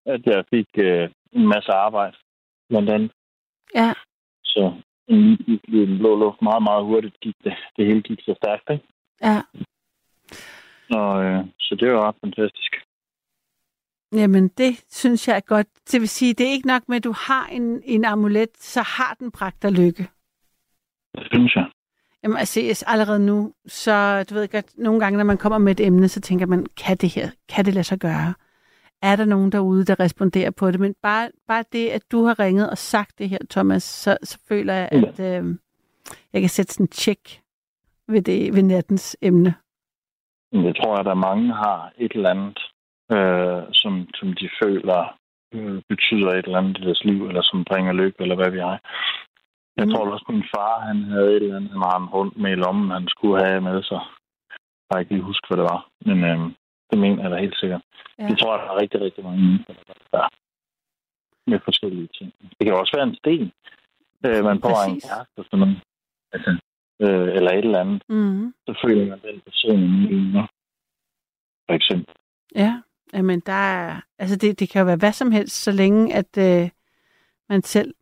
At 0.06 0.26
jeg 0.26 0.44
fik 0.50 0.68
øh, 0.76 1.10
en 1.32 1.46
masse 1.48 1.72
arbejde, 1.72 2.16
blandt 2.68 2.90
andet. 2.90 3.12
Ja. 3.74 3.92
Så 4.44 4.72
i 5.08 5.86
den 5.86 5.98
blå 5.98 6.16
luft 6.16 6.42
meget, 6.42 6.62
meget 6.62 6.84
hurtigt 6.84 7.20
gik 7.20 7.36
det. 7.44 7.54
Det 7.76 7.86
hele 7.86 8.02
gik 8.02 8.20
så 8.20 8.34
stærkt, 8.42 8.70
ikke? 8.70 8.86
Ja. 9.22 9.38
Og, 10.98 11.24
øh, 11.24 11.44
så 11.58 11.74
det 11.80 11.92
var 11.92 12.08
ret 12.08 12.16
fantastisk. 12.20 12.72
Jamen, 14.12 14.48
det 14.48 14.84
synes 14.90 15.28
jeg 15.28 15.36
er 15.36 15.40
godt. 15.40 15.66
Det 15.92 16.00
vil 16.00 16.08
sige, 16.08 16.34
det 16.34 16.46
er 16.46 16.50
ikke 16.50 16.66
nok 16.66 16.82
med, 16.88 16.96
at 16.96 17.04
du 17.04 17.14
har 17.26 17.46
en, 17.46 17.82
en 17.84 18.04
amulet, 18.04 18.48
så 18.58 18.82
har 18.82 19.16
den 19.20 19.30
bragt 19.30 19.62
dig 19.62 19.72
lykke. 19.72 20.08
Det 21.14 21.26
synes 21.32 21.56
jeg. 21.56 21.66
Jamen, 22.22 22.38
altså, 22.38 22.84
allerede 22.86 23.26
nu, 23.26 23.52
så 23.66 24.24
du 24.30 24.34
ved 24.34 24.48
godt, 24.48 24.78
nogle 24.78 25.00
gange, 25.00 25.16
når 25.16 25.24
man 25.24 25.38
kommer 25.38 25.58
med 25.58 25.80
et 25.80 25.86
emne, 25.86 26.08
så 26.08 26.20
tænker 26.20 26.46
man, 26.46 26.66
kan 26.76 26.96
det 26.96 27.14
her, 27.14 27.30
kan 27.48 27.64
det 27.64 27.74
lade 27.74 27.84
sig 27.84 27.98
gøre? 27.98 28.34
Er 29.02 29.16
der 29.16 29.24
nogen 29.24 29.52
derude, 29.52 29.84
der 29.84 30.00
responderer 30.00 30.50
på 30.50 30.70
det? 30.70 30.80
Men 30.80 30.94
bare, 31.02 31.30
bare 31.48 31.64
det, 31.72 31.88
at 31.88 32.02
du 32.12 32.24
har 32.24 32.38
ringet 32.38 32.70
og 32.70 32.78
sagt 32.78 33.18
det 33.18 33.28
her, 33.28 33.38
Thomas, 33.50 33.82
så, 33.82 34.16
så 34.22 34.38
føler 34.48 34.74
jeg, 34.74 34.88
at 34.92 35.20
øh, 35.20 35.56
jeg 36.32 36.40
kan 36.40 36.48
sætte 36.48 36.72
sådan 36.72 36.84
en 36.84 36.88
tjek 36.88 37.40
ved, 38.08 38.22
det, 38.22 38.54
ved 38.54 38.62
nattens 38.62 39.16
emne. 39.22 39.54
Jeg 40.52 40.76
tror, 40.76 40.96
at 40.96 41.06
der 41.06 41.14
mange 41.14 41.54
har 41.54 41.92
et 41.98 42.12
eller 42.12 42.30
andet, 42.30 42.58
øh, 43.14 43.62
som, 43.72 43.92
som 44.14 44.28
de 44.40 44.48
føler 44.62 45.00
øh, 45.54 45.82
betyder 45.88 46.28
et 46.30 46.44
eller 46.46 46.58
andet 46.58 46.78
i 46.78 46.82
deres 46.86 47.04
liv, 47.04 47.20
eller 47.28 47.42
som 47.42 47.64
bringer 47.64 47.92
lykke, 47.92 48.22
eller 48.22 48.36
hvad 48.36 48.50
vi 48.50 48.58
har. 48.58 48.78
Jeg 49.76 49.86
Mm. 49.86 49.92
tror 49.92 50.10
også, 50.12 50.26
min 50.28 50.44
far 50.54 50.80
han 50.88 50.98
havde 51.04 51.30
et 51.36 51.42
eller 51.42 51.56
andet, 51.56 51.70
han 51.70 51.80
har 51.82 52.08
rundt 52.18 52.36
med 52.36 52.50
i 52.52 52.54
lommen, 52.64 52.90
han 52.90 53.08
skulle 53.08 53.44
have 53.44 53.60
med 53.60 53.82
sig. 53.82 54.00
Jeg 54.88 54.90
kan 54.90 55.00
ikke 55.00 55.12
lige 55.14 55.28
huske, 55.30 55.46
hvad 55.48 55.56
det 55.58 55.64
var. 55.72 55.80
Men 56.06 56.18
øh, 56.30 56.38
det 56.90 56.98
mener 56.98 57.22
jeg 57.22 57.30
da 57.30 57.36
helt 57.36 57.58
sikkert. 57.58 57.82
Ja. 58.18 58.28
Det 58.28 58.38
tror 58.38 58.52
jeg, 58.56 58.62
der 58.66 58.72
er 58.74 58.80
rigtig, 58.82 59.00
rigtig 59.00 59.24
mange 59.24 59.40
mennesker, 59.42 59.72
der 59.74 59.94
gør. 60.12 60.28
Med 61.50 61.60
forskellige 61.64 62.08
ting. 62.18 62.32
Det 62.58 62.62
kan 62.66 62.74
også 62.74 62.96
være 62.96 63.06
en 63.08 63.14
sten. 63.22 63.52
Øh, 64.26 64.44
man 64.44 64.60
får 64.60 64.76
en 64.88 65.00
kæreste 65.00 65.38
og 65.40 65.44
sådan 65.44 65.58
noget. 65.58 65.80
Altså, 66.34 66.50
øh, 67.04 67.28
eller 67.36 67.50
et 67.50 67.64
eller 67.64 67.80
andet. 67.80 68.02
Mm-hmm. 68.08 68.54
Så 68.66 68.72
føler 68.84 69.06
man 69.10 69.20
den 69.28 69.40
person 69.46 69.82
i 70.16 70.18
For 71.66 71.74
eksempel. 71.80 72.14
Ja, 72.54 72.72
Jamen, 73.12 73.40
der 73.40 73.52
er, 73.52 74.00
altså 74.18 74.36
det, 74.36 74.60
det 74.60 74.68
kan 74.68 74.80
jo 74.80 74.86
være 74.86 74.96
hvad 74.96 75.12
som 75.12 75.30
helst, 75.32 75.62
så 75.62 75.70
længe 75.70 76.14
at 76.14 76.38
øh, 76.38 76.70
man 77.48 77.62
selv 77.62 77.94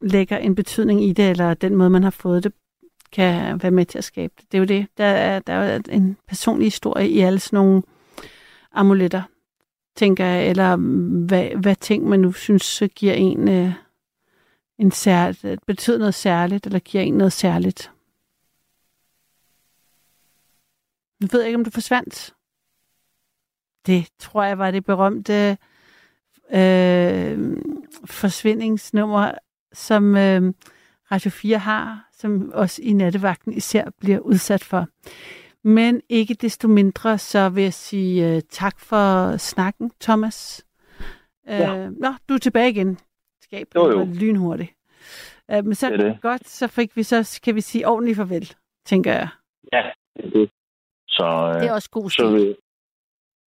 lægger 0.00 0.38
en 0.38 0.54
betydning 0.54 1.04
i 1.04 1.12
det, 1.12 1.30
eller 1.30 1.54
den 1.54 1.76
måde, 1.76 1.90
man 1.90 2.02
har 2.02 2.10
fået 2.10 2.44
det, 2.44 2.52
kan 3.12 3.62
være 3.62 3.70
med 3.70 3.86
til 3.86 3.98
at 3.98 4.04
skabe 4.04 4.34
det. 4.36 4.52
Det 4.52 4.58
er 4.58 4.60
jo 4.60 4.64
det. 4.64 4.86
Der 4.96 5.04
er, 5.04 5.38
der 5.38 5.52
er 5.52 5.74
jo 5.74 5.82
en 5.90 6.16
personlig 6.28 6.66
historie 6.66 7.08
i 7.08 7.20
alle 7.20 7.38
sådan 7.38 7.56
nogle 7.56 7.82
amuletter, 8.72 9.22
tænker 9.96 10.24
jeg, 10.24 10.48
eller 10.48 10.76
hvad, 11.26 11.48
hvad 11.56 11.76
ting 11.76 12.08
man 12.08 12.20
nu 12.20 12.32
synes 12.32 12.82
giver 12.94 13.14
en, 13.14 13.48
øh, 13.48 13.72
en 14.78 14.90
sær, 14.90 15.56
betyder 15.66 15.98
noget 15.98 16.14
særligt, 16.14 16.66
eller 16.66 16.78
giver 16.78 17.04
en 17.04 17.14
noget 17.14 17.32
særligt. 17.32 17.92
Nu 21.20 21.28
ved 21.32 21.40
jeg 21.40 21.48
ikke, 21.48 21.58
om 21.58 21.64
du 21.64 21.70
forsvandt. 21.70 22.34
Det 23.86 24.08
tror 24.18 24.42
jeg 24.44 24.58
var 24.58 24.70
det 24.70 24.84
berømte 24.84 25.56
øh, 26.54 27.56
forsvindingsnummer, 28.04 29.32
som 29.72 30.16
øh, 30.16 30.52
Radio 31.12 31.30
4 31.30 31.58
har, 31.58 32.08
som 32.12 32.50
også 32.54 32.82
i 32.82 32.92
nattevagten 32.92 33.52
især 33.52 33.84
bliver 34.00 34.18
udsat 34.18 34.64
for. 34.64 34.86
Men 35.64 36.00
ikke 36.08 36.34
desto 36.34 36.68
mindre, 36.68 37.18
så 37.18 37.48
vil 37.48 37.62
jeg 37.62 37.74
sige 37.74 38.34
øh, 38.36 38.42
tak 38.50 38.80
for 38.80 39.36
snakken, 39.36 39.92
Thomas. 40.00 40.64
Ja. 41.46 41.76
Øh, 41.76 41.90
nå, 42.00 42.14
du 42.28 42.34
er 42.34 42.38
tilbage 42.38 42.70
igen. 42.70 42.98
Skab 43.42 43.66
Jo, 43.74 43.90
jo. 43.90 44.04
lynhurtigt. 44.04 44.70
Øh, 45.50 45.64
men 45.64 45.74
så 45.74 45.90
Det 45.90 46.00
er 46.00 46.04
det. 46.04 46.20
godt, 46.20 46.48
så 46.48 46.66
fik 46.66 46.96
vi 46.96 47.02
så, 47.02 47.40
kan 47.44 47.54
vi 47.54 47.60
sige 47.60 47.88
ordentligt 47.88 48.16
farvel, 48.16 48.52
tænker 48.86 49.12
jeg. 49.12 49.28
Ja, 49.72 49.82
det 50.16 50.24
er 50.24 50.30
det. 50.30 50.50
Så, 51.08 51.52
øh, 51.54 51.60
Det 51.60 51.68
er 51.68 51.72
også 51.72 51.90
god 51.90 52.10
så 52.10 52.14
stil. 52.36 52.56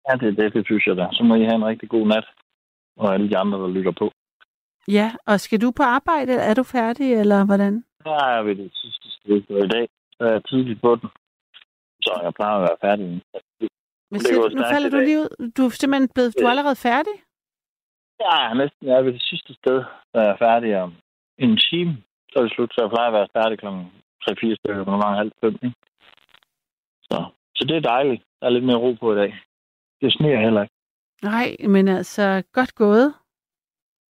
Ja, 0.08 0.14
det 0.22 0.28
er 0.28 0.36
det, 0.42 0.54
det 0.54 0.66
synes 0.66 0.88
jeg 0.88 0.96
da. 0.98 1.08
Så 1.12 1.24
må 1.24 1.36
I 1.36 1.44
have 1.44 1.56
en 1.56 1.66
rigtig 1.66 1.90
god 1.90 2.08
nat. 2.08 2.26
Og 2.98 3.14
alle 3.14 3.30
de 3.30 3.38
andre, 3.38 3.58
der 3.64 3.68
lytter 3.68 3.92
på. 3.92 4.12
Ja, 4.88 5.12
og 5.26 5.40
skal 5.40 5.62
du 5.62 5.72
på 5.72 5.84
arbejde, 5.84 6.32
eller 6.32 6.44
er 6.44 6.54
du 6.54 6.64
færdig, 6.64 7.14
eller 7.14 7.46
hvordan? 7.46 7.74
Der 8.04 8.24
er 8.26 8.44
vi 8.44 8.54
det 8.54 8.72
sidste 8.76 9.08
sted 9.12 9.36
i 9.66 9.68
dag. 9.76 9.88
Så 10.18 10.24
er 10.24 10.32
jeg 10.32 10.42
tidligt 10.46 10.82
på 10.82 10.96
den. 10.96 11.10
Så 12.06 12.20
jeg 12.24 12.34
plejer 12.34 12.56
at 12.56 12.62
være 12.62 12.78
færdig. 12.82 13.06
Men 14.12 14.20
siger, 14.20 14.50
nu 14.60 14.64
falder 14.74 14.90
du 14.90 14.98
lige 14.98 15.20
ud. 15.20 15.52
Du 15.58 15.62
er 15.66 15.70
simpelthen 15.70 16.10
blevet, 16.16 16.34
du 16.40 16.44
er 16.44 16.48
Ja. 16.48 16.54
allerede 16.54 16.76
færdig? 16.90 17.16
Ja, 18.24 18.36
jeg 18.48 18.56
næsten 18.56 18.88
jeg 18.88 18.96
er 18.98 19.02
ved 19.02 19.14
det 19.14 19.22
sidste 19.32 19.54
sted, 19.54 19.84
så 20.12 20.16
er 20.22 20.28
jeg 20.32 20.38
færdig 20.40 20.82
om 20.82 20.94
en 21.38 21.58
time. 21.58 21.98
Så 22.32 22.40
er 22.40 22.44
det 22.44 22.52
slut, 22.54 22.74
så 22.74 22.82
jeg 22.82 22.90
plejer 22.90 23.08
at 23.12 23.18
være 23.20 23.34
færdig 23.38 23.60
kl. 23.60 23.66
3-4 23.66 24.56
stykker, 24.60 24.84
gange 24.86 25.18
halv 25.22 25.32
fem. 25.42 25.54
Ikke? 25.64 25.76
Så, 27.10 27.18
så 27.56 27.64
det 27.70 27.76
er 27.78 27.90
dejligt. 27.94 28.24
Der 28.40 28.46
er 28.48 28.50
lidt 28.56 28.66
mere 28.66 28.78
ro 28.86 28.92
på 28.94 29.14
i 29.14 29.16
dag. 29.22 29.32
Det 30.04 30.14
sneer 30.14 30.40
heller 30.42 30.62
ikke. 30.62 30.74
Nej, 31.24 31.56
men 31.68 31.88
altså, 31.88 32.44
godt 32.54 32.76
gået. 32.76 33.14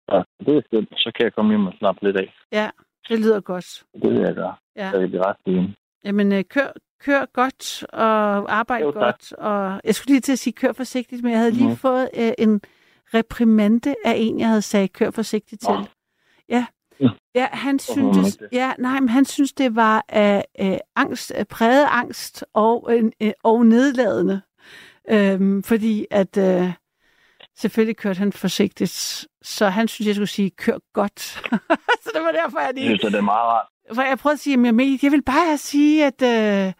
Så 0.08 0.24
det 0.46 0.56
er 0.56 0.62
skønt. 0.66 0.88
Så 0.96 1.10
kan 1.14 1.24
jeg 1.24 1.32
komme 1.34 1.50
hjem 1.52 1.66
og 1.66 1.72
slappe 1.78 2.04
lidt 2.06 2.16
af. 2.16 2.34
Ja, 2.52 2.70
det 3.08 3.18
lyder 3.20 3.40
godt. 3.40 3.82
Det 4.02 4.10
vil 4.10 4.20
jeg 4.20 4.34
gøre. 4.34 4.54
Ja. 4.76 4.90
Så 4.90 4.98
jeg 4.98 5.08
bliver 5.08 5.26
ret 5.28 5.36
fint. 5.44 5.70
Jamen, 6.04 6.32
øh, 6.32 6.44
kør, 6.44 6.72
kør 7.00 7.24
godt 7.32 7.82
og 7.84 8.52
arbejde 8.58 8.84
Jo, 8.84 8.92
tak. 8.92 9.00
godt. 9.02 9.32
Og 9.32 9.80
jeg 9.84 9.94
skulle 9.94 10.12
lige 10.14 10.20
til 10.20 10.32
at 10.32 10.38
sige, 10.38 10.54
kør 10.54 10.72
forsigtigt, 10.72 11.22
men 11.22 11.30
jeg 11.32 11.38
havde 11.38 11.50
lige 11.52 11.66
Mhm. 11.68 11.76
fået 11.76 12.08
øh, 12.16 12.32
en 12.38 12.60
reprimande 13.14 13.94
af 14.04 14.14
en, 14.16 14.38
jeg 14.40 14.48
havde 14.48 14.62
sagt, 14.62 14.92
kør 14.92 15.10
forsigtigt 15.10 15.60
til. 15.62 15.70
Nå. 15.70 15.84
Ja. 16.48 16.66
Ja. 17.00 17.08
Ja, 17.34 17.46
han 17.52 17.78
syntes, 17.78 18.36
det? 18.36 18.48
ja, 18.52 18.72
nej, 18.78 19.00
men 19.00 19.08
han 19.08 19.24
synes, 19.24 19.52
det 19.52 19.76
var 19.76 20.04
af 20.08 20.44
øh, 20.60 20.76
angst, 20.96 21.32
øh, 21.38 21.44
præget 21.44 21.86
angst 21.90 22.44
og, 22.54 22.88
øh, 22.90 23.04
øh, 23.22 23.32
og 23.44 23.66
nedladende. 23.66 24.42
Øhm, 25.10 25.62
fordi 25.62 26.06
at 26.10 26.36
øh, 26.36 26.72
selvfølgelig 27.56 27.96
kørte 27.96 28.18
han 28.18 28.32
forsigtigt, 28.32 29.26
så 29.42 29.68
han 29.68 29.88
synes, 29.88 30.06
jeg 30.06 30.14
skulle 30.14 30.28
sige, 30.28 30.50
kør 30.50 30.78
godt. 30.92 31.20
så 32.04 32.10
det 32.14 32.22
var 32.22 32.32
derfor, 32.32 32.58
jeg 32.60 32.66
Jeg 32.66 32.74
lige 32.74 32.86
synes, 32.86 33.04
at 33.04 33.12
det 33.12 33.18
er 33.18 33.22
meget 33.22 33.46
rart. 33.52 33.66
for 33.94 34.02
jeg 34.02 34.18
prøvede 34.18 34.34
at 34.34 34.40
sige, 34.40 34.68
at 34.68 34.74
jeg, 34.76 34.98
jeg 35.02 35.12
vil 35.12 35.22
bare 35.22 35.58
sige, 35.58 36.06
at 36.06 36.22
øh, 36.22 36.72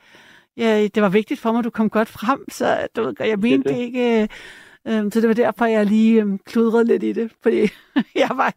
ja, 0.56 0.86
det 0.94 1.02
var 1.02 1.08
vigtigt 1.08 1.40
for 1.40 1.52
mig, 1.52 1.58
at 1.58 1.64
du 1.64 1.70
kom 1.70 1.90
godt 1.90 2.08
frem, 2.08 2.44
så 2.50 2.86
du 2.96 3.14
jeg 3.20 3.38
mente 3.38 3.68
det 3.68 3.76
det. 3.76 3.82
ikke. 3.82 4.28
Øh, 4.88 5.12
så 5.12 5.20
det 5.20 5.28
var 5.28 5.34
derfor, 5.34 5.66
jeg 5.66 5.86
lige 5.86 6.22
øh, 6.22 6.38
kludrede 6.46 6.84
lidt 6.84 7.02
i 7.02 7.12
det, 7.12 7.32
fordi 7.42 7.60
jeg 8.22 8.30
var 8.34 8.54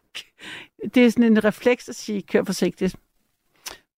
det 0.93 1.06
er 1.06 1.10
sådan 1.10 1.32
en 1.32 1.43
refleks 1.43 1.89
at 1.89 1.95
sige, 1.95 2.21
kør 2.21 2.43
forsigtigt. 2.43 2.95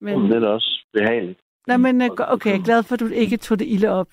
Men, 0.02 0.22
det 0.22 0.36
er 0.36 0.40
da 0.40 0.48
også 0.48 0.86
behageligt. 0.94 1.40
nej, 1.68 1.78
men 1.78 2.02
øh, 2.02 2.10
okay, 2.18 2.50
jeg 2.50 2.60
er 2.60 2.64
glad 2.64 2.84
for, 2.84 2.94
at 2.94 3.00
du 3.00 3.08
ikke 3.08 3.38
tog 3.38 3.60
det 3.60 3.68
ilde 3.68 3.90
op. 3.90 4.10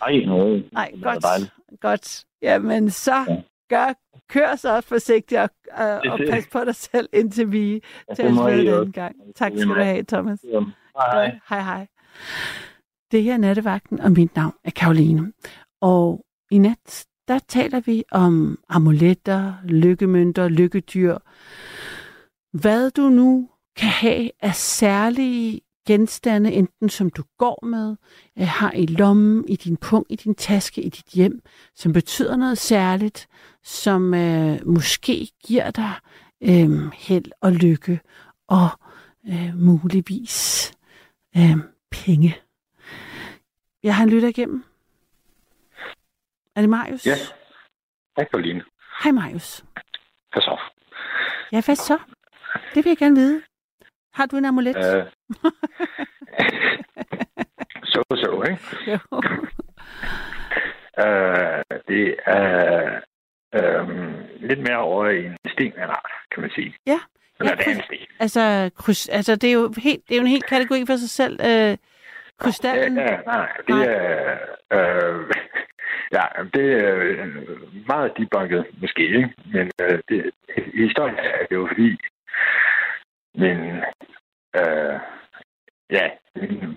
Nej, 0.00 0.90
Det 0.94 1.04
er 1.06 1.12
godt. 1.20 1.52
Godt. 1.80 2.24
Jamen, 2.42 2.90
så 2.90 3.14
Ja. 3.28 3.42
gør, 3.70 3.92
kør 4.28 4.56
så 4.56 4.80
forsigtigt 4.80 5.40
og, 5.40 5.50
er 5.70 6.10
og 6.10 6.18
pas 6.30 6.46
på 6.52 6.64
dig 6.64 6.74
selv, 6.74 7.08
indtil 7.12 7.52
vi 7.52 7.82
Ja, 8.08 8.14
tager 8.14 8.28
ved 8.44 8.58
I 8.58 8.60
en 8.60 8.68
også. 8.68 8.76
anden 8.76 8.92
gang. 8.92 9.16
Tak 9.36 9.52
skal 9.56 9.68
du 9.68 9.74
have, 9.74 10.02
Thomas. 10.02 10.38
Jamen, 10.52 10.72
Hej. 10.96 11.20
Ja, 11.22 11.30
hej, 11.48 11.60
hej. 11.62 11.86
Det 13.12 13.22
her 13.22 13.32
er 13.34 13.38
Nattevagten, 13.38 14.00
og 14.00 14.12
mit 14.12 14.36
navn 14.36 14.52
er 14.64 14.70
Karoline. 14.70 15.32
Og 15.80 16.24
i 16.50 16.58
nat, 16.58 17.06
der 17.28 17.38
taler 17.38 17.80
vi 17.80 18.04
om 18.12 18.58
amuletter, 18.68 19.52
lykkemønter, 19.64 20.48
lykkedyr. 20.48 21.16
Hvad 22.52 22.90
du 22.90 23.02
nu 23.08 23.48
kan 23.76 23.88
have 23.88 24.30
af 24.42 24.54
særlige 24.54 25.60
genstande, 25.88 26.52
enten 26.52 26.88
som 26.88 27.10
du 27.10 27.22
går 27.38 27.66
med, 27.66 27.96
øh, 28.38 28.46
har 28.46 28.72
i 28.72 28.86
lommen, 28.86 29.48
i 29.48 29.56
din 29.56 29.76
pung, 29.76 30.06
i 30.08 30.16
din 30.16 30.34
taske, 30.34 30.82
i 30.82 30.88
dit 30.88 31.06
hjem, 31.06 31.42
som 31.74 31.92
betyder 31.92 32.36
noget 32.36 32.58
særligt, 32.58 33.28
som 33.62 34.14
øh, 34.14 34.66
måske 34.66 35.28
giver 35.46 35.70
dig 35.70 35.92
øh, 36.42 36.92
held 36.94 37.30
og 37.40 37.52
lykke 37.52 38.00
og 38.48 38.68
øh, 39.28 39.54
muligvis 39.54 40.72
øh, 41.36 41.56
penge. 41.90 42.36
Jeg 43.82 43.96
har 43.96 44.04
en 44.04 44.10
lytter 44.10 44.28
igennem. 44.28 44.64
Er 46.56 46.60
det 46.60 46.70
Marius? 46.70 47.06
Ja. 47.06 47.16
Hej, 48.16 48.24
Karoline. 48.30 48.64
Hej 49.02 49.12
Marius. 49.12 49.64
Hvad 50.32 50.42
så? 50.42 50.60
Ja, 51.52 51.62
hvad 51.64 51.76
så? 51.76 51.98
Det 52.74 52.84
vil 52.84 52.90
jeg 52.90 52.96
gerne 52.98 53.16
vide. 53.16 53.42
Har 54.18 54.26
du 54.26 54.36
en 54.36 54.44
amulet? 54.44 54.76
Øh, 54.76 55.04
så, 57.92 58.02
så, 58.22 58.30
ikke? 58.50 58.92
Jo. 58.92 58.98
Øh, 61.06 61.62
det 61.88 62.16
er 62.26 63.00
øh, 63.54 63.88
lidt 64.40 64.58
mere 64.58 64.76
over 64.78 65.08
i 65.08 65.24
en 65.26 65.36
sten 65.48 65.72
af 65.76 65.84
en 65.84 65.90
art, 65.90 66.10
kan 66.32 66.40
man 66.40 66.50
sige. 66.50 66.74
Ja. 66.86 66.98
Eller 67.40 67.52
Ja, 67.66 67.74
sten. 67.74 67.98
Altså, 68.20 68.70
kryst, 68.76 69.08
altså 69.12 69.36
det, 69.36 69.48
er 69.48 69.52
jo 69.52 69.72
helt, 69.78 70.08
det 70.08 70.14
er 70.14 70.16
jo 70.18 70.20
en 70.20 70.26
helt 70.36 70.46
kategori 70.46 70.84
for 70.86 70.96
sig 70.96 71.10
selv. 71.10 71.40
Øh, 71.50 71.76
krystallen. 72.38 72.96
Ja, 72.96 73.12
ja, 73.12 73.20
nej, 73.26 73.48
det 73.66 73.74
Nej. 73.74 73.86
er... 73.88 74.38
Øh, 74.72 75.26
ja, 76.16 76.24
det 76.54 76.66
er 76.72 77.26
meget 77.88 78.12
debunket, 78.18 78.64
måske, 78.80 79.02
ikke? 79.02 79.30
Men 79.54 79.70
øh, 79.80 79.98
det, 80.08 80.30
historien 80.74 81.16
er 81.18 81.46
jo 81.50 81.66
fordi, 81.72 81.98
min, 83.42 83.60
øh, 84.60 84.96
ja, 85.90 86.04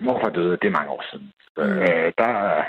morfar 0.06 0.30
døde, 0.30 0.58
det 0.62 0.68
er 0.68 0.78
mange 0.80 0.92
år 0.92 1.04
siden. 1.12 1.34
Mm. 1.58 1.64
Øh, 1.64 2.14
der 2.18 2.64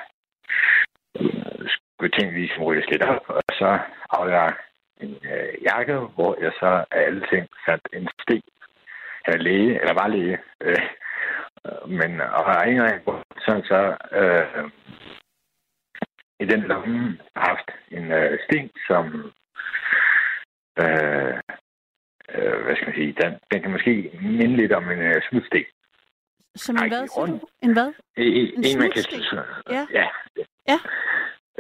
øh, 1.20 1.68
skulle 1.68 2.12
ting 2.18 2.32
lige 2.34 2.52
som 2.54 2.64
ryges 2.64 2.90
lidt 2.90 3.02
op, 3.02 3.24
og 3.28 3.42
så 3.52 3.78
havde 4.12 4.32
jeg 4.40 4.54
en 5.00 5.16
øh, 5.32 5.54
jakke, 5.62 5.94
hvor 6.14 6.42
jeg 6.42 6.52
så 6.60 6.84
af 6.90 7.00
alle 7.06 7.26
ting 7.30 7.48
satte 7.64 7.88
en 7.92 8.08
sten. 8.20 8.42
Er 9.24 9.36
læge, 9.36 9.80
eller 9.80 9.94
var 9.94 10.08
læge. 10.08 10.38
Øh, 10.60 10.88
men 11.86 12.20
og 12.20 12.44
har 12.44 12.62
en 12.62 12.76
gang 12.76 13.02
sådan 13.44 13.64
så 13.64 13.96
øh, 14.12 14.70
i 16.40 16.44
den 16.44 16.60
lomme 16.60 17.18
haft 17.36 17.70
en 17.90 18.12
øh, 18.12 18.38
sten, 18.44 18.70
som 18.88 19.32
øh, 20.82 21.40
øh, 22.34 22.64
hvad 22.64 22.74
skal 22.76 22.86
man 22.88 22.96
sige, 23.00 23.12
den, 23.22 23.32
den 23.50 23.62
kan 23.62 23.70
måske 23.70 23.92
minde 24.22 24.56
lidt 24.56 24.72
om 24.72 24.90
en 24.90 24.98
øh, 24.98 25.22
smutsten. 25.28 25.64
Som 26.56 26.76
en 26.76 26.88
hvad, 26.88 27.06
siger 27.08 27.26
du? 27.26 27.40
En 27.62 27.72
hvad? 27.72 27.90
En, 28.16 28.32
En 28.56 28.64
en 28.64 28.78
man 28.78 28.90
kan 28.90 29.02
smutsten? 29.02 29.38
ja. 29.76 29.86
Ja. 29.98 30.06
ja. 30.72 30.78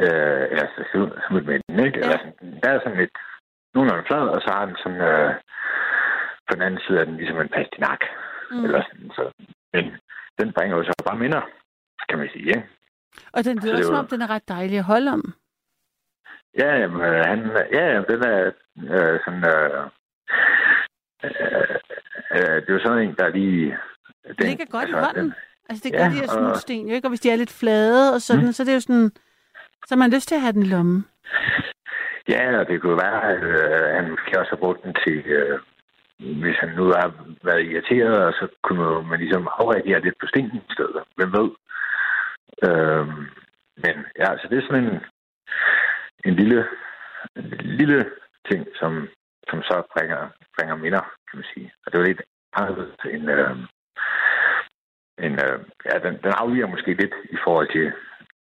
Øh, 0.02 0.42
altså 0.62 0.80
smut 1.28 1.44
med 1.46 1.60
den, 1.68 1.84
ikke? 1.86 1.98
Ja. 1.98 2.04
Eller 2.04 2.18
sådan, 2.18 2.60
der 2.62 2.70
er 2.70 2.80
sådan 2.80 2.98
lidt 2.98 3.16
nogenlunde 3.74 4.04
flad, 4.06 4.24
og 4.34 4.40
så 4.42 4.48
har 4.56 4.64
den 4.66 4.76
sådan, 4.82 5.00
øh, 5.10 5.34
på 6.46 6.52
den 6.54 6.62
anden 6.62 6.80
side 6.86 6.98
er 7.00 7.04
den 7.04 7.16
ligesom 7.16 7.40
en 7.40 7.54
pastinak. 7.56 8.00
Mm. 8.50 8.64
Eller 8.64 8.82
sådan, 8.88 9.10
så, 9.16 9.22
men 9.72 9.84
den 10.38 10.52
bringer 10.52 10.76
jo 10.76 10.84
så 10.84 10.92
bare 11.06 11.18
minder, 11.18 11.42
kan 12.08 12.18
man 12.18 12.28
sige, 12.32 12.48
ikke? 12.48 12.68
Og 13.32 13.44
den 13.44 13.58
lyder 13.58 13.76
Så 13.76 13.82
som 13.82 13.94
om, 13.94 14.06
den 14.06 14.22
er 14.22 14.30
ret 14.30 14.48
dejlig 14.48 14.78
at 14.78 14.84
holde 14.84 15.10
om. 15.12 15.22
Ja, 16.58 16.70
jamen, 16.80 17.00
øh, 17.00 17.24
han, 17.30 17.38
ja, 17.72 17.84
ja, 17.92 18.02
den 18.10 18.20
er 18.32 18.52
øh, 18.94 19.20
sådan... 19.24 19.44
Øh, 19.54 19.90
jo 22.72 22.78
sådan 22.82 22.98
en, 23.08 23.14
der 23.18 23.24
er 23.24 23.28
lige... 23.40 23.78
Den, 24.38 24.46
ligger 24.46 24.64
godt 24.70 24.88
i 24.88 24.92
hånden. 24.92 25.24
Den, 25.24 25.34
Altså, 25.68 25.82
det 25.88 25.92
Ja, 25.94 25.98
gør 25.98 26.08
de 26.08 26.14
her 26.20 26.28
og- 26.28 26.34
smutsten 26.38 26.88
jo 26.88 26.94
ikke, 26.94 27.06
og 27.06 27.10
hvis 27.10 27.20
de 27.20 27.30
er 27.30 27.36
lidt 27.36 27.58
flade 27.60 28.14
og 28.14 28.20
sådan, 28.20 28.44
mm. 28.46 28.52
så 28.52 28.62
er 28.62 28.64
det 28.64 28.74
jo 28.74 28.80
sådan, 28.80 29.10
så 29.86 29.94
har 29.94 29.96
man 29.96 30.10
lyst 30.10 30.28
til 30.28 30.34
at 30.34 30.40
have 30.40 30.52
den 30.52 30.62
i 30.62 30.68
lommen. 30.68 31.06
ja, 32.28 32.58
og 32.60 32.66
det 32.68 32.80
kunne 32.80 32.96
være, 33.06 33.22
at 33.32 33.42
øh, 33.42 33.94
han 33.96 34.10
måske 34.10 34.38
også 34.40 34.50
har 34.50 34.56
brugt 34.64 34.82
den 34.84 34.94
til... 35.06 35.18
Øh, 35.26 35.58
hvis 36.42 36.56
han 36.60 36.68
nu 36.76 36.84
har 36.84 37.08
været 37.44 37.66
irriteret, 37.66 38.18
og 38.26 38.32
så 38.32 38.48
kunne 38.62 39.08
man 39.08 39.18
ligesom 39.18 39.48
afreagere 39.58 40.00
lidt 40.00 40.14
på 40.20 40.26
stenen 40.26 40.56
i 40.56 40.72
stedet. 40.72 41.02
Hvem 41.16 41.32
ved? 41.38 41.48
Øh, 42.66 43.06
men 43.84 43.94
ja, 44.18 44.26
så 44.40 44.46
det 44.50 44.58
er 44.58 44.66
sådan 44.66 44.84
en, 44.84 45.00
en 46.24 46.34
lille, 46.34 46.66
en 47.36 47.76
lille 47.80 48.10
ting, 48.50 48.66
som, 48.80 49.08
som 49.50 49.62
så 49.62 49.82
bringer, 49.96 50.28
bringer 50.56 50.76
minder, 50.76 51.02
kan 51.30 51.36
man 51.38 51.44
sige. 51.54 51.72
Og 51.86 51.92
det 51.92 52.00
var 52.00 52.06
lidt 52.06 52.22
anderledes 52.54 52.94
end... 53.14 53.30
Øh, 53.30 53.56
en, 55.18 55.32
øh, 55.32 55.58
ja, 55.84 55.98
den, 56.04 56.14
den 56.24 56.32
afviger 56.42 56.66
måske 56.66 56.94
lidt 56.94 57.14
i 57.30 57.36
forhold 57.44 57.68
til, 57.72 57.92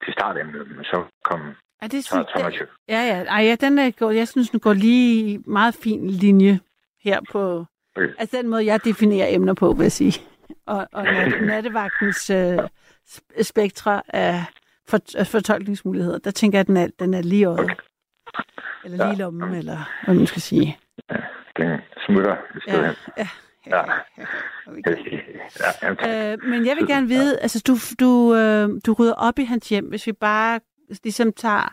til 0.05 0.13
startemnet, 0.13 0.77
men 0.77 0.85
så 0.85 1.05
kom 1.25 1.41
Er 1.83 1.89
det 1.89 2.05
sådan, 2.05 2.27
Thomas 2.37 2.61
jo. 2.61 2.67
ja, 2.89 3.01
ja. 3.11 3.25
Ej, 3.25 3.43
ja, 3.45 3.55
den 3.55 3.79
er, 3.79 4.11
jeg 4.11 4.29
synes, 4.29 4.51
den 4.51 4.61
går 4.61 4.73
lige 4.73 5.31
i 5.31 5.39
meget 5.47 5.75
fin 5.75 6.11
linje 6.11 6.61
her 7.05 7.21
på... 7.33 7.65
Okay. 7.97 8.09
Altså 8.19 8.37
den 8.37 8.49
måde, 8.49 8.67
jeg 8.67 8.85
definerer 8.85 9.27
emner 9.31 9.55
på, 9.55 9.73
vil 9.73 9.83
jeg 9.83 9.93
sige. 9.93 10.21
Og, 10.67 10.89
og 10.93 11.05
nat, 11.05 11.43
nattevagtens 11.51 12.31
øh, 12.31 12.59
sp- 13.09 13.43
spektre 13.43 14.03
af, 14.09 14.45
for, 14.89 14.99
fortolkningsmuligheder, 15.25 16.19
der 16.19 16.31
tænker 16.31 16.59
jeg, 16.59 16.61
at 16.61 16.67
den 16.67 16.77
er, 16.77 16.89
den 16.99 17.15
er 17.15 17.23
lige 17.23 17.45
øjet. 17.45 17.71
Eller 18.85 19.05
lige 19.07 19.17
i 19.17 19.19
lommen, 19.23 19.55
eller 19.55 19.79
hvad 20.05 20.15
man 20.15 20.27
skal 20.27 20.43
sige. 20.43 20.79
Den 21.57 21.81
smutter 22.07 22.37
Ja, 22.69 22.95
ja. 23.17 23.29
Ja. 23.67 23.83
Okay. 25.91 26.33
Øh, 26.33 26.39
men 26.43 26.67
jeg 26.67 26.77
vil 26.77 26.87
gerne 26.87 27.09
vide, 27.09 27.39
altså 27.41 27.63
du, 27.67 27.75
du, 28.05 28.35
øh, 28.35 28.69
du 28.87 28.93
rydder 28.93 29.15
op 29.15 29.39
i 29.39 29.45
hans 29.45 29.69
hjem, 29.69 29.89
hvis 29.89 30.07
vi 30.07 30.13
bare 30.13 30.61
ligesom 30.89 31.33
tager, 31.33 31.73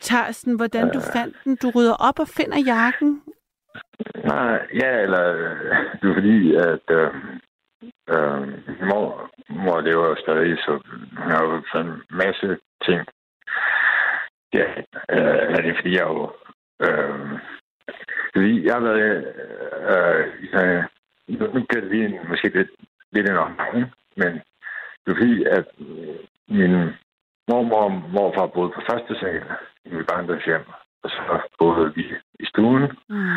tager 0.00 0.32
sådan, 0.32 0.56
hvordan 0.56 0.92
du 0.92 1.00
fandt 1.12 1.36
den. 1.44 1.56
Du 1.56 1.70
rydder 1.70 1.94
op 1.94 2.18
og 2.18 2.28
finder 2.28 2.58
jakken. 2.66 3.22
Nej, 4.24 4.66
ja, 4.74 5.00
eller 5.00 5.24
øh, 5.34 5.76
det 6.00 6.10
er 6.10 6.14
fordi, 6.14 6.54
at 6.54 6.86
øh, 6.90 7.10
øh, 8.14 8.48
mor, 8.88 9.30
mor 9.48 9.80
lever 9.80 10.14
stadig, 10.22 10.58
så 10.58 10.80
hun 11.18 11.30
har 11.30 11.42
jo 11.44 11.62
sådan 11.72 11.86
en 11.86 12.02
masse 12.10 12.58
ting. 12.84 13.06
Ja, 14.54 14.68
øh, 15.10 15.38
eller 15.46 15.60
det 15.62 15.70
er 15.70 15.78
fordi, 15.80 15.92
jeg 15.96 16.06
jo... 16.06 16.32
Øh, 16.80 17.38
fordi 18.34 18.64
jeg 18.66 18.74
har 18.74 18.80
været... 18.80 19.34
Øh, 19.92 20.24
øh, 20.60 20.84
nu, 21.28 21.64
bliver 21.68 21.80
det 21.80 21.90
lige 21.90 22.04
en, 22.04 22.28
måske 22.28 22.48
lidt, 22.48 22.70
lidt 23.12 23.28
en 23.30 23.36
omgang, 23.36 23.92
men 24.16 24.32
det 25.02 25.08
er 25.12 25.18
fordi, 25.20 25.44
at 25.44 25.66
øh, 25.80 26.16
min 26.48 26.74
mormor 27.48 27.82
og 27.84 27.92
morfar 27.92 28.46
boede 28.46 28.72
på 28.74 28.80
første 28.90 29.14
sal 29.20 29.42
i 29.84 29.88
mit 29.94 30.06
barndomshjem, 30.06 30.64
og 31.02 31.10
så 31.10 31.40
boede 31.58 31.94
vi 31.94 32.04
i 32.40 32.46
stuen, 32.46 32.82
Mm. 33.08 33.36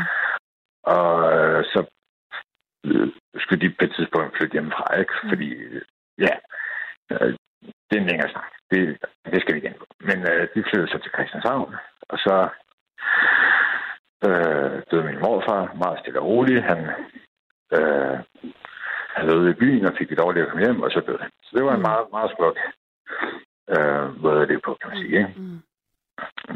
og 0.83 1.33
øh, 1.37 1.63
så 1.65 1.85
øh, 2.85 3.07
skulle 3.39 3.61
de 3.61 3.75
på 3.79 3.85
et 3.85 3.93
tidspunkt 3.95 4.37
flytte 4.37 4.53
hjemmefra, 4.53 4.95
ikke? 4.99 5.13
Mm. 5.23 5.29
Fordi, 5.29 5.49
ja, 6.17 6.33
øh, 7.11 7.33
det 7.87 7.93
er 7.97 8.01
en 8.01 8.07
længere 8.07 8.29
snak. 8.31 8.51
Det, 8.71 8.97
det 9.25 9.41
skal 9.41 9.55
vi 9.55 9.59
igen. 9.59 9.75
Men 9.99 10.17
øh, 10.31 10.47
de 10.55 10.63
flyttede 10.63 10.87
så 10.91 10.97
til 10.97 11.11
Christianshavn, 11.15 11.75
og 12.09 12.17
så 12.17 12.49
øh, 14.25 14.81
døde 14.91 15.03
min 15.09 15.19
morfar 15.23 15.73
meget 15.83 15.99
stille 15.99 16.19
og 16.19 16.25
roligt. 16.25 16.63
Han 16.63 16.79
øh, 17.77 18.17
han 19.15 19.27
døde 19.29 19.49
i 19.51 19.53
byen 19.53 19.85
og 19.85 19.93
fik 19.97 20.09
det 20.09 20.17
dårligt 20.17 20.43
at 20.45 20.49
komme 20.49 20.65
hjem, 20.65 20.81
og 20.81 20.91
så 20.91 20.99
døde 21.07 21.17
han. 21.21 21.31
Så 21.43 21.49
det 21.57 21.65
var 21.65 21.71
en 21.71 21.77
Mm. 21.77 21.81
meget, 21.89 22.05
meget 22.11 22.31
smuk 22.35 22.57
øh, 23.75 24.21
måde 24.23 24.47
det 24.47 24.61
på, 24.65 24.77
kan 24.81 24.89
man 24.89 24.97
sige. 24.97 25.17
Ikke? 25.17 25.33
Mm. 25.37 25.61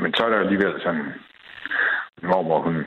Men 0.01 0.13
så 0.13 0.25
er 0.25 0.29
der 0.29 0.39
alligevel 0.39 0.81
sådan, 0.81 1.05
min 2.21 2.31
mormor, 2.31 2.59
hun 2.61 2.85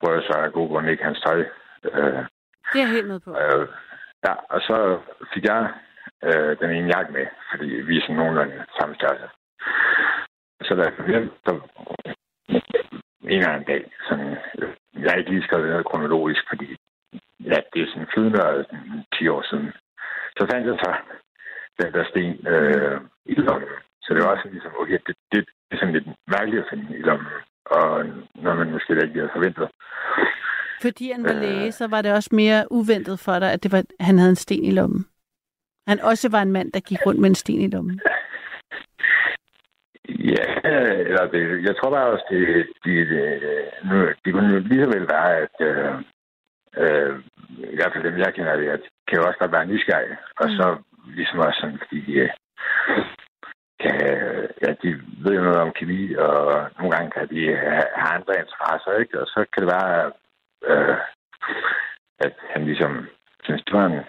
prøver 0.00 0.20
sig 0.20 0.42
af 0.44 0.52
god 0.52 0.68
grund 0.68 0.88
ikke 0.88 1.04
hans 1.04 1.20
tøj. 1.20 1.38
Øh, 1.84 2.22
Det 2.72 2.80
er 2.82 2.86
helt 2.94 3.08
med 3.08 3.20
på. 3.20 3.30
øh, 3.30 3.68
ja, 4.26 4.32
og 4.54 4.60
så 4.60 5.00
fik 5.34 5.44
jeg 5.44 5.72
øh, 6.24 6.58
den 6.60 6.70
ene 6.70 6.92
jakke 6.96 7.12
med, 7.12 7.26
fordi 7.50 7.66
vi 7.66 7.96
er 7.96 8.00
sådan 8.00 8.16
nogenlunde 8.16 8.64
samme 8.80 8.94
størrelse. 8.94 9.28
Så 10.62 10.74
da 10.74 10.82
jeg 10.82 10.92
kom 10.96 11.08
hjem, 11.08 11.30
så 11.46 11.60
en 12.48 13.38
eller 13.40 13.48
anden 13.50 13.68
dag, 13.72 13.82
sådan, 14.08 14.36
øh, 14.58 14.68
jeg 15.02 15.10
har 15.10 15.18
ikke 15.18 15.30
lige 15.30 15.42
skrevet 15.46 15.64
det 15.66 15.74
ned 15.76 15.84
kronologisk, 15.84 16.42
fordi 16.48 16.68
ja, 17.50 17.58
det 17.72 17.78
er 17.82 17.86
sådan 17.92 18.08
flydende 18.14 18.40
sådan 18.68 19.04
10 19.18 19.28
år 19.28 19.42
siden. 19.50 19.68
Så 20.38 20.42
fandt 20.50 20.66
jeg 20.66 20.76
så 20.84 20.90
den 21.80 21.92
der 21.94 22.04
sten 22.10 22.46
øh, 22.54 23.00
i 23.26 23.34
lommen. 23.34 23.68
Så 24.02 24.14
det 24.14 24.22
var 24.22 24.30
også 24.30 24.42
sådan 24.42 24.52
ligesom, 24.52 24.72
okay, 24.82 24.98
det, 25.06 25.14
det, 25.32 25.40
det 25.66 25.72
er 25.74 25.80
sådan 25.80 25.94
lidt 25.94 26.08
mærkeligt 26.34 26.62
at 26.62 26.68
finde 26.70 26.98
i 26.98 27.02
lommen. 27.02 27.28
Og 27.66 28.06
når 28.34 28.54
man 28.54 28.70
måske 28.70 28.92
ikke 28.92 29.20
havde 29.20 29.36
forventet. 29.36 29.68
Fordi 30.82 31.10
han 31.12 31.24
var 31.24 31.34
Øh. 31.34 31.40
læge, 31.40 31.72
så 31.72 31.86
var 31.86 32.02
det 32.02 32.12
også 32.12 32.30
mere 32.32 32.64
uventet 32.70 33.18
for 33.20 33.38
dig, 33.38 33.52
at 33.52 33.62
det 33.62 33.72
var, 33.72 33.82
han 34.00 34.18
havde 34.18 34.30
en 34.30 34.36
sten 34.44 34.64
i 34.64 34.70
lommen. 34.70 35.06
Han 35.86 36.00
også 36.00 36.28
var 36.28 36.42
en 36.42 36.52
mand, 36.52 36.72
der 36.72 36.80
gik 36.80 37.06
rundt 37.06 37.20
med 37.20 37.28
en 37.28 37.34
sten 37.34 37.60
i 37.60 37.68
lommen. 37.68 38.00
Ja, 40.08 40.44
eller 41.10 41.26
det, 41.26 41.64
jeg 41.68 41.76
tror 41.76 41.90
bare 41.90 42.12
også, 42.12 42.24
det, 42.30 42.66
det, 42.84 43.08
det, 43.08 43.40
nu, 43.84 44.08
det 44.24 44.32
kunne 44.32 44.60
lige 44.60 44.84
så 44.84 44.90
vel 44.90 45.08
være, 45.08 45.36
at 45.36 45.56
øh, 45.60 45.94
øh, 46.82 47.18
i 47.72 47.76
hvert 47.76 47.92
fald 47.92 48.04
dem, 48.04 48.18
jeg 48.18 48.34
kender, 48.34 48.56
det, 48.56 48.68
at 48.68 48.80
kan 49.08 49.18
jo 49.18 49.26
også 49.26 49.38
godt 49.38 49.52
være 49.52 49.66
nysgerrige. 49.66 50.16
Og 50.40 50.48
så 50.48 50.76
ligesom 51.06 51.38
også 51.38 51.58
sådan, 51.60 51.78
fordi 51.78 52.00
de, 52.00 52.30
kan, 53.80 53.94
ja, 54.62 54.70
de 54.82 54.88
ved 55.24 55.32
jo 55.34 55.42
noget 55.42 55.56
om 55.56 55.72
kemi, 55.72 56.14
og 56.14 56.70
nogle 56.78 56.96
gange 56.96 57.10
kan 57.10 57.28
de 57.28 57.56
have, 57.56 57.88
have 57.94 58.12
andre 58.16 58.34
interesser, 58.40 58.92
ikke? 59.00 59.20
Og 59.20 59.26
så 59.26 59.44
kan 59.52 59.62
det 59.62 59.72
være, 59.76 60.12
øh, 60.70 60.96
at 62.18 62.34
han 62.52 62.64
ligesom 62.64 63.08
synes, 63.44 63.62
det 63.62 63.74
var 63.74 63.86
en 63.86 64.00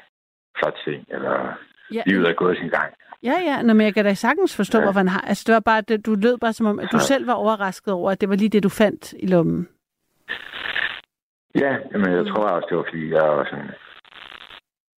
flot 0.58 0.78
ting, 0.86 1.06
eller 1.10 1.58
Ja, 1.92 2.04
livet 2.06 2.28
er 2.28 2.34
gået 2.34 2.58
sin 2.58 2.70
gang. 2.70 2.94
Ja, 3.24 3.36
ja. 3.48 3.62
Nå, 3.62 3.74
men 3.74 3.86
jeg 3.86 3.94
kan 3.94 4.06
da 4.06 4.14
sagtens 4.14 4.56
forstå, 4.56 4.78
Ja. 4.78 4.84
hvorfor 4.84 5.00
han 5.00 5.08
har... 5.08 5.22
Altså, 5.22 5.44
det 5.48 5.54
var 5.54 5.60
bare, 5.60 5.82
det, 5.82 6.06
du 6.06 6.16
lød 6.16 6.38
bare 6.38 6.54
som 6.54 6.66
om, 6.66 6.80
at 6.80 6.90
du 6.92 6.98
Ja. 6.98 7.02
selv 7.12 7.28
var 7.28 7.34
overrasket 7.34 7.94
over, 7.94 8.12
at 8.12 8.22
det 8.22 8.30
var 8.30 8.36
lige 8.36 8.50
det, 8.50 8.64
du 8.64 8.70
fandt 8.70 9.14
i 9.14 9.28
lommen. 9.28 9.70
Ja, 11.56 11.78
men 11.92 12.12
jeg 12.12 12.26
tror 12.28 12.48
også, 12.48 12.68
det 12.70 12.78
var, 12.78 12.84
fordi 12.84 13.10
jeg 13.12 13.24
var 13.24 13.46
sådan, 13.46 13.72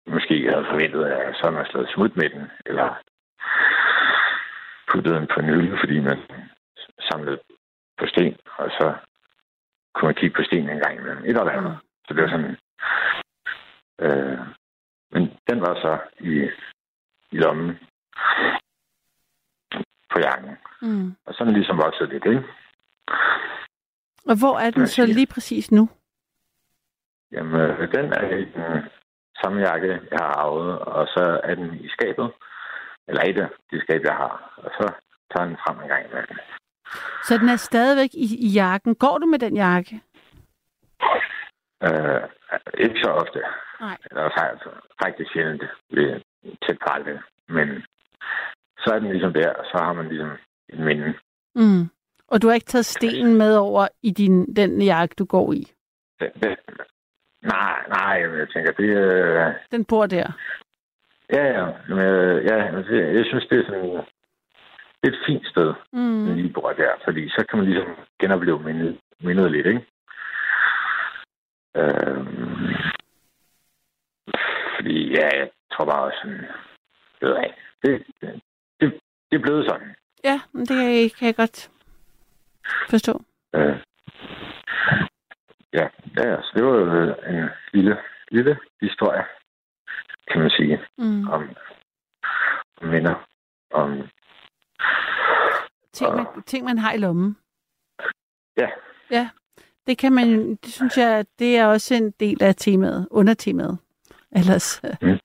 måske 0.08 0.36
havde 0.52 0.66
forventet, 0.72 1.04
at 1.06 1.18
jeg 1.26 1.36
sådan 1.36 1.54
havde 1.56 1.70
slået 1.72 1.90
smut 1.96 2.16
med 2.16 2.30
den, 2.30 2.44
eller 2.66 2.90
puttet 4.92 5.16
den 5.16 5.28
på 5.34 5.42
hylde, 5.42 5.78
fordi 5.80 6.00
man 6.00 6.18
samlede 7.12 7.40
på 8.00 8.06
sten, 8.08 8.36
og 8.58 8.70
så 8.78 8.94
kunne 9.94 10.08
man 10.08 10.16
kigge 10.16 10.36
på 10.36 10.44
sten 10.44 10.70
en 10.70 10.80
gang 10.80 10.96
imellem. 11.00 11.24
Et 11.24 11.30
eller 11.30 11.52
andet. 11.52 11.78
Så 12.08 12.14
det 12.14 12.24
var 12.24 12.30
sådan... 12.30 12.58
Øh, 14.06 14.40
men 15.12 15.22
den 15.50 15.62
var 15.62 15.74
så 15.76 15.98
i, 16.20 16.34
i 17.32 17.38
lommen 17.38 17.80
på 20.14 20.20
jakken. 20.20 20.58
Mm. 20.82 21.16
Og 21.26 21.34
sådan 21.34 21.54
ligesom 21.54 21.78
voksede 21.78 22.10
lidt, 22.10 22.26
ikke? 22.26 22.44
Og 24.26 24.40
hvor 24.40 24.60
er 24.60 24.70
den 24.72 24.88
så 24.88 25.06
lige 25.06 25.28
præcis 25.28 25.72
nu? 25.72 25.90
Jamen, 27.32 27.62
øh, 27.62 27.92
den 27.92 28.14
er 28.14 28.38
i 28.38 28.46
den 28.46 28.90
samme 29.42 29.60
jakke, 29.60 30.02
jeg 30.12 30.20
har 30.20 30.34
arvet, 30.34 30.80
og 30.80 31.08
så 31.08 31.42
er 31.44 31.56
den 31.56 31.76
i 31.76 31.90
skabet. 31.90 32.32
Eller 33.08 33.22
et 33.22 33.38
af 33.38 33.50
de 33.72 33.82
skab, 33.82 34.02
jeg 34.04 34.16
har. 34.16 34.54
Og 34.58 34.72
så 34.78 34.94
tager 35.32 35.48
den 35.48 35.58
frem 35.58 35.80
en 35.82 35.88
gang 35.88 36.06
imellem. 36.06 36.38
Så 37.24 37.38
den 37.38 37.50
er 37.50 37.56
stadigvæk 37.56 38.10
i, 38.14 38.48
i 38.48 38.50
jakken. 38.54 38.96
Går 38.96 39.18
du 39.18 39.26
med 39.26 39.40
den 39.40 39.56
jakke? 39.56 40.02
Øh, 41.84 42.22
ikke 42.78 43.00
så 43.04 43.10
ofte. 43.12 43.40
Nej. 43.80 43.98
Eller 44.12 44.30
faktisk, 44.38 44.66
faktisk 45.04 45.32
sjældent. 45.34 45.64
Tæt 46.64 46.78
på 46.82 46.88
aldrig. 46.94 47.20
Men 47.48 47.86
så 48.84 48.94
er 48.94 49.00
den 49.00 49.12
ligesom 49.12 49.34
der, 49.34 49.50
og 49.54 49.66
så 49.66 49.78
har 49.84 49.94
man 49.94 50.08
ligesom 50.08 50.32
en 50.74 50.84
minde. 50.84 51.14
Mm. 51.56 51.90
Og 52.28 52.42
du 52.42 52.48
har 52.48 52.56
ikke 52.56 52.66
taget 52.66 52.86
stenen 52.86 53.38
med 53.38 53.56
over 53.58 53.88
i 54.04 54.12
din, 54.12 54.56
den 54.56 54.82
jakke, 54.82 55.16
du 55.20 55.26
går 55.26 55.54
i? 55.54 55.72
Det, 56.20 56.32
det, 56.36 56.58
nej, 57.42 57.80
nej, 57.88 58.38
jeg 58.40 58.48
tænker, 58.54 58.72
det 58.72 58.90
øh, 58.98 59.54
Den 59.72 59.86
bor 59.86 60.06
der? 60.06 60.32
Ja, 61.34 61.44
ja. 61.44 61.66
Men, 61.90 62.00
øh, 62.00 62.46
ja 62.46 62.56
jeg, 62.56 63.16
jeg 63.16 63.26
synes, 63.26 63.46
det 63.50 63.60
er 63.60 63.66
sådan 63.66 64.04
det 65.04 65.08
er 65.10 65.18
et 65.18 65.26
fint 65.28 65.48
sted, 65.48 65.74
mm. 65.94 66.26
Den 66.26 66.36
lige 66.36 66.54
bor 66.54 66.72
der. 66.72 66.92
Fordi 67.04 67.30
så 67.30 67.46
kan 67.50 67.58
man 67.58 67.66
ligesom 67.68 67.88
genopleve 68.20 68.60
mindet, 68.60 69.00
mindet 69.20 69.52
lidt, 69.52 69.68
ikke? 69.68 69.86
Øhm, 71.76 72.76
fordi, 74.76 75.14
ja, 75.18 75.28
jeg 75.40 75.50
tror 75.74 75.86
bare 75.86 76.12
sådan, 76.22 76.46
ved 77.22 77.36
jeg, 77.36 77.54
det, 77.84 78.04
det, 79.32 79.38
er 79.38 79.42
blevet 79.42 79.66
sådan. 79.66 79.96
Ja, 80.24 80.42
men 80.52 80.66
det 80.66 81.16
kan 81.16 81.26
jeg, 81.28 81.36
godt 81.36 81.72
forstå. 82.90 83.22
Øh, 83.56 83.76
ja, 85.74 85.88
ja, 86.18 86.42
så 86.42 86.52
det 86.56 86.66
var 86.66 86.72
jo 86.72 87.16
en 87.30 87.50
lille, 87.74 87.98
lille 88.32 88.60
historie, 88.82 89.24
kan 90.32 90.42
man 90.42 90.50
sige, 90.50 90.80
Mm. 90.98 91.28
om, 91.30 91.50
om 92.82 92.88
minder, 92.88 93.28
om 93.74 94.10
Ting, 95.94 96.16
man, 96.16 96.26
ting, 96.46 96.66
man 96.66 96.78
har 96.78 96.92
i 96.94 96.98
lommen. 96.98 97.38
Ja. 98.58 98.70
Ja, 99.12 99.30
det 99.88 99.98
kan 99.98 100.12
man 100.14 100.56
det 100.56 100.74
synes 100.74 100.98
jeg, 100.98 101.26
det 101.40 101.58
er 101.58 101.66
også 101.66 101.96
en 101.96 102.12
del 102.12 102.44
af 102.44 102.56
temaet, 102.56 103.08
undertemaet. 103.12 103.78
Ellers. 104.32 104.82
Mm. 105.02 105.08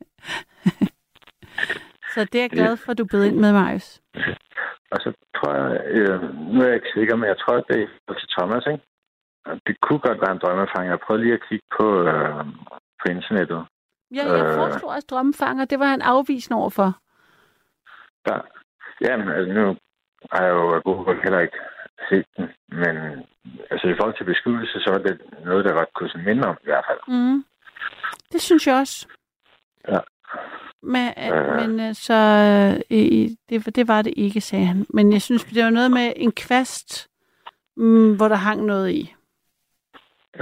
så 2.14 2.20
det 2.24 2.34
er 2.38 2.42
jeg 2.42 2.50
glad 2.50 2.76
for, 2.76 2.90
at 2.92 2.98
du 2.98 3.04
bed 3.04 3.24
ind 3.24 3.36
med, 3.36 3.52
Marius. 3.52 4.00
Og 4.90 4.98
så 5.04 5.12
tror 5.36 5.52
jeg, 5.54 5.80
øh, 5.96 6.22
nu 6.52 6.60
er 6.60 6.66
jeg 6.66 6.74
ikke 6.74 6.94
sikker, 6.94 7.16
men 7.16 7.28
jeg 7.28 7.38
tror, 7.38 7.54
at 7.56 7.64
det 7.68 7.88
er 8.08 8.14
til 8.14 8.28
Thomas, 8.38 8.64
ikke? 8.72 8.84
Det 9.66 9.80
kunne 9.80 9.98
godt 9.98 10.20
være 10.20 10.32
en 10.32 10.38
drømmefanger. 10.38 10.92
Jeg 10.92 11.00
prøvede 11.06 11.22
lige 11.24 11.34
at 11.34 11.44
kigge 11.48 11.66
på, 11.80 11.86
øh, 12.02 12.44
på 13.00 13.04
internettet. 13.16 13.60
Ja, 14.16 14.24
jeg 14.36 14.46
Øh. 14.46 14.54
foreslog 14.54 14.90
også 14.90 15.06
drømmefanger. 15.10 15.64
Det 15.64 15.78
var 15.78 15.86
han 15.86 16.02
afvisende 16.02 16.60
overfor. 16.60 16.88
Der, 18.26 18.40
jamen, 19.00 19.28
altså 19.28 19.52
nu 19.52 19.76
har 20.32 20.42
jeg 20.44 20.52
jo 20.52 20.74
af 20.74 20.82
gode 20.82 21.20
heller 21.22 21.40
ikke 21.40 21.58
set 22.08 22.26
den. 22.36 22.46
Men 22.68 22.94
altså, 23.70 23.86
i 23.88 23.94
forhold 23.98 24.16
til 24.16 24.24
beskyttelse, 24.24 24.80
så 24.80 24.90
er 24.90 24.98
det 24.98 25.20
noget, 25.44 25.64
der 25.64 25.72
godt 25.72 25.92
kunne 25.94 26.24
minde 26.24 26.48
om 26.48 26.56
i 26.62 26.64
hvert 26.66 26.84
fald. 26.88 27.00
Mm. 27.08 27.44
Det 28.32 28.40
synes 28.40 28.66
jeg 28.66 28.76
også. 28.76 29.08
Ja. 29.88 29.98
Men, 30.84 31.12
Øh. 31.32 31.56
men 31.68 31.80
øh, 31.80 31.94
så 31.94 32.14
øh, 32.90 33.28
det, 33.48 33.76
det 33.76 33.88
var 33.88 34.02
det 34.02 34.14
ikke, 34.16 34.40
sagde 34.40 34.64
han. 34.66 34.86
Men 34.90 35.12
jeg 35.12 35.22
synes, 35.22 35.44
det 35.44 35.64
var 35.64 35.70
noget 35.70 35.90
med 35.90 36.12
en 36.16 36.32
kvast, 36.32 37.08
mm, 37.76 38.16
hvor 38.16 38.28
der 38.28 38.34
hang 38.36 38.64
noget 38.64 38.90
i. 38.90 39.14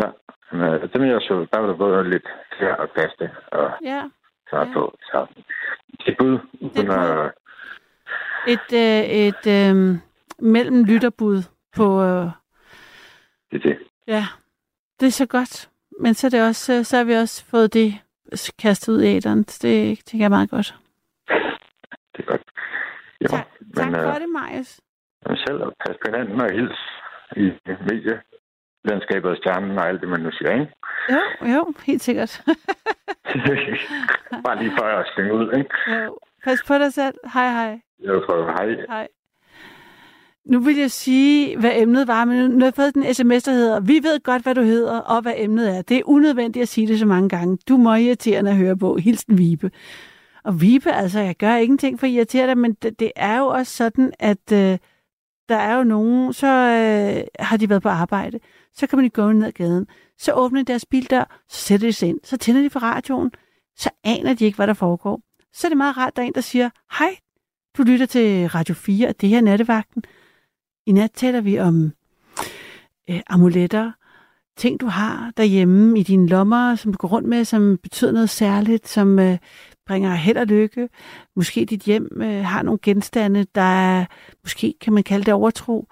Ja. 0.02 0.08
Men, 0.52 0.60
øh, 0.60 0.92
dem 0.92 1.02
jeg 1.04 1.20
så, 1.20 1.46
der 1.52 1.58
var 1.58 1.66
der 1.66 1.76
både 1.76 2.10
lidt 2.10 2.28
her 2.60 2.74
og 2.74 2.88
kaste 2.96 3.30
og 3.52 3.70
Ja. 3.84 4.02
så 4.50 4.56
Ja. 4.56 4.72
på. 4.72 4.94
Så 5.02 5.26
det 6.06 6.16
bud, 6.18 6.38
uden 6.60 6.90
at... 6.90 7.32
Et, 8.48 8.72
øh, 8.72 9.04
et 9.04 9.46
øh, 9.46 9.96
mellem 10.38 10.84
lytterbud 10.84 11.42
på... 11.76 12.02
Øh, 12.02 12.26
Det 13.50 13.58
er 13.64 13.68
det. 13.68 13.78
ja, 14.06 14.26
det 15.00 15.06
er 15.06 15.10
så 15.10 15.26
godt. 15.26 15.68
Men 16.00 16.14
så, 16.14 16.26
er 16.26 16.30
det 16.30 16.42
også, 16.48 16.84
så 16.84 16.96
har 16.96 17.04
vi 17.04 17.14
også 17.14 17.44
fået 17.44 17.72
det 17.74 17.94
kastet 18.58 18.92
ud 18.92 19.02
i 19.02 19.16
æderen. 19.16 19.38
Det 19.42 19.98
tænker 20.06 20.24
jeg 20.24 20.30
meget 20.30 20.50
godt. 20.50 20.74
Det 22.16 22.20
er 22.24 22.30
godt. 22.32 22.42
Jo, 23.22 23.28
Tak, 23.28 23.46
tak 23.76 23.86
men, 23.86 23.94
for 23.94 24.14
øh, 24.14 24.20
det, 24.20 24.28
Marius. 24.28 24.80
Men 25.26 25.36
selv 25.36 25.62
at 25.62 25.72
passe 25.86 25.98
på 26.04 26.10
hinanden 26.10 26.40
og 26.40 26.50
hils 26.52 26.78
i 27.36 27.44
medielandskabet 27.88 29.30
og 29.30 29.36
stjernen 29.36 29.78
og 29.78 29.88
alt 29.88 30.00
det, 30.00 30.08
man 30.08 30.20
nu 30.20 30.30
siger, 30.30 30.52
ikke? 30.52 30.72
Jo, 31.10 31.46
jo, 31.54 31.74
helt 31.86 32.02
sikkert. 32.02 32.42
Bare 34.44 34.58
lige 34.62 34.72
for 34.78 34.84
at 34.84 35.06
slynge 35.14 35.34
ud, 35.34 35.52
ikke? 35.58 35.70
jo. 36.04 36.18
Pas 36.44 36.62
på 36.66 36.74
dig 36.74 36.92
selv. 36.92 37.14
Hej, 37.34 37.48
hej. 37.50 37.80
Jeg 38.00 38.14
tror, 38.26 38.44
hej. 38.46 38.66
Hej. 38.88 39.08
Nu 40.46 40.60
vil 40.60 40.76
jeg 40.76 40.90
sige, 40.90 41.58
hvad 41.58 41.70
emnet 41.76 42.06
var, 42.06 42.24
men 42.24 42.50
nu 42.50 42.58
har 42.58 42.66
jeg 42.66 42.74
fået 42.74 42.94
den 42.94 43.14
sms, 43.14 43.42
der 43.42 43.52
hedder, 43.52 43.80
vi 43.80 44.00
ved 44.02 44.22
godt, 44.22 44.42
hvad 44.42 44.54
du 44.54 44.62
hedder, 44.62 44.98
og 44.98 45.22
hvad 45.22 45.34
emnet 45.36 45.76
er. 45.76 45.82
Det 45.82 45.96
er 45.96 46.02
unødvendigt 46.04 46.62
at 46.62 46.68
sige 46.68 46.86
det 46.86 46.98
så 46.98 47.06
mange 47.06 47.28
gange. 47.28 47.58
Du 47.68 47.76
må 47.76 47.94
irriterende 47.94 48.50
at 48.50 48.56
høre 48.56 48.76
på. 48.76 48.96
Hilsen 48.96 49.38
Vibe. 49.38 49.70
Og 50.44 50.60
Vibe, 50.60 50.92
altså, 50.92 51.20
jeg 51.20 51.36
gør 51.36 51.56
ingenting 51.56 52.00
for 52.00 52.06
at 52.06 52.12
irritere 52.12 52.46
dig, 52.46 52.58
men 52.58 52.74
det, 52.82 53.00
det 53.00 53.12
er 53.16 53.38
jo 53.38 53.46
også 53.46 53.76
sådan, 53.76 54.12
at 54.18 54.52
øh, 54.52 54.78
der 55.48 55.56
er 55.56 55.76
jo 55.76 55.84
nogen, 55.84 56.32
så 56.32 56.46
øh, 56.46 57.44
har 57.44 57.56
de 57.56 57.68
været 57.68 57.82
på 57.82 57.88
arbejde, 57.88 58.40
så 58.74 58.86
kan 58.86 58.98
man 58.98 59.10
gå 59.10 59.32
ned 59.32 59.46
ad 59.46 59.52
gaden, 59.52 59.86
så 60.18 60.32
åbner 60.32 60.60
de 60.60 60.72
deres 60.72 60.86
bildør, 60.86 61.40
så 61.48 61.58
sætter 61.58 61.88
de 61.88 61.92
sig 61.92 62.08
ind, 62.08 62.18
så 62.24 62.36
tænder 62.36 62.62
de 62.62 62.70
for 62.70 62.80
radioen, 62.80 63.30
så 63.76 63.90
aner 64.04 64.34
de 64.34 64.44
ikke, 64.44 64.56
hvad 64.56 64.66
der 64.66 64.74
foregår. 64.74 65.20
Så 65.52 65.66
er 65.66 65.68
det 65.68 65.76
meget 65.76 65.96
rart, 65.96 66.08
at 66.08 66.16
der 66.16 66.22
er 66.22 66.26
en, 66.26 66.34
der 66.34 66.40
siger, 66.40 66.70
hej, 66.98 67.16
du 67.78 67.82
lytter 67.82 68.06
til 68.06 68.48
Radio 68.48 68.74
4, 68.74 69.08
og 69.08 69.20
det 69.20 69.28
her 69.28 69.36
er 69.36 69.42
nattevagten. 69.42 70.02
I 70.86 70.92
nat 70.92 71.10
taler 71.12 71.40
vi 71.40 71.58
om 71.58 71.92
øh, 73.10 73.20
amuletter, 73.26 73.92
ting 74.56 74.80
du 74.80 74.86
har 74.86 75.32
derhjemme 75.36 75.98
i 75.98 76.02
dine 76.02 76.28
lommer, 76.28 76.74
som 76.74 76.92
du 76.92 76.96
går 76.96 77.08
rundt 77.08 77.28
med, 77.28 77.44
som 77.44 77.78
betyder 77.82 78.12
noget 78.12 78.30
særligt, 78.30 78.88
som 78.88 79.18
øh, 79.18 79.38
bringer 79.86 80.14
held 80.14 80.36
og 80.36 80.46
lykke. 80.46 80.88
Måske 81.36 81.64
dit 81.64 81.82
hjem 81.82 82.22
øh, 82.22 82.44
har 82.44 82.62
nogle 82.62 82.78
genstande, 82.82 83.46
der 83.54 83.60
er, 83.62 84.04
måske 84.44 84.74
kan 84.80 84.92
man 84.92 85.02
kalde 85.02 85.24
det 85.24 85.34
overtro. 85.34 85.88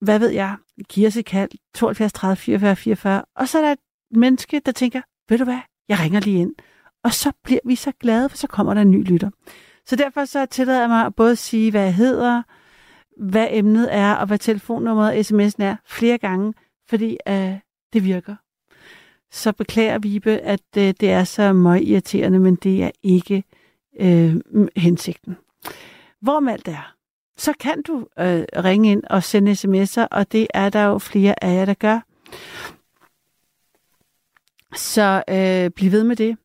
Hvad 0.00 0.18
ved 0.18 0.30
jeg? 0.30 0.56
Giver 0.88 1.10
sig 1.10 1.24
kald 1.24 1.50
72 1.74 2.12
30 2.12 2.36
44 2.36 2.76
44. 2.76 3.24
Og 3.36 3.48
så 3.48 3.58
er 3.58 3.62
der 3.62 3.72
et 3.72 3.78
menneske, 4.10 4.60
der 4.66 4.72
tænker, 4.72 5.00
ved 5.28 5.38
du 5.38 5.44
hvad, 5.44 5.60
jeg 5.88 6.00
ringer 6.00 6.20
lige 6.20 6.38
ind. 6.38 6.54
Og 7.04 7.12
så 7.12 7.32
bliver 7.44 7.60
vi 7.64 7.74
så 7.74 7.92
glade, 8.00 8.28
for 8.28 8.36
så 8.36 8.46
kommer 8.46 8.74
der 8.74 8.80
en 8.80 8.90
ny 8.90 9.04
lytter. 9.04 9.30
Så 9.86 9.96
derfor 9.96 10.24
så 10.24 10.46
tillader 10.46 10.80
jeg 10.80 10.88
mig 10.88 11.06
at 11.06 11.14
både 11.14 11.36
sige, 11.36 11.70
hvad 11.70 11.82
jeg 11.82 11.94
hedder, 11.94 12.42
hvad 13.16 13.48
emnet 13.50 13.94
er, 13.94 14.14
og 14.14 14.26
hvad 14.26 14.38
telefonnummeret 14.38 15.08
og 15.08 15.18
sms'en 15.18 15.62
er, 15.62 15.76
flere 15.86 16.18
gange, 16.18 16.54
fordi 16.88 17.16
øh, 17.28 17.54
det 17.92 18.04
virker. 18.04 18.36
Så 19.30 19.52
beklager 19.52 19.98
Vibe, 19.98 20.30
at 20.30 20.60
øh, 20.76 20.94
det 21.00 21.10
er 21.10 21.24
så 21.24 21.52
meget 21.52 21.82
irriterende, 21.82 22.38
men 22.38 22.54
det 22.54 22.82
er 22.82 22.90
ikke 23.02 23.44
øh, 24.00 24.36
hensigten. 24.76 25.36
Hvorom 26.20 26.48
alt 26.48 26.68
er, 26.68 26.94
så 27.36 27.52
kan 27.60 27.82
du 27.82 28.06
øh, 28.18 28.44
ringe 28.64 28.90
ind 28.92 29.02
og 29.10 29.22
sende 29.22 29.52
sms'er, 29.52 30.06
og 30.10 30.32
det 30.32 30.46
er 30.54 30.68
der 30.68 30.84
jo 30.84 30.98
flere 30.98 31.44
af 31.44 31.54
jer, 31.54 31.64
der 31.64 31.74
gør. 31.74 32.00
Så 34.76 35.22
øh, 35.28 35.70
bliv 35.70 35.92
ved 35.92 36.04
med 36.04 36.16
det. 36.16 36.36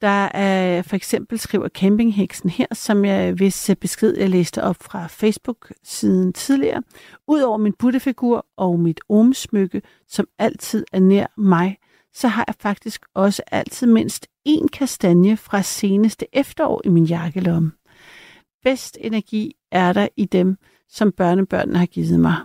Der 0.00 0.28
er 0.34 0.82
for 0.82 0.96
eksempel 0.96 1.38
skriver 1.38 1.68
campingheksen 1.68 2.50
her, 2.50 2.66
som 2.72 3.04
jeg 3.04 3.32
hvis 3.32 3.70
øh, 3.70 3.76
besked, 3.76 4.16
jeg 4.16 4.30
læste 4.30 4.62
op 4.62 4.76
fra 4.80 5.06
Facebook-siden 5.06 6.32
tidligere. 6.32 6.82
Udover 7.28 7.58
min 7.58 7.72
buttefigur 7.72 8.46
og 8.56 8.80
mit 8.80 9.00
omsmykke, 9.08 9.82
som 10.08 10.26
altid 10.38 10.84
er 10.92 11.00
nær 11.00 11.26
mig, 11.36 11.78
så 12.14 12.28
har 12.28 12.44
jeg 12.46 12.54
faktisk 12.60 13.06
også 13.14 13.42
altid 13.52 13.86
mindst 13.86 14.26
en 14.44 14.68
kastanje 14.68 15.36
fra 15.36 15.62
seneste 15.62 16.26
efterår 16.32 16.80
i 16.84 16.88
min 16.88 17.04
jakkelomme. 17.04 17.72
Bedst 18.64 18.98
energi 19.00 19.52
er 19.72 19.92
der 19.92 20.08
i 20.16 20.24
dem, 20.24 20.56
som 20.88 21.12
børnebørnene 21.12 21.78
har 21.78 21.86
givet 21.86 22.20
mig. 22.20 22.36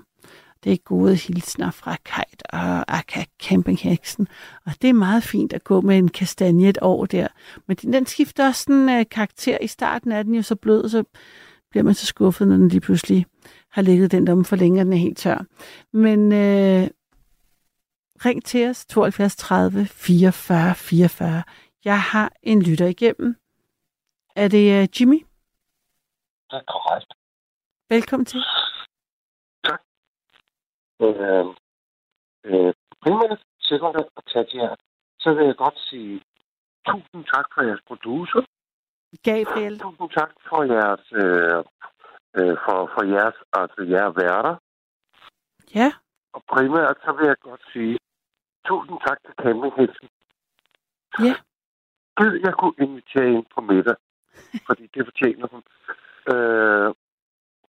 Det 0.64 0.74
er 0.74 0.78
gode 0.78 1.16
hilsner 1.16 1.72
fra 1.72 1.96
Kajt 2.06 2.44
og 2.50 2.98
Akka 2.98 3.24
Campingheksen. 3.40 4.28
Og 4.66 4.72
det 4.82 4.90
er 4.90 4.94
meget 4.94 5.24
fint 5.24 5.54
at 5.54 5.64
gå 5.64 5.82
med 5.82 5.98
en 5.98 6.10
kastanje 6.10 6.70
et 6.70 6.78
år 6.82 7.06
der. 7.06 7.28
Men 7.68 7.78
den, 7.78 7.94
den 7.94 8.06
skifter 8.06 8.48
også 8.48 8.64
sådan 8.64 9.00
uh, 9.00 9.06
karakter. 9.12 9.58
I 9.62 9.68
starten 9.68 10.12
er 10.12 10.24
den 10.24 10.36
jo 10.36 10.42
så 10.42 10.56
blød, 10.56 10.90
så 10.90 11.04
bliver 11.70 11.84
man 11.84 11.94
så 11.94 12.06
skuffet, 12.06 12.48
når 12.48 12.56
den 12.56 12.68
lige 12.68 12.82
pludselig 12.82 13.26
har 13.70 13.82
ligget 13.82 14.12
den 14.12 14.28
der 14.28 14.44
for 14.44 14.56
længe, 14.56 14.84
den 14.84 14.94
er 14.94 14.98
helt 14.98 15.18
tør. 15.18 15.46
Men 15.94 16.20
uh, 16.26 16.88
ring 18.26 18.46
til 18.46 18.70
os 18.70 18.86
72 18.86 19.36
30 19.36 19.86
44 19.86 20.76
44. 20.76 21.44
Jeg 21.86 22.02
har 22.02 22.32
en 22.44 22.62
lytter 22.62 22.88
igennem. 22.88 23.36
Er 24.36 24.48
det 24.48 24.84
uh, 24.84 25.02
Jimmy? 25.02 25.26
Det 26.52 26.58
er 26.58 26.62
korrekt. 26.68 27.14
Velkommen 27.90 28.26
til. 28.26 28.40
Øh, 31.06 31.46
øh, 32.50 32.74
primært 33.04 33.42
sekundært 33.60 34.10
og 34.16 34.24
tertiært, 34.26 34.80
så 35.20 35.34
vil 35.34 35.46
jeg 35.46 35.56
godt 35.56 35.80
sige 35.80 36.22
tusind 36.88 37.24
tak 37.34 37.46
for 37.54 37.62
jeres 37.62 37.82
producer. 37.88 38.42
Gabriel. 39.24 39.80
Tusind 39.80 40.10
tak 40.10 40.32
for 40.50 40.64
jeres, 40.64 41.06
øh, 41.24 41.60
øh, 42.38 42.58
for, 42.66 42.78
for 42.94 43.04
jeres, 43.16 43.38
altså 43.54 43.82
jeres 43.94 44.16
værter. 44.16 44.56
Ja. 45.76 45.90
Og 46.34 46.44
primært 46.54 46.98
så 47.06 47.12
vil 47.18 47.26
jeg 47.28 47.38
godt 47.40 47.64
sige 47.74 47.98
tusind 48.66 48.98
tak 49.08 49.18
til 49.26 49.34
campinghilsen. 49.44 50.08
Ja. 51.20 51.36
Gid, 52.18 52.34
jeg 52.46 52.54
kunne 52.54 52.78
invitere 52.80 53.30
hende 53.34 53.48
på 53.56 53.62
middag, 53.62 53.96
fordi 54.68 54.88
det 54.94 55.06
fortjener 55.06 55.48
hun. 55.54 55.64
Øh, 56.32 56.88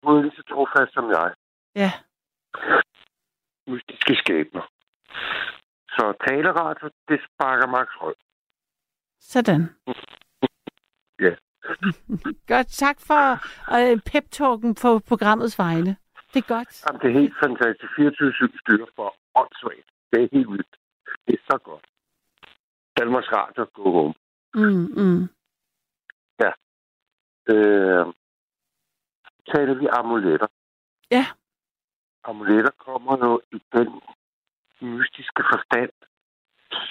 hun 0.03 0.17
er 0.17 0.23
lige 0.23 0.37
så 0.37 0.43
trofast 0.51 0.93
som 0.95 1.11
jeg. 1.11 1.35
Ja. 1.75 1.93
Mystiske 3.73 4.15
skæbner. 4.17 4.65
Så 5.89 6.05
taleradio, 6.27 6.91
det 7.09 7.21
sparker 7.27 7.67
Max 7.67 7.89
Rød. 8.01 8.15
Sådan. 9.21 9.63
Ja. 11.21 11.35
Godt. 12.55 12.69
Tak 12.85 12.97
for 13.09 13.23
øh, 13.77 13.99
pep-talken 14.11 14.75
på 14.75 14.99
programmets 14.99 15.59
vegne. 15.59 15.97
Det 16.35 16.41
er 16.45 16.49
godt. 16.57 16.73
Jamen, 16.85 17.01
det 17.03 17.09
er 17.11 17.21
helt 17.21 17.37
fantastisk. 17.45 17.93
24-7 17.93 18.61
styrer 18.63 18.87
for 18.97 19.09
åndssvagt. 19.35 19.89
Det 20.13 20.23
er 20.23 20.29
helt 20.33 20.51
vildt. 20.51 20.77
Det 21.27 21.35
er 21.35 21.43
så 21.51 21.59
godt. 21.59 21.85
Danmarks 22.99 23.33
Radio, 23.33 23.67
go 23.75 23.91
home. 23.93 24.15
Mm, 24.55 24.89
mm. 24.97 25.29
Øh, 27.49 28.07
taler 29.55 29.75
vi 29.75 29.87
amuletter. 29.93 30.47
Ja. 31.11 31.27
Amuletter 32.25 32.71
kommer 32.87 33.15
jo 33.27 33.41
i 33.57 33.59
den 33.77 33.91
mystiske 34.81 35.43
forstand, 35.53 35.93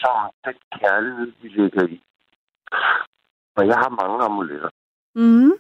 som 0.02 0.32
den 0.46 0.58
kærlighed, 0.80 1.32
vi 1.42 1.48
lægger 1.48 1.84
i. 1.88 1.98
Og 3.56 3.68
jeg 3.68 3.78
har 3.84 3.90
mange 4.02 4.24
amuletter. 4.26 4.70
Mm. 5.16 5.52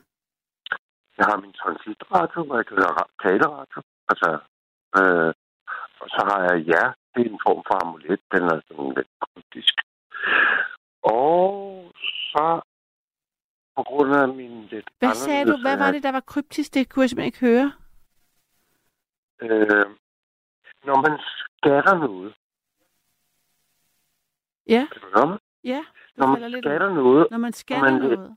Jeg 1.17 1.25
har 1.29 1.37
min 1.43 1.53
transitradio, 1.53 2.43
hvor 2.43 2.55
jeg 2.55 2.65
kan 2.65 2.77
høre 2.77 2.95
ra- 2.99 3.13
taleradio. 3.23 3.81
Altså, 4.11 4.29
øh, 4.99 5.31
og 6.01 6.07
så 6.15 6.21
har 6.29 6.39
jeg 6.49 6.57
ja, 6.73 6.83
det 7.13 7.21
er 7.25 7.29
en 7.33 7.39
form 7.47 7.61
for 7.67 7.75
amulet. 7.85 8.19
Den 8.31 8.43
er 8.43 8.61
sådan 8.67 8.93
lidt 8.97 9.11
kryptisk. 9.21 9.75
Og 11.03 11.91
så 12.31 12.61
på 13.75 13.83
grund 13.83 14.15
af 14.15 14.27
min 14.27 14.65
lidt 14.71 14.89
Hvad 14.99 15.13
sagde 15.15 15.45
du? 15.51 15.57
Hvad 15.61 15.77
var 15.77 15.91
det, 15.91 16.03
der 16.03 16.11
var 16.11 16.19
kryptisk? 16.19 16.73
Det 16.73 16.89
kunne 16.89 17.03
jeg 17.03 17.09
simpelthen 17.09 17.27
ikke 17.33 17.45
høre. 17.45 17.71
Øh, 19.41 19.85
når 20.85 21.09
man 21.09 21.19
skatter 21.57 21.97
noget. 21.97 22.33
Ja. 24.67 24.87
Kan 24.91 25.01
du? 25.01 25.37
Ja, 25.63 25.85
Når 26.15 26.25
falder 26.27 26.39
man 26.39 26.51
lidt 26.51 26.65
skatter 26.65 26.89
noget. 26.93 27.27
Når 27.31 27.37
man 27.37 27.53
scanner 27.53 27.91
man- 27.91 28.01
noget. 28.01 28.35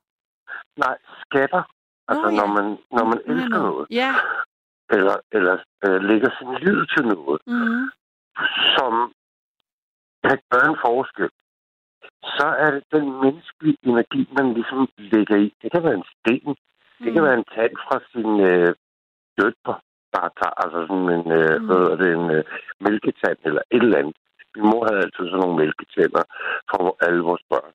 Nej, 0.77 0.99
skatter. 1.27 1.63
Altså, 2.09 2.29
ja. 2.29 2.37
når 2.37 2.47
man, 2.47 2.79
når 2.91 3.05
man 3.05 3.21
elsker 3.27 3.59
nå. 3.59 3.63
noget. 3.71 3.87
Ja. 3.91 4.15
Eller, 4.91 5.17
eller 5.33 5.59
øh, 5.87 6.01
lægger 6.03 6.31
sin 6.39 6.55
lid 6.65 6.87
til 6.97 7.05
noget, 7.07 7.41
Mm. 7.47 7.91
som 8.77 9.13
kan 10.25 10.39
gøre 10.51 10.69
en 10.71 10.79
forskel. 10.87 11.31
Så 12.39 12.47
er 12.59 12.71
det 12.71 12.85
den 12.93 13.07
menneskelige 13.23 13.77
energi, 13.83 14.29
man 14.39 14.55
ligesom 14.55 14.89
lægger 14.97 15.37
i. 15.37 15.55
Det 15.63 15.73
kan 15.73 15.83
være 15.83 15.95
en 15.95 16.05
sten. 16.15 16.57
Det 17.05 17.13
kan 17.13 17.23
Mm. 17.23 17.27
være 17.29 17.39
en 17.39 17.45
tand 17.55 17.73
fra 17.87 18.01
sin 18.13 18.41
øh, 18.41 18.75
døtre, 19.39 19.81
der 20.15 20.21
tager 20.41 20.57
altså 20.65 20.81
sådan 20.89 21.11
en, 21.19 21.27
øh, 21.41 21.55
Mm. 21.61 21.67
hvad 21.67 21.97
det, 22.01 22.09
en 22.19 22.31
øh, 22.37 22.45
mælketand 22.87 23.39
eller 23.49 23.63
et 23.75 23.83
eller 23.83 23.99
andet. 23.99 24.17
Min 24.57 24.67
mor 24.71 24.83
havde 24.89 25.03
altid 25.05 25.25
sådan 25.27 25.41
nogle 25.45 25.61
mælketænder 25.63 26.25
for 26.71 26.97
alle 27.07 27.21
vores 27.29 27.45
børn. 27.53 27.73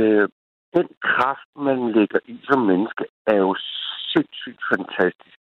Øh, 0.00 0.28
den 0.76 0.88
kraft, 1.02 1.48
man 1.68 1.92
lægger 1.92 2.20
i 2.32 2.34
som 2.48 2.60
menneske, 2.70 3.04
er 3.26 3.36
jo 3.36 3.56
sindssygt 4.12 4.62
fantastisk. 4.72 5.40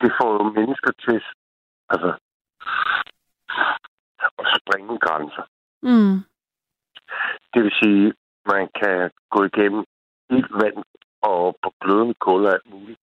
Det 0.00 0.10
får 0.20 0.30
jo 0.38 0.42
mennesker 0.58 0.92
til 1.04 1.18
altså, 1.92 2.12
at 4.40 4.46
springe 4.60 4.98
grænser. 4.98 5.44
Mm. 5.82 6.16
Det 7.54 7.62
vil 7.64 7.72
sige, 7.82 8.12
man 8.52 8.68
kan 8.80 9.10
gå 9.30 9.44
igennem 9.44 9.84
ild, 10.30 10.50
vand 10.62 10.84
og 11.22 11.56
på 11.62 11.72
glødende 11.80 12.14
kul 12.14 12.46
og 12.46 12.52
alt 12.52 12.70
muligt, 12.70 13.00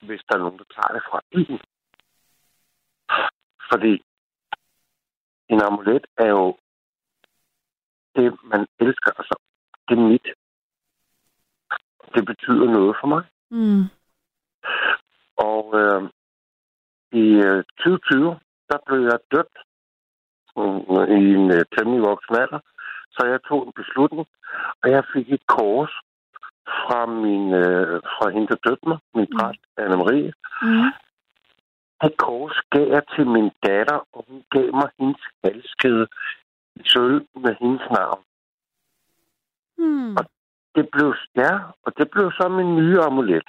hvis 0.00 0.20
der 0.28 0.34
er 0.34 0.38
nogen, 0.38 0.58
der 0.58 0.64
tager 0.74 0.92
det 0.96 1.02
fra 1.10 1.20
ilden. 1.32 1.60
Fordi 3.72 4.02
en 5.48 5.62
amulet 5.62 6.06
er 6.18 6.28
jo 6.28 6.56
det, 8.16 8.36
man 8.44 8.66
elsker. 8.80 9.10
Altså, 9.18 9.34
det 9.88 9.98
er 9.98 10.02
mit. 10.08 10.26
Det 12.14 12.26
betyder 12.26 12.66
noget 12.76 12.96
for 13.00 13.06
mig. 13.06 13.22
Mm. 13.50 13.84
Og 15.36 15.64
øh, 15.80 16.02
i 17.22 17.24
øh, 17.46 17.64
2020, 17.64 18.38
der 18.70 18.78
blev 18.86 19.00
jeg 19.10 19.18
døbt 19.34 19.56
øh, 20.58 21.08
i 21.20 21.22
en 21.38 21.46
øh, 21.56 21.64
temmelig 21.76 22.02
voksen 22.10 22.34
alder. 22.36 22.60
Så 23.14 23.26
jeg 23.26 23.40
tog 23.48 23.66
en 23.66 23.72
beslutning, 23.72 24.26
og 24.82 24.90
jeg 24.90 25.04
fik 25.14 25.32
et 25.32 25.46
kors 25.46 25.92
fra 26.82 27.06
min 27.06 27.54
øh, 27.54 28.00
fra 28.14 28.30
hende, 28.30 28.46
der 28.48 28.56
døbte 28.68 28.88
mig, 28.88 28.98
min 29.14 29.28
Mm. 29.30 29.36
præst, 29.38 29.62
Anne-Marie. 29.82 30.30
Mm. 30.62 30.90
Kors 32.18 32.56
gav 32.70 32.86
jeg 32.88 33.02
til 33.14 33.26
min 33.26 33.50
datter, 33.66 33.98
og 34.12 34.24
hun 34.28 34.44
gav 34.50 34.74
mig 34.74 34.88
hendes 34.98 35.22
halskæde 35.44 36.06
i 36.76 36.82
sølv 36.84 37.26
med 37.44 37.54
hendes 37.60 37.82
navn. 37.98 38.22
Mm. 39.78 40.16
Det 40.74 40.88
blev, 40.92 41.14
ja, 41.36 41.52
og 41.84 41.90
det 41.98 42.10
blev 42.10 42.32
så 42.32 42.48
min 42.48 42.76
nye 42.76 43.00
amulet. 43.00 43.48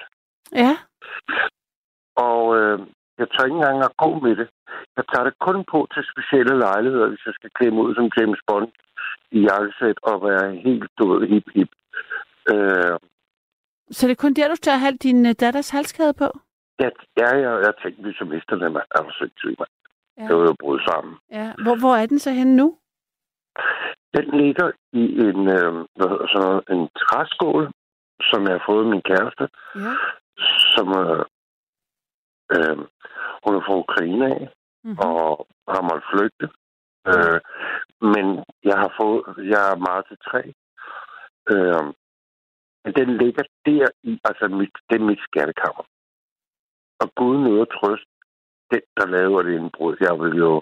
Ja. 0.55 0.77
Og 2.15 2.57
øh, 2.57 2.79
jeg 3.17 3.27
tør 3.27 3.45
ikke 3.45 3.55
engang 3.55 3.83
at 3.83 3.97
gå 3.97 4.19
med 4.19 4.35
det. 4.35 4.49
Jeg 4.97 5.03
tager 5.11 5.23
det 5.23 5.39
kun 5.39 5.65
på 5.71 5.87
til 5.93 6.03
specielle 6.11 6.59
lejligheder, 6.59 7.07
hvis 7.07 7.25
jeg 7.25 7.33
skal 7.33 7.49
klemme 7.57 7.81
ud 7.81 7.95
som 7.95 8.11
James 8.17 8.41
Bond 8.47 8.71
i 9.31 9.39
jakkesæt 9.49 9.97
og 10.03 10.15
være 10.29 10.55
helt 10.55 10.89
død 10.99 11.27
hip 11.27 11.47
hip. 11.55 11.71
Øh, 12.51 12.97
Så 13.91 14.07
det 14.07 14.11
er 14.11 14.23
kun 14.23 14.33
der, 14.33 14.47
du 14.47 14.55
tager 14.55 14.77
halv 14.77 14.97
din 14.97 15.25
øh, 15.25 15.35
datters 15.39 15.69
halskæde 15.69 16.13
på? 16.13 16.27
Ja, 16.79 16.89
ja, 17.17 17.27
jeg, 17.43 17.53
jeg 17.65 17.73
tænkte, 17.83 18.03
vi 18.03 18.13
så 18.13 18.25
mister 18.25 18.55
det, 18.55 18.71
mand. 18.71 18.87
Jeg 18.95 19.05
var 19.05 19.15
sindssygt, 19.19 19.59
mand. 19.59 19.73
Ja. 20.17 20.23
Det 20.27 20.35
var 20.37 20.43
jo 20.51 20.55
brudt 20.59 20.83
sammen. 20.89 21.17
ja. 21.31 21.53
Hvor, 21.63 21.75
hvor 21.79 21.95
er 21.95 22.05
den 22.05 22.19
så 22.19 22.31
henne 22.31 22.55
nu? 22.55 22.77
Den 24.17 24.25
ligger 24.41 24.71
i 24.93 25.03
en, 25.27 25.39
øh, 25.57 25.73
hvad 25.95 26.07
hedder 26.11 26.27
sådan 26.27 26.47
noget, 26.47 26.63
en 26.69 26.89
træskål, 27.03 27.71
som 28.29 28.43
jeg 28.43 28.51
har 28.57 28.63
fået 28.65 28.87
min 28.87 29.01
kæreste, 29.01 29.45
Ja. 29.75 29.93
som 30.75 30.87
øh, 31.03 31.23
øh, 32.55 32.77
hun 33.43 33.55
er 33.55 33.61
fra 33.65 33.75
Ukraine 33.85 34.25
af. 34.35 34.49
Mm-hmm. 34.85 34.99
og 34.99 35.47
har 35.75 35.81
måttet 35.89 36.09
flygte. 36.13 36.45
Øh, 37.11 37.39
men 38.13 38.25
jeg 38.69 38.77
har 38.83 38.91
fået, 39.01 39.23
jeg 39.53 39.61
er 39.71 39.75
meget 39.87 40.05
til 40.07 40.17
træ. 40.27 40.41
Øh, 41.53 41.83
den 42.99 43.17
ligger 43.17 43.43
der 43.65 43.87
i, 44.03 44.19
altså 44.25 44.47
mit, 44.47 44.73
det 44.89 44.95
er 45.01 45.05
mit 45.11 45.19
skattekammer. 45.27 45.83
Og 47.03 47.07
Gud 47.15 47.37
noget 47.37 47.69
trøst, 47.69 48.07
den 48.71 48.81
der 48.97 49.07
laver 49.17 49.41
det 49.43 49.53
indbrud, 49.59 49.95
jeg 50.07 50.13
vil 50.21 50.33
jo, 50.45 50.61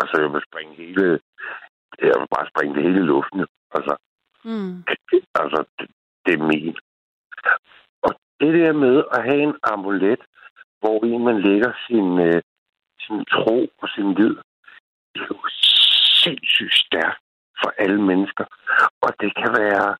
altså 0.00 0.14
jeg 0.22 0.32
vil 0.32 0.42
springe 0.48 0.74
hele, 0.82 1.20
jeg 2.08 2.16
vil 2.20 2.28
bare 2.36 2.50
springe 2.52 2.74
det 2.74 2.82
hele 2.82 3.00
i 3.00 3.10
luften. 3.12 3.46
Altså, 3.76 3.96
Mm. 4.44 4.84
altså 5.34 5.64
det, 5.78 5.88
det 6.26 6.34
er 6.34 6.42
min. 6.52 6.76
Og 8.02 8.12
det 8.40 8.50
der 8.60 8.72
med 8.72 9.04
at 9.16 9.22
have 9.28 9.42
en 9.42 9.56
amulet, 9.62 10.20
hvor 10.80 11.04
i 11.04 11.16
man 11.28 11.40
lægger 11.40 11.72
sin, 11.86 12.08
øh, 12.28 12.42
sin 13.04 13.24
tro 13.24 13.58
og 13.82 13.88
sin 13.88 14.14
lid, 14.14 14.36
det 15.14 15.20
er 15.22 15.26
jo 15.30 15.40
sindssygt 16.22 16.74
stærkt 16.74 17.20
for 17.60 17.70
alle 17.78 18.02
mennesker. 18.02 18.44
Og 19.02 19.10
det 19.20 19.30
kan 19.40 19.52
være 19.62 19.96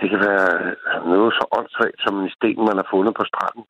det 0.00 0.10
kan 0.10 0.20
være 0.20 0.74
noget 1.12 1.32
så 1.34 1.44
åndssvagt 1.58 2.00
som 2.04 2.14
en 2.20 2.30
sten, 2.36 2.64
man 2.68 2.76
har 2.80 2.88
fundet 2.90 3.14
på 3.14 3.24
stranden. 3.30 3.64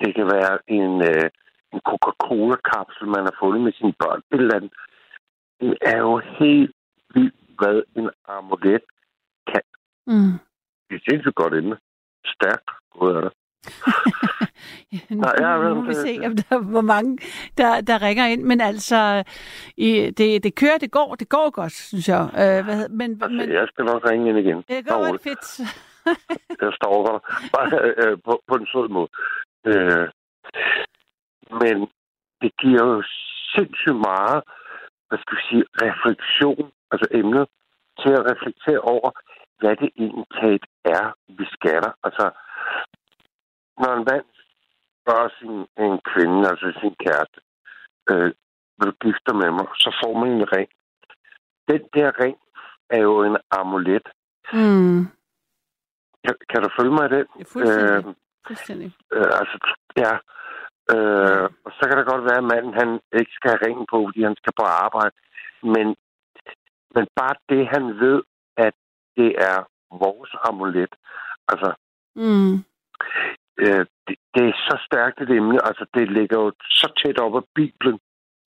Det 0.00 0.14
kan 0.14 0.26
være 0.26 0.58
en, 0.68 0.92
øh, 1.10 1.26
en 1.72 1.80
Coca-Cola-kapsel, 1.88 3.06
man 3.06 3.24
har 3.28 3.36
fundet 3.42 3.60
med 3.62 3.72
sine 3.72 3.94
børn. 4.02 4.20
Et 4.32 4.40
eller 4.40 4.56
andet. 4.56 4.72
Det 5.60 5.74
er 5.82 5.98
jo 5.98 6.18
helt 6.38 6.72
vildt, 7.14 7.34
hvad 7.58 7.82
en 7.96 8.10
amulet 8.28 8.82
kan. 9.46 9.62
Mm. 10.06 10.32
Det 10.88 10.94
er 10.96 11.04
sindssygt 11.10 11.34
godt 11.34 11.54
inde. 11.54 11.76
Stærkt. 12.26 12.70
God 12.92 13.14
er 13.16 13.20
det. 13.20 13.32
nu, 15.10 15.20
Nej, 15.20 15.34
jeg 15.38 15.68
nu 15.68 15.74
må 15.74 15.82
vi 15.82 15.94
se, 15.94 16.20
om 16.26 16.36
der, 16.36 16.58
hvor 16.58 16.80
mange, 16.80 17.18
der, 17.58 17.80
der 17.80 18.02
ringer 18.02 18.26
ind. 18.26 18.42
Men 18.42 18.60
altså, 18.60 19.24
i, 19.76 20.10
det, 20.10 20.44
det 20.44 20.54
kører, 20.54 20.78
det 20.78 20.90
går, 20.90 21.14
det 21.14 21.28
går 21.28 21.50
godt, 21.50 21.72
synes 21.72 22.08
jeg. 22.08 22.22
Øh, 22.42 22.64
hvad, 22.64 22.88
men, 22.88 23.10
Altså, 23.22 23.36
men 23.36 23.52
jeg 23.52 23.66
skal 23.72 23.84
nok 23.84 24.10
ringe 24.10 24.28
ind 24.28 24.38
igen. 24.38 24.56
det 24.68 24.86
går 24.88 25.10
godt 25.10 25.22
fedt. 25.22 25.60
Jeg 26.60 26.72
står 26.80 27.06
der. 27.06 27.18
Bare 27.56 27.70
øh, 28.02 28.18
på, 28.24 28.42
på 28.48 28.54
en 28.54 28.66
sød 28.66 28.88
måde. 28.88 29.08
Øh, 29.66 30.08
men 31.60 31.76
det 32.42 32.52
giver 32.62 32.84
jo 32.86 33.02
sindssygt 33.54 33.96
meget 33.96 34.42
hvad 35.10 35.18
skal 35.22 35.36
vi 35.38 35.42
sige, 35.50 35.64
refleksion, 35.86 36.72
altså 36.90 37.06
emnet, 37.20 37.46
til 38.00 38.12
at 38.18 38.26
reflektere 38.30 38.80
over, 38.94 39.10
hvad 39.60 39.76
det 39.82 39.90
egentlig 40.02 40.60
er, 40.84 41.04
vi 41.38 41.44
skatter. 41.56 41.92
Altså, 42.06 42.26
når 43.80 43.92
en 43.98 44.04
mand 44.10 44.26
spørger 45.00 45.28
sin 45.38 45.54
en 45.84 46.00
kvinde, 46.10 46.48
altså 46.50 46.66
sin 46.80 46.94
kæreste, 47.04 47.40
øh, 48.10 48.30
vil 48.78 48.90
du 48.90 48.94
gifte 49.06 49.32
med 49.40 49.50
mig, 49.58 49.66
så 49.84 49.90
får 50.00 50.12
man 50.20 50.28
en 50.32 50.52
ring. 50.54 50.70
Den 51.68 51.82
der 51.94 52.10
ring 52.22 52.36
er 52.90 53.00
jo 53.08 53.14
en 53.28 53.36
amulet. 53.50 54.06
Mm. 54.52 55.02
Kan, 56.24 56.34
kan 56.50 56.62
du 56.62 56.68
følge 56.78 56.94
mig 56.96 57.04
i 57.06 57.14
den? 57.16 57.26
Øh, 57.68 58.04
fuldstændig. 58.46 58.92
øh, 59.12 59.30
altså, 59.40 59.56
ja. 59.96 60.12
Øh, 60.94 61.48
og 61.64 61.70
så 61.76 61.82
kan 61.88 61.98
det 61.98 62.06
godt 62.12 62.24
være, 62.24 62.38
at 62.42 62.48
manden 62.52 62.74
han 62.74 62.90
ikke 63.18 63.32
skal 63.34 63.50
have 63.50 63.64
ringen 63.66 63.86
på, 63.92 63.98
fordi 64.06 64.22
han 64.22 64.36
skal 64.36 64.52
på 64.60 64.64
arbejde. 64.86 65.14
Men, 65.62 65.86
men 66.94 67.04
bare 67.20 67.34
det, 67.48 67.62
han 67.74 67.84
ved, 68.04 68.22
at 68.56 68.74
det 69.16 69.30
er 69.50 69.58
vores 70.04 70.30
amulet. 70.48 70.94
Altså, 71.48 71.74
Mm. 72.16 72.54
øh, 73.64 73.86
det, 74.06 74.16
det 74.34 74.42
er 74.48 74.52
så 74.68 74.76
stærkt 74.86 75.20
et 75.20 75.30
emne. 75.30 75.66
Altså, 75.68 75.86
det 75.94 76.12
ligger 76.12 76.38
jo 76.40 76.52
så 76.60 76.92
tæt 77.04 77.18
op 77.20 77.36
af 77.36 77.42
Bibelen. 77.54 78.00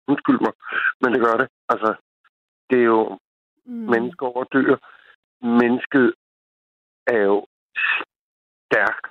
Undskyld 0.09 0.41
mig, 0.41 0.53
men 1.01 1.13
det 1.15 1.21
gør 1.27 1.37
det. 1.37 1.49
Altså, 1.69 1.95
det 2.71 2.79
er 2.79 2.85
jo 2.85 3.19
Mm. 3.65 3.73
mennesker 3.73 4.27
over 4.27 4.45
dyr. 4.45 4.77
Mennesket 5.43 6.15
er 7.07 7.19
jo 7.19 7.47
stærkt. 8.67 9.07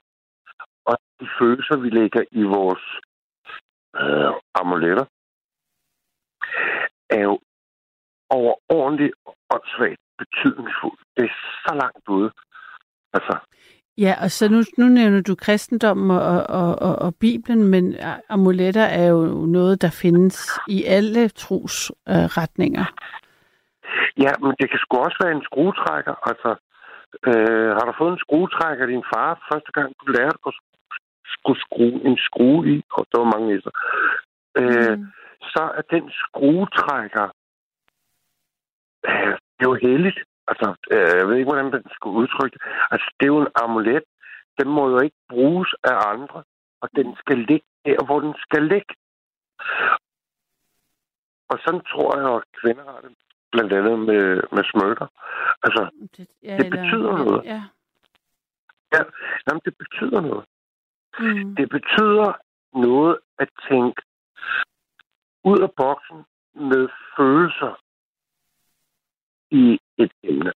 De 1.22 1.28
følelser, 1.40 1.78
vi 1.78 1.90
lægger 1.90 2.24
i 2.32 2.44
vores 2.44 2.86
øh, 4.02 4.34
amuletter, 4.60 5.06
er 7.10 7.22
jo 7.30 7.40
overordentligt 8.30 9.14
åndssvagt 9.54 10.02
betydningsfuldt. 10.18 11.02
Det 11.18 11.24
er 11.26 11.36
så 11.66 11.74
langt 11.82 12.08
ude. 12.08 12.32
Altså, 13.14 13.36
Ja, 13.98 14.14
og 14.24 14.32
så 14.32 14.50
nu, 14.50 14.60
nu 14.78 14.86
nævner 14.90 15.22
du 15.22 15.36
kristendommen 15.36 16.12
og, 16.18 16.44
og, 16.50 16.82
og, 16.88 16.96
og 16.96 17.16
Bibelen, 17.20 17.68
men 17.68 17.96
amuletter 18.30 18.88
er 19.02 19.08
jo 19.08 19.22
noget, 19.58 19.82
der 19.82 20.00
findes 20.04 20.60
i 20.68 20.84
alle 20.84 21.30
trosretninger. 21.30 22.86
Øh, 22.92 24.24
ja, 24.24 24.32
men 24.42 24.56
det 24.60 24.70
kan 24.70 24.80
sgu 24.80 24.98
også 24.98 25.18
være 25.24 25.36
en 25.36 25.48
skruetrækker. 25.50 26.16
Altså, 26.30 26.52
øh, 27.30 27.70
har 27.78 27.86
du 27.86 27.94
fået 27.98 28.14
en 28.14 28.24
skruetrækker 28.26 28.84
af 28.86 28.92
din 28.94 29.06
far 29.14 29.30
første 29.52 29.72
gang, 29.78 29.90
du 30.02 30.06
lærte 30.12 30.38
at 30.48 30.54
skulle 31.38 31.60
skrue 31.66 32.00
en 32.10 32.18
skrue 32.18 32.68
i? 32.74 32.84
Og 32.92 33.06
der 33.12 33.18
var 33.20 33.32
mange 33.34 33.48
næser. 33.54 33.72
Øh, 34.60 34.98
Mm. 35.00 35.06
så 35.54 35.64
er 35.78 35.82
den 35.96 36.12
skruetrækker, 36.12 37.28
øh, 39.08 39.34
det 39.58 39.64
er 39.66 39.72
jo 39.72 39.74
heldigt. 39.74 40.20
Altså, 40.48 40.68
øh, 40.92 41.12
jeg 41.20 41.28
ved 41.28 41.36
ikke, 41.36 41.52
hvordan 41.52 41.72
man 41.72 41.84
skulle 41.96 42.18
udtrykke 42.22 42.54
det. 42.54 42.62
Altså, 42.92 43.08
det 43.20 43.24
er 43.26 43.34
jo 43.36 43.42
en 43.42 43.48
amulet. 43.64 44.04
Den 44.60 44.68
må 44.70 44.90
jo 44.90 45.00
ikke 45.00 45.18
bruges 45.30 45.70
af 45.84 45.96
andre, 46.14 46.44
og 46.82 46.90
den 46.96 47.16
skal 47.16 47.38
ligge 47.38 47.68
der, 47.86 48.06
hvor 48.06 48.20
den 48.20 48.34
skal 48.46 48.64
ligge. 48.64 48.94
Og 51.50 51.58
sådan 51.66 51.82
tror 51.92 52.10
jeg, 52.20 52.36
at 52.36 52.44
kvinder 52.62 52.84
har 52.92 53.00
det, 53.02 53.16
blandt 53.52 53.74
andet 53.74 54.00
med, 54.00 54.42
med 54.56 54.64
smykker. 54.72 55.08
Altså, 55.64 55.90
Det, 56.18 56.28
ja, 56.44 56.58
det 56.58 56.70
betyder 56.72 57.12
noget. 57.18 57.42
Ja. 57.46 57.62
ja, 58.94 59.02
jamen, 59.48 59.62
det 59.66 59.74
betyder 59.78 60.22
noget. 60.22 60.46
Mm. 61.20 61.56
Det 61.56 61.70
betyder 61.70 62.34
noget 62.74 63.18
at 63.40 63.50
tænke 63.70 64.02
ud 65.44 65.60
af 65.60 65.72
boksen 65.78 66.18
med 66.56 66.88
følelser 67.18 67.74
i 69.52 69.80
et 69.98 70.12
emne. 70.24 70.52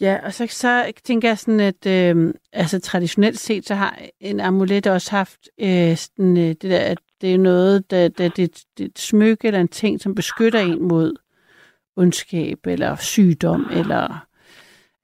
Ja, 0.00 0.20
og 0.24 0.32
så, 0.32 0.46
så 0.46 0.92
tænker 1.04 1.28
jeg 1.28 1.38
sådan, 1.38 1.60
at 1.60 1.86
øh, 1.86 2.34
altså, 2.52 2.80
traditionelt 2.80 3.38
set, 3.38 3.66
så 3.66 3.74
har 3.74 3.98
en 4.20 4.40
amulet 4.40 4.86
også 4.86 5.10
haft 5.10 5.48
øh, 5.60 5.96
sådan, 5.96 6.36
øh, 6.36 6.42
det 6.42 6.62
der, 6.62 6.80
at 6.80 6.98
det 7.20 7.34
er 7.34 7.38
noget, 7.38 7.90
der, 7.90 8.08
der 8.08 8.28
det, 8.28 8.64
det 8.78 8.84
er 8.84 8.88
et 8.88 8.98
smykke 8.98 9.46
eller 9.46 9.60
en 9.60 9.68
ting, 9.68 10.00
som 10.00 10.14
beskytter 10.14 10.60
en 10.60 10.88
mod 10.88 11.16
ondskab 11.96 12.58
eller 12.66 12.96
sygdom 12.96 13.66
eller... 13.70 14.26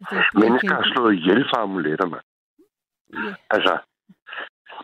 Altså, 0.01 0.17
er 0.17 0.39
Mennesker 0.41 0.75
har 0.75 0.93
slået 0.95 1.15
ihjel 1.15 1.45
for 1.51 1.57
amuletter, 1.57 2.07
mand. 2.07 2.23
Ja. 3.13 3.35
Altså, 3.51 3.79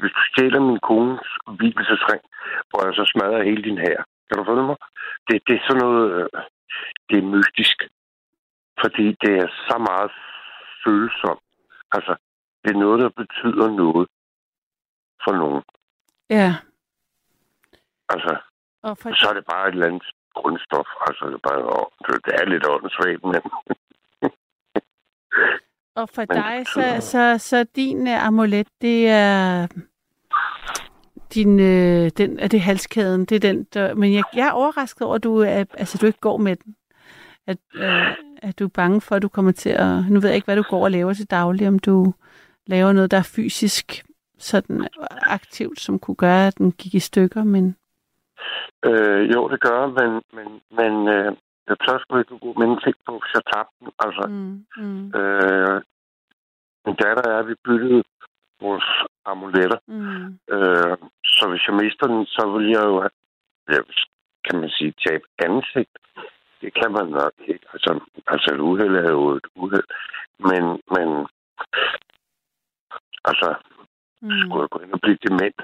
hvis 0.01 0.12
du 0.16 0.22
stjæler 0.31 0.61
min 0.61 0.81
kones 0.91 1.29
hvilesesring, 1.57 2.22
hvor 2.68 2.81
jeg 2.87 2.95
så 2.95 3.05
smadrer 3.12 3.49
hele 3.49 3.62
din 3.62 3.79
her. 3.79 3.99
Kan 4.27 4.39
du 4.39 4.45
følge 4.45 4.66
mig? 4.70 4.77
Det, 5.29 5.43
det 5.47 5.55
er 5.57 5.64
sådan 5.66 5.83
noget... 5.83 6.05
Øh, 6.16 6.43
det 7.09 7.18
er 7.18 7.33
mystisk. 7.37 7.79
Fordi 8.83 9.07
det 9.22 9.33
er 9.43 9.49
så 9.68 9.77
meget 9.91 10.11
følsomt. 10.85 11.45
Altså, 11.93 12.14
det 12.64 12.70
er 12.70 12.79
noget, 12.85 12.99
der 13.01 13.09
betyder 13.09 13.68
noget 13.70 14.09
for 15.24 15.33
nogen. 15.33 15.62
Ja, 16.31 16.55
Altså, 18.09 18.33
og 18.83 18.99
for, 18.99 19.14
så 19.14 19.29
er 19.29 19.35
det 19.35 19.45
bare 19.53 19.68
et 19.68 19.72
eller 19.72 19.87
andet 19.87 20.07
grundstof. 20.35 20.89
Altså, 21.09 21.24
det 21.27 21.35
er, 21.35 21.47
bare, 21.49 21.61
det 22.27 22.33
er 22.41 22.45
lidt 22.45 22.66
åndssvagt, 22.74 23.24
men 23.24 23.43
og 25.97 26.09
for 26.09 26.24
Men 26.28 26.36
dig, 26.36 26.64
så, 26.74 26.80
betyder- 26.80 27.01
så, 27.01 27.38
så 27.38 27.64
din 27.76 28.09
øh, 28.09 28.26
amulet, 28.26 28.66
det 28.80 29.09
er 29.09 29.66
din, 31.34 31.61
øh, 31.61 32.11
den, 32.16 32.38
er 32.38 32.49
det 32.49 32.61
halskæden, 32.61 33.24
det 33.24 33.36
er 33.36 33.40
den, 33.40 33.64
der, 33.74 33.94
men 33.94 34.14
jeg, 34.14 34.22
jeg 34.34 34.47
er 34.47 34.53
overrasket 34.53 35.03
over, 35.07 35.14
at 35.14 35.24
du, 35.24 35.38
er, 35.38 35.64
altså, 35.74 35.99
du 36.01 36.07
ikke 36.07 36.20
går 36.20 36.36
med 36.36 36.57
den. 36.57 36.76
At, 37.47 37.59
øh, 37.74 38.07
at 38.42 38.59
du 38.59 38.64
er 38.64 38.68
bange 38.68 39.01
for, 39.01 39.14
at 39.16 39.22
du 39.22 39.28
kommer 39.28 39.53
til 39.53 39.70
at... 39.70 40.05
Nu 40.11 40.20
ved 40.20 40.28
jeg 40.28 40.36
ikke, 40.36 40.44
hvad 40.44 40.57
du 40.57 40.62
går 40.70 40.84
og 40.84 40.90
laver 40.90 41.12
til 41.12 41.30
daglig, 41.30 41.68
om 41.68 41.78
du 41.78 42.14
laver 42.66 42.92
noget, 42.92 43.11
der 43.11 43.16
er 43.16 43.22
fysisk 43.36 44.05
sådan 44.38 44.88
aktivt, 45.22 45.80
som 45.80 45.99
kunne 45.99 46.14
gøre, 46.14 46.47
at 46.47 46.59
den 46.59 46.72
gik 46.72 46.94
i 46.94 47.01
stykker, 47.01 47.44
men... 47.44 47.76
øh, 48.84 49.30
jo, 49.34 49.49
det 49.49 49.61
gør, 49.61 49.86
men, 49.86 50.22
men, 50.32 50.61
men 50.76 51.09
øh, 51.09 51.32
jeg 51.68 51.76
tør 51.84 51.98
sgu 51.98 52.18
ikke 52.18 52.38
gå 52.44 52.50
med 52.58 52.66
en 52.66 52.80
ting 52.84 52.96
på, 53.06 53.12
jeg 53.34 53.42
tabte 53.52 53.74
den. 53.80 53.90
Altså, 54.04 54.24
Mm, 54.28 54.66
mm, 54.76 55.04
øh, 55.20 55.76
min 56.86 56.96
datter 57.02 57.26
er, 57.36 57.42
vi 57.42 57.54
byttede 57.64 58.02
vores 58.60 58.88
amuletter. 59.24 59.78
mm, 59.86 60.26
Øh, 60.54 60.96
så 61.36 61.42
hvis 61.50 61.66
jeg 61.68 61.74
mister 61.82 62.06
den, 62.06 62.26
så 62.26 62.42
vil 62.54 62.66
jeg 62.76 62.84
jo, 62.90 62.96
have- 63.04 63.18
ja, 63.72 63.78
kan 64.46 64.60
man 64.60 64.70
sige, 64.70 64.94
tabe 65.06 65.24
ansigt. 65.38 65.94
Det 66.60 66.74
kan 66.74 66.92
man 66.92 67.06
nok 67.20 67.32
ikke. 67.52 67.66
Altså, 67.72 68.00
altså 68.26 68.48
et 68.54 68.60
uheld 68.60 68.96
er 68.96 69.10
jo 69.10 69.28
et 69.30 69.46
uheld. 69.54 69.88
Men, 70.48 70.64
men 70.94 71.08
altså, 73.30 73.48
mm. 74.22 74.30
skulle 74.40 74.62
jeg 74.64 74.70
gå 74.74 74.78
ind 74.84 74.92
og 74.92 75.00
blive 75.00 75.18
dement, 75.28 75.58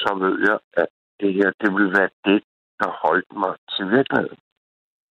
så 0.00 0.10
ved 0.22 0.34
jeg, 0.48 0.58
at 0.82 0.88
det 1.20 1.34
her, 1.34 1.50
det 1.60 1.70
vil 1.76 1.88
være 1.98 2.10
det, 2.24 2.42
der 2.80 2.88
holdt 3.04 3.32
mig 3.42 3.54
til 3.76 3.84
virkeligheden. 3.96 4.38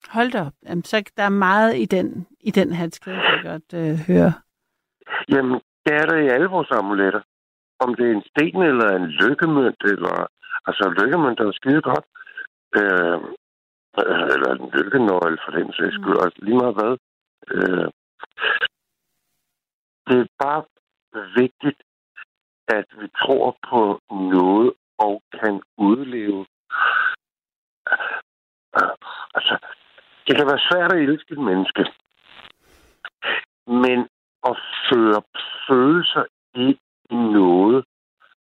Hold 0.09 0.31
da 0.31 0.41
op. 0.41 0.53
Jamen, 0.65 0.83
så 0.83 1.11
der 1.17 1.23
er 1.23 1.29
meget 1.47 1.77
i 1.77 1.85
den, 1.85 2.27
i 2.39 2.51
den 2.51 2.69
kan 3.03 3.13
jeg 3.13 3.39
godt 3.43 3.73
øh, 3.73 3.95
høre. 4.07 4.33
Jamen, 5.29 5.61
det 5.85 5.93
er 5.93 6.05
der 6.05 6.17
i 6.17 6.27
alle 6.27 6.47
vores 6.47 6.71
amuletter. 6.71 7.21
Om 7.79 7.95
det 7.95 8.05
er 8.07 8.11
en 8.11 8.23
sten 8.29 8.61
eller 8.61 8.89
en 8.95 9.07
lykkemønt, 9.07 9.83
eller... 9.83 10.27
Altså, 10.67 10.83
en 10.87 11.03
lykkemønt 11.03 11.39
er 11.39 11.43
jo 11.43 11.51
skide 11.51 11.81
godt. 11.81 12.05
Øh, 12.75 13.19
øh, 13.99 14.25
eller 14.33 14.49
en 14.51 14.69
lykkenøgle, 14.69 15.37
for 15.45 15.51
den 15.51 15.73
sags 15.73 15.93
skyld. 15.93 16.17
Mm. 16.17 16.23
Altså, 16.23 16.39
lige 16.41 16.57
meget 16.57 16.75
hvad. 16.79 16.93
Øh, 17.53 17.87
det 20.07 20.17
er 20.19 20.27
bare 20.43 20.63
vigtigt, 21.41 21.79
at 22.67 22.85
vi 22.99 23.07
tror 23.21 23.57
på 23.69 23.99
noget 24.11 24.73
og 24.97 25.21
kan 25.39 25.61
udleve. 25.77 26.45
Øh, 27.91 28.95
altså, 29.35 29.57
det 30.27 30.35
kan 30.37 30.47
være 30.47 30.65
svært 30.69 30.93
at 30.93 31.01
elske 31.01 31.31
et 31.31 31.43
menneske. 31.49 31.83
Men 33.67 33.99
at 34.49 34.55
føre 34.89 35.21
følelser 35.67 36.23
ind 36.55 36.77
i 37.09 37.15
noget, 37.15 37.85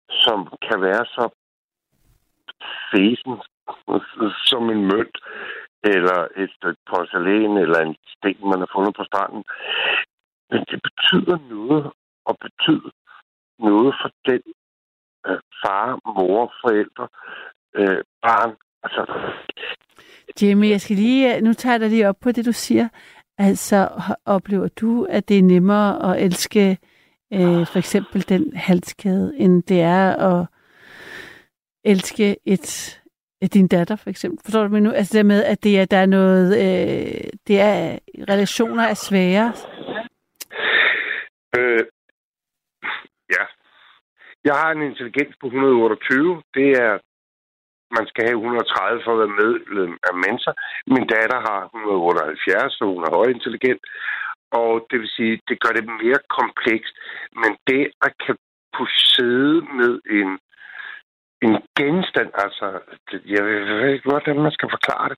som 0.09 0.39
kan 0.61 0.81
være 0.81 1.05
så 1.05 1.29
fesen 2.91 3.35
som 4.45 4.69
en 4.69 4.81
mønt, 4.91 5.17
eller 5.83 6.27
et 6.35 6.51
stykke 6.57 6.81
porcelæn, 6.89 7.57
eller 7.57 7.79
en 7.79 7.95
sten, 8.07 8.49
man 8.49 8.59
har 8.59 8.69
fundet 8.75 8.95
på 8.95 9.03
stranden. 9.03 9.43
Men 10.49 10.59
det 10.69 10.79
betyder 10.87 11.37
noget, 11.49 11.91
og 12.25 12.37
betyder 12.45 12.91
noget 13.59 13.95
for 14.01 14.11
den 14.25 14.41
øh, 15.27 15.39
far, 15.61 15.99
mor, 16.05 16.53
forældre, 16.61 17.07
øh, 17.73 18.03
barn. 18.21 18.55
Altså, 18.83 19.33
Jamie, 20.41 20.69
jeg 20.69 20.81
skal 20.81 20.95
lige, 20.95 21.35
øh, 21.35 21.41
nu 21.41 21.53
tager 21.53 21.73
jeg 21.73 21.79
dig 21.79 21.89
lige 21.89 22.09
op 22.09 22.19
på 22.21 22.31
det, 22.31 22.45
du 22.45 22.51
siger. 22.51 22.87
Altså, 23.37 23.89
oplever 24.25 24.67
du, 24.67 25.05
at 25.09 25.29
det 25.29 25.39
er 25.39 25.43
nemmere 25.43 26.11
at 26.11 26.23
elske 26.23 26.77
øh, 27.33 27.67
for 27.67 27.77
eksempel 27.77 28.29
den 28.29 28.55
halskæde, 28.55 29.33
end 29.37 29.63
det 29.63 29.81
er 29.81 30.15
at 30.15 30.47
elske 31.83 32.37
et, 32.45 33.01
Ja, 33.41 33.47
din 33.47 33.67
datter 33.67 33.95
for 33.95 34.09
eksempel. 34.09 34.39
Forstår 34.45 34.63
du 34.63 34.69
mig 34.69 34.81
nu? 34.81 34.91
Altså 34.91 35.17
det 35.17 35.25
med, 35.25 35.43
at 35.43 35.63
det 35.63 35.79
er, 35.79 35.85
der 35.85 35.97
er 35.97 36.05
noget, 36.05 36.47
øh, 36.63 37.23
det 37.47 37.59
er, 37.59 37.99
relationer 38.29 38.83
er 38.83 38.93
svære. 38.93 39.53
Øh, 41.57 41.83
ja. 43.35 43.43
Jeg 44.43 44.55
har 44.61 44.71
en 44.71 44.81
intelligens 44.81 45.35
på 45.41 45.47
128. 45.47 46.41
Det 46.53 46.69
er, 46.71 46.99
man 47.97 48.05
skal 48.09 48.23
have 48.27 48.39
130 48.39 49.01
for 49.03 49.11
at 49.13 49.19
være 49.21 49.37
medlem 49.43 49.93
af 50.07 50.13
Mensa. 50.23 50.51
Min 50.93 51.05
datter 51.13 51.39
har 51.49 51.61
178, 51.65 52.73
så 52.77 52.83
hun 52.93 53.03
er 53.07 53.17
højintelligent. 53.19 53.81
Og 54.61 54.71
det 54.89 54.97
vil 55.01 55.11
sige, 55.17 55.33
det 55.49 55.57
gør 55.63 55.73
det 55.75 55.85
mere 56.03 56.21
komplekst. 56.39 56.93
Men 57.41 57.51
det 57.69 57.83
at 58.05 58.13
kan 58.23 58.35
kunne 58.75 58.95
sidde 59.15 59.55
med 59.79 59.93
en 60.19 60.31
en 61.47 61.57
genstand, 61.79 62.29
altså, 62.45 62.65
jeg 63.25 63.43
ved 63.45 63.93
ikke, 63.93 64.09
hvordan 64.09 64.37
man 64.45 64.51
skal 64.51 64.69
forklare 64.71 65.09
det, 65.09 65.17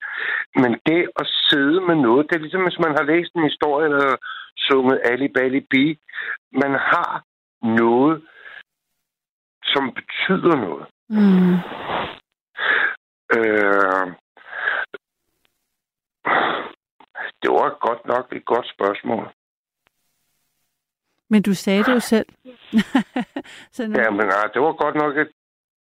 men 0.56 0.72
det 0.86 1.10
at 1.22 1.28
sidde 1.50 1.82
med 1.82 1.96
noget, 1.96 2.28
det 2.30 2.36
er 2.36 2.46
ligesom, 2.46 2.64
hvis 2.64 2.80
man 2.86 2.96
har 2.98 3.04
læst 3.04 3.32
en 3.34 3.50
historie 3.52 3.86
eller 3.86 4.16
sunget 4.58 5.02
Ali 5.04 5.28
Bali 5.28 5.62
Bi, 5.72 6.00
man 6.52 6.74
har 6.92 7.24
noget, 7.82 8.22
som 9.64 9.84
betyder 10.00 10.56
noget. 10.68 10.86
Mm. 11.10 11.56
Øh, 13.36 14.06
det 17.42 17.50
var 17.52 17.88
godt 17.88 18.06
nok 18.06 18.34
et 18.36 18.46
godt 18.46 18.68
spørgsmål. 18.76 19.28
Men 21.30 21.42
du 21.42 21.54
sagde 21.54 21.84
det 21.84 21.94
jo 21.94 22.00
selv. 22.00 22.26
så 23.76 23.88
nu... 23.88 24.00
Ja, 24.00 24.10
men 24.10 24.26
nej, 24.28 24.46
det 24.54 24.62
var 24.62 24.74
godt 24.84 24.96
nok 24.96 25.18
et 25.18 25.32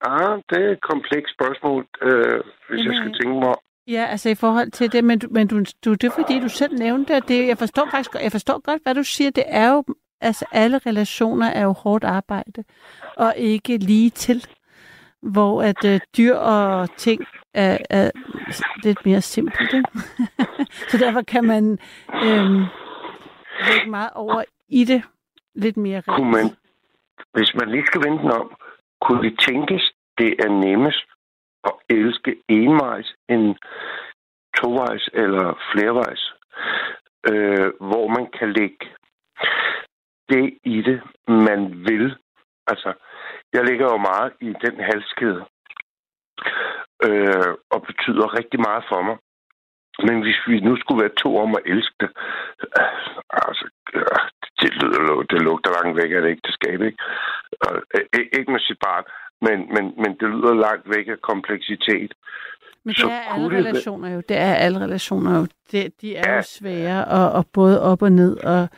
Ah, 0.03 0.39
det 0.51 0.59
er 0.65 0.71
et 0.71 0.81
komplekst 0.81 1.35
spørgsmål, 1.35 1.87
øh, 2.03 2.41
hvis 2.69 2.79
Jamen, 2.79 2.87
jeg 2.87 2.95
skal 2.97 3.13
tænke 3.13 3.41
mig 3.41 3.55
Ja, 3.87 4.07
altså 4.11 4.29
i 4.29 4.35
forhold 4.35 4.71
til 4.71 4.93
det, 4.93 5.05
men, 5.05 5.19
du, 5.19 5.29
men 5.31 5.49
du, 5.49 5.65
du, 5.85 5.93
det 5.95 6.05
er 6.05 6.11
fordi, 6.11 6.41
du 6.41 6.49
selv 6.49 6.79
nævnte 6.79 7.15
det, 7.15 7.29
det. 7.29 7.47
Jeg 7.47 7.59
forstår 7.59 7.89
faktisk 7.91 8.23
jeg 8.23 8.33
forstår 8.33 8.61
godt, 8.61 8.83
hvad 8.83 8.95
du 8.95 9.03
siger. 9.03 9.31
Det 9.31 9.45
er 9.47 9.71
jo, 9.73 9.85
altså 10.21 10.45
alle 10.53 10.79
relationer 10.79 11.47
er 11.47 11.63
jo 11.63 11.73
hårdt 11.73 12.05
arbejde, 12.05 12.65
og 13.17 13.35
ikke 13.37 13.77
lige 13.77 14.11
til, 14.11 14.47
hvor 15.23 15.63
at 15.63 15.85
øh, 15.85 16.01
dyr 16.17 16.35
og 16.35 16.97
ting 16.97 17.27
er, 17.55 17.79
er 17.91 18.11
lidt 18.85 19.07
mere 19.07 19.21
simpelt. 19.21 19.73
Ikke? 19.75 19.89
Så 20.91 20.99
derfor 20.99 21.23
kan 21.23 21.45
man 21.45 21.79
øh, 22.15 22.51
lægge 23.69 23.91
meget 23.91 24.11
over 24.15 24.45
i 24.69 24.85
det 24.85 25.03
lidt 25.55 25.77
mere 25.77 26.03
Kunne 26.03 26.31
man, 26.31 26.47
hvis 27.33 27.55
man 27.55 27.71
lige 27.71 27.87
skal 27.87 28.03
vente 28.07 28.23
den 28.23 28.33
om, 28.33 28.57
kunne 29.01 29.23
det 29.23 29.39
tænkes, 29.49 29.93
det 30.19 30.35
er 30.45 30.49
nemmest 30.49 31.05
at 31.65 31.73
elske 31.89 32.37
envejs 32.49 33.15
end 33.29 33.57
tovejs 34.57 35.09
eller 35.13 35.59
flervejs, 35.73 36.23
øh, 37.31 37.73
hvor 37.89 38.09
man 38.09 38.27
kan 38.39 38.53
lægge 38.53 38.87
det 40.29 40.59
i 40.65 40.83
det, 40.83 41.01
man 41.29 41.61
vil. 41.89 42.17
Altså, 42.67 42.93
jeg 43.53 43.65
ligger 43.65 43.87
jo 43.93 43.97
meget 43.97 44.33
i 44.41 44.51
den 44.65 44.77
halskæde, 44.89 45.43
øh, 47.09 47.53
og 47.71 47.83
betyder 47.89 48.37
rigtig 48.39 48.61
meget 48.61 48.85
for 48.91 49.03
mig. 49.03 49.17
Men 50.07 50.17
hvis 50.25 50.41
vi 50.47 50.61
nu 50.61 50.77
skulle 50.77 51.03
være 51.03 51.21
to 51.25 51.31
om 51.45 51.51
at 51.59 51.63
elske 51.73 51.97
det, 52.01 52.11
øh, 52.79 53.47
altså, 53.47 53.67
øh, 53.95 54.21
det, 54.61 54.71
lyder, 54.83 55.23
det 55.31 55.43
lugter 55.43 55.71
langt 55.79 55.97
væk 56.01 56.11
af 56.17 56.21
det 56.23 56.31
ægteskab, 56.31 56.81
ikke? 56.89 56.99
Øh, 57.65 58.25
ikke 58.39 58.53
med 58.53 58.61
sit 58.61 58.79
barn, 58.87 59.05
men, 59.47 59.59
men, 59.75 59.85
men 60.03 60.11
det 60.21 60.29
lyder 60.35 60.55
langt 60.55 60.87
væk 60.97 61.07
af 61.09 61.21
kompleksitet. 61.21 62.13
Men 62.85 62.95
det 62.95 62.99
så 62.99 63.09
er 63.09 63.35
alle 63.35 63.59
relationer 63.59 64.15
jo. 64.15 64.21
Det 64.29 64.37
er 64.37 64.55
alle 64.55 64.79
relationer 64.81 65.39
jo. 65.39 65.47
Det, 65.73 66.01
de 66.01 66.17
er 66.17 66.31
ja. 66.31 66.37
jo 66.37 66.43
svære, 66.43 67.05
og, 67.05 67.33
og 67.33 67.47
både 67.53 67.83
op 67.83 68.03
og 68.03 68.13
ned. 68.13 68.37
Og, 68.45 68.69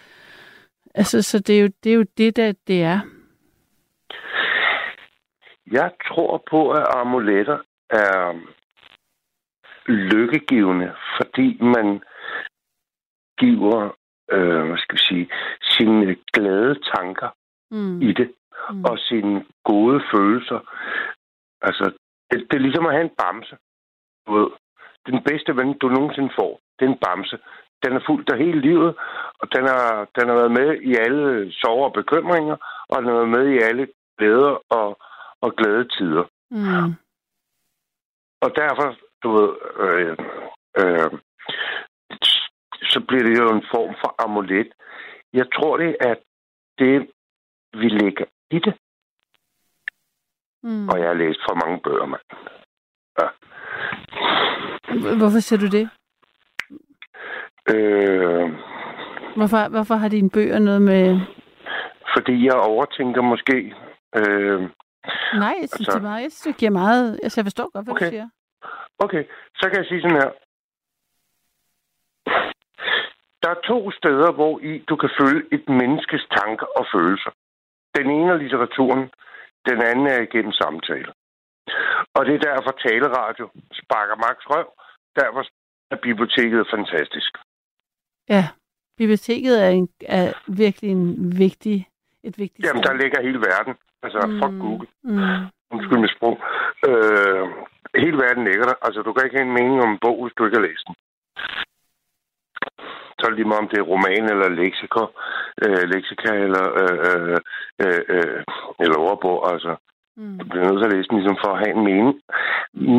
altså, 0.95 1.23
så 1.23 1.39
det 1.39 1.57
er, 1.57 1.63
jo, 1.63 1.69
det 1.85 1.93
er 1.93 1.97
jo 1.97 2.05
det, 2.19 2.37
der 2.37 2.53
det 2.67 2.83
er. 2.83 3.01
Jeg 5.71 5.93
tror 6.09 6.43
på, 6.51 6.71
at 6.71 6.87
amuletter 6.95 7.59
er 7.91 8.41
lykkegivende, 9.87 10.95
fordi 11.17 11.59
man 11.63 12.03
giver, 13.39 13.97
øh, 14.33 14.67
hvad 14.67 14.79
skal 14.79 14.97
vi 14.97 15.03
sige, 15.09 15.31
sine 15.63 16.17
glade 16.33 16.75
tanker 16.95 17.31
mm. 17.71 18.03
i 18.03 18.13
det, 18.13 18.33
mm. 18.71 18.85
og 18.85 18.99
sine 18.99 19.45
gode 19.65 20.03
følelser. 20.15 20.61
Altså, 21.63 21.85
det, 22.31 22.39
det 22.51 22.57
er 22.57 22.67
ligesom 22.67 22.87
at 22.87 22.93
have 22.93 23.05
en 23.05 23.17
bamse. 23.23 23.57
Du 24.27 24.33
ved, 24.39 24.51
den 25.07 25.23
bedste 25.23 25.57
ven, 25.57 25.79
du 25.79 25.89
nogensinde 25.89 26.33
får, 26.39 26.61
det 26.79 26.85
er 26.85 26.91
en 26.91 27.03
bamse. 27.07 27.39
Den 27.85 27.93
er 27.93 28.07
fuldt 28.07 28.33
af 28.33 28.39
hele 28.39 28.61
livet, 28.61 28.95
og 29.41 29.47
den 29.55 29.65
har, 29.73 30.09
den 30.17 30.29
har 30.29 30.35
været 30.35 30.53
med 30.61 30.69
i 30.91 30.95
alle 31.05 31.53
sorger 31.53 31.85
og 31.85 31.93
bekymringer, 31.93 32.57
og 32.89 32.97
den 32.99 33.07
har 33.09 33.15
været 33.15 33.35
med 33.37 33.47
i 33.55 33.59
alle 33.59 33.89
glæder 34.19 34.55
og, 34.71 34.89
og 35.43 35.57
glade 35.57 35.89
tider. 35.89 36.25
Mm. 36.51 36.95
Og 38.45 38.51
derfor 38.57 38.97
du 39.23 39.29
ved, 39.39 39.51
øh, 39.85 40.17
øh, 40.81 41.11
så 42.83 43.05
bliver 43.09 43.23
det 43.23 43.39
jo 43.39 43.49
en 43.57 43.65
form 43.75 43.95
for 44.01 44.25
amulet. 44.25 44.73
Jeg 45.33 45.47
tror 45.55 45.77
det 45.77 45.97
er 46.01 46.15
det, 46.79 47.11
vi 47.73 47.89
lægger 47.89 48.25
i 48.51 48.59
det. 48.59 48.75
Mm. 50.63 50.89
Og 50.89 50.99
jeg 51.01 51.09
har 51.09 51.15
læst 51.15 51.41
for 51.49 51.55
mange 51.55 51.81
bøger, 51.85 52.07
mand. 52.07 52.23
Ja. 53.21 53.29
Hvorfor 55.19 55.41
siger 55.41 55.61
du 55.61 55.67
det? 55.67 55.91
Øh, 57.75 58.51
hvorfor, 59.37 59.69
hvorfor 59.69 59.95
har 59.95 60.09
dine 60.09 60.31
bøger 60.31 60.59
noget 60.59 60.83
med... 60.83 61.21
Fordi 62.17 62.45
jeg 62.45 62.55
overtænker 62.55 63.23
måske... 63.23 63.75
Øh, 64.17 64.71
Nej, 65.35 65.55
jeg 65.61 65.69
synes, 65.69 65.89
altså, 65.89 65.99
det, 65.99 66.03
meget, 66.03 66.23
jeg 66.23 66.33
synes, 66.33 66.47
det 66.51 66.57
giver 66.57 66.71
meget... 66.71 67.21
Altså, 67.23 67.41
jeg 67.41 67.45
forstår 67.45 67.71
godt, 67.73 67.87
hvad 67.87 67.95
okay. 67.95 68.07
du 68.07 68.11
siger. 68.11 68.29
Okay, 68.99 69.25
så 69.55 69.65
kan 69.69 69.77
jeg 69.79 69.87
sige 69.87 70.03
sådan 70.03 70.21
her. 70.23 70.31
Der 73.43 73.51
er 73.51 73.61
to 73.73 73.91
steder, 73.91 74.33
hvor 74.33 74.61
i 74.61 74.79
du 74.91 74.97
kan 74.97 75.11
følge 75.21 75.43
et 75.53 75.69
menneskes 75.69 76.25
tanker 76.39 76.67
og 76.79 76.87
følelser. 76.95 77.31
Den 77.97 78.07
ene 78.11 78.33
er 78.33 78.37
litteraturen, 78.37 79.11
den 79.69 79.79
anden 79.91 80.07
er 80.07 80.21
igennem 80.29 80.53
samtale. 80.53 81.13
Og 82.15 82.27
det 82.27 82.35
er 82.35 82.39
derfor 82.51 82.71
taleradio 82.71 83.51
sparker 83.81 84.17
Max 84.17 84.37
røv. 84.53 84.69
Derfor 85.21 85.43
er 85.91 85.97
biblioteket 85.97 86.67
fantastisk. 86.75 87.33
Ja, 88.29 88.45
biblioteket 88.99 89.65
er, 89.65 89.69
en, 89.69 89.89
er 90.01 90.33
virkelig 90.47 90.91
en 90.91 91.39
vigtig, 91.39 91.89
et 92.23 92.39
vigtigt 92.39 92.67
Jamen, 92.67 92.83
der 92.83 92.93
ligger 92.93 93.23
hele 93.23 93.39
verden. 93.39 93.75
Altså, 94.05 94.21
mm. 94.27 94.39
fuck 94.41 94.55
Google. 94.65 94.89
Mm. 95.03 95.45
Undskyld 95.73 96.01
mit 96.01 96.15
sprog. 96.17 96.35
Øh, 96.89 97.45
hele 98.05 98.17
verden 98.25 98.45
ligger 98.45 98.67
der. 98.71 98.77
Altså, 98.87 99.03
du 99.03 99.13
kan 99.13 99.25
ikke 99.25 99.39
have 99.39 99.49
en 99.49 99.59
mening 99.59 99.79
om 99.83 99.91
en 99.93 100.03
bog, 100.05 100.17
hvis 100.23 100.35
du 100.37 100.45
ikke 100.45 100.59
har 100.59 100.69
læst 100.69 100.85
den. 100.87 100.95
Så 103.21 103.31
lige 103.31 103.49
meget, 103.49 103.65
om 103.65 103.69
det 103.69 103.79
er 103.79 103.91
roman 103.93 104.25
eller 104.33 104.49
leksika, 104.61 105.03
øh, 105.65 105.83
leksika 105.93 106.31
eller, 106.47 106.65
øh, 106.83 106.99
øh, 107.09 107.39
øh, 107.85 108.03
øh, 108.15 108.41
eller 108.83 108.99
ordbog. 109.11 109.53
Altså, 109.53 109.73
mm. 110.17 110.39
du 110.39 110.45
bliver 110.49 110.65
nødt 110.65 110.79
til 110.81 110.89
at 110.89 110.95
læse 110.95 111.09
den 111.09 111.19
ligesom 111.19 111.39
for 111.45 111.51
at 111.53 111.61
have 111.63 111.75
en 111.77 111.85
mening. 111.91 112.15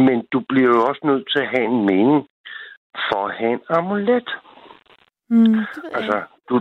Men 0.08 0.18
du 0.34 0.40
bliver 0.50 0.70
jo 0.76 0.82
også 0.90 1.02
nødt 1.04 1.26
til 1.32 1.40
at 1.44 1.52
have 1.56 1.66
en 1.74 1.82
mening 1.92 2.20
for 3.10 3.22
at 3.28 3.36
have 3.40 3.54
en 3.54 3.64
amulet. 3.70 4.30
Mm, 5.30 5.60
altså, 5.98 6.18
du, 6.50 6.56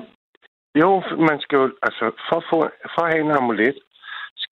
jo, 0.83 1.03
man 1.31 1.41
skal 1.41 1.57
jo, 1.57 1.67
altså, 1.83 2.05
for 2.29 2.37
at, 2.43 2.47
få, 2.51 2.57
for 2.95 3.03
at 3.05 3.13
have 3.13 3.25
en 3.25 3.37
amulet, 3.39 3.79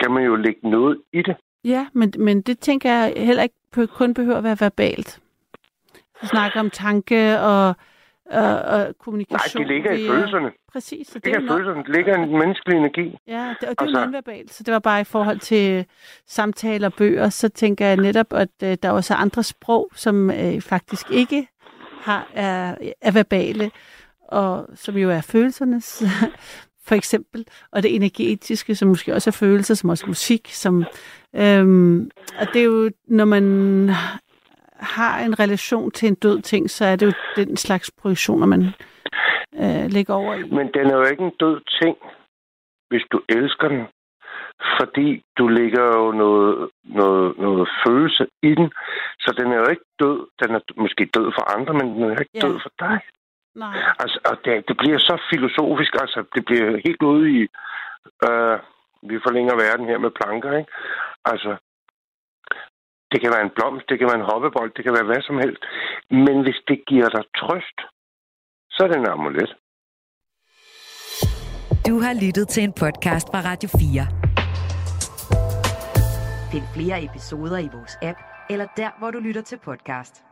skal 0.00 0.10
man 0.10 0.24
jo 0.24 0.36
lægge 0.36 0.70
noget 0.70 0.98
i 1.12 1.22
det. 1.22 1.36
Ja, 1.64 1.86
men, 1.92 2.12
men 2.18 2.40
det 2.40 2.58
tænker 2.58 2.92
jeg 2.92 3.12
heller 3.16 3.42
ikke 3.42 3.86
kun 3.86 4.14
behøver 4.14 4.38
at 4.38 4.44
være 4.44 4.56
verbalt. 4.60 5.20
Vi 6.22 6.26
snakker 6.26 6.60
om 6.60 6.70
tanke 6.70 7.40
og, 7.40 7.74
og, 8.30 8.58
og 8.62 8.94
kommunikation. 8.98 9.62
Nej, 9.62 9.68
det 9.68 9.74
ligger 9.74 9.96
via... 9.96 10.04
i 10.04 10.08
følelserne. 10.08 10.50
Præcis. 10.72 11.06
Så 11.06 11.14
det, 11.14 11.24
det 11.24 11.32
ligger 11.32 11.44
i 11.44 11.48
følelserne. 11.48 11.84
Det 11.84 11.96
ligger 11.96 12.14
en 12.14 12.38
menneskelig 12.38 12.76
energi. 12.78 13.16
Ja, 13.26 13.54
det, 13.60 13.68
og 13.68 13.74
det 13.78 13.86
altså... 13.86 13.98
er 13.98 14.04
nonverbalt. 14.04 14.52
Så 14.52 14.62
det 14.62 14.72
var 14.72 14.78
bare 14.78 15.00
i 15.00 15.04
forhold 15.04 15.38
til 15.38 15.86
samtaler 16.26 16.88
og 16.88 16.94
bøger, 16.94 17.28
så 17.28 17.48
tænker 17.48 17.86
jeg 17.86 17.96
netop, 17.96 18.32
at 18.32 18.48
øh, 18.62 18.76
der 18.82 18.88
er 18.88 18.92
også 18.92 19.14
andre 19.14 19.42
sprog, 19.42 19.90
som 19.94 20.30
øh, 20.30 20.60
faktisk 20.60 21.10
ikke 21.10 21.48
har, 22.00 22.28
er, 22.34 22.74
er 23.00 23.12
verbale, 23.12 23.70
og 24.28 24.66
som 24.74 24.96
jo 24.96 25.10
er 25.10 25.20
følelsernes 25.20 26.02
for 26.86 26.94
eksempel, 26.94 27.46
og 27.72 27.82
det 27.82 27.94
energetiske, 27.94 28.74
som 28.74 28.88
måske 28.88 29.14
også 29.14 29.30
er 29.30 29.32
følelser, 29.32 29.74
som 29.74 29.90
også 29.90 30.04
er 30.04 30.08
musik, 30.08 30.48
som, 30.48 30.84
øhm, 31.36 32.10
og 32.40 32.46
det 32.52 32.60
er 32.60 32.64
jo, 32.64 32.90
når 33.06 33.24
man 33.24 33.44
har 34.80 35.20
en 35.24 35.40
relation 35.40 35.90
til 35.90 36.08
en 36.08 36.14
død 36.14 36.40
ting, 36.42 36.70
så 36.70 36.84
er 36.84 36.96
det 36.96 37.06
jo 37.06 37.12
den 37.36 37.56
slags 37.56 37.90
projektioner, 38.00 38.46
man 38.46 38.62
øh, 39.62 39.86
lægger 39.90 40.14
over 40.14 40.34
i. 40.34 40.42
Men 40.42 40.66
den 40.74 40.86
er 40.86 40.96
jo 40.96 41.04
ikke 41.04 41.22
en 41.24 41.32
død 41.40 41.60
ting, 41.82 41.96
hvis 42.90 43.02
du 43.12 43.20
elsker 43.28 43.68
den. 43.68 43.84
fordi 44.80 45.22
du 45.38 45.48
lægger 45.48 45.84
jo 45.98 46.12
noget, 46.12 46.68
noget, 46.84 47.38
noget 47.38 47.68
følelse 47.86 48.26
i 48.42 48.48
den, 48.60 48.68
så 49.20 49.34
den 49.40 49.52
er 49.52 49.56
jo 49.62 49.68
ikke 49.70 49.86
død. 50.00 50.18
Den 50.42 50.50
er 50.56 50.60
måske 50.76 51.04
død 51.16 51.28
for 51.36 51.44
andre, 51.56 51.72
men 51.74 51.86
den 51.94 52.02
er 52.02 52.18
ikke 52.20 52.30
Ja. 52.34 52.40
død 52.40 52.58
for 52.64 52.72
dig. 52.78 53.00
Nej. 53.54 53.74
Altså, 53.98 54.18
og 54.24 54.36
det, 54.44 54.68
det 54.68 54.76
bliver 54.76 54.98
så 54.98 55.14
filosofisk, 55.30 55.92
altså 55.94 56.24
det 56.34 56.44
bliver 56.44 56.80
helt 56.86 57.02
ude 57.02 57.30
i, 57.38 57.40
øh, 58.26 58.58
vi 59.10 59.16
forlænger 59.26 59.54
verden 59.64 59.86
her 59.86 59.98
med 59.98 60.10
planker, 60.10 60.52
ikke? 60.58 60.72
Altså, 61.24 61.56
det 63.12 63.20
kan 63.20 63.30
være 63.34 63.44
en 63.44 63.54
blomst, 63.56 63.88
det 63.88 63.98
kan 63.98 64.08
være 64.10 64.20
en 64.22 64.30
hoppebold, 64.32 64.70
det 64.76 64.84
kan 64.84 64.92
være 64.92 65.08
hvad 65.10 65.22
som 65.22 65.38
helst. 65.38 65.62
Men 66.10 66.42
hvis 66.42 66.60
det 66.68 66.78
giver 66.86 67.08
dig 67.08 67.24
trøst, 67.40 67.78
så 68.70 68.78
er 68.84 68.88
det 68.88 68.96
en 68.96 69.12
amulet. 69.14 69.50
Du 71.88 71.94
har 72.04 72.14
lyttet 72.24 72.48
til 72.48 72.62
en 72.62 72.72
podcast 72.72 73.26
fra 73.32 73.40
Radio 73.50 73.68
4. 73.68 74.06
Find 76.52 76.66
flere 76.74 77.04
episoder 77.04 77.58
i 77.58 77.68
vores 77.72 77.98
app, 78.02 78.18
eller 78.50 78.66
der, 78.76 78.90
hvor 78.98 79.10
du 79.10 79.18
lytter 79.18 79.42
til 79.42 79.58
podcast. 79.58 80.29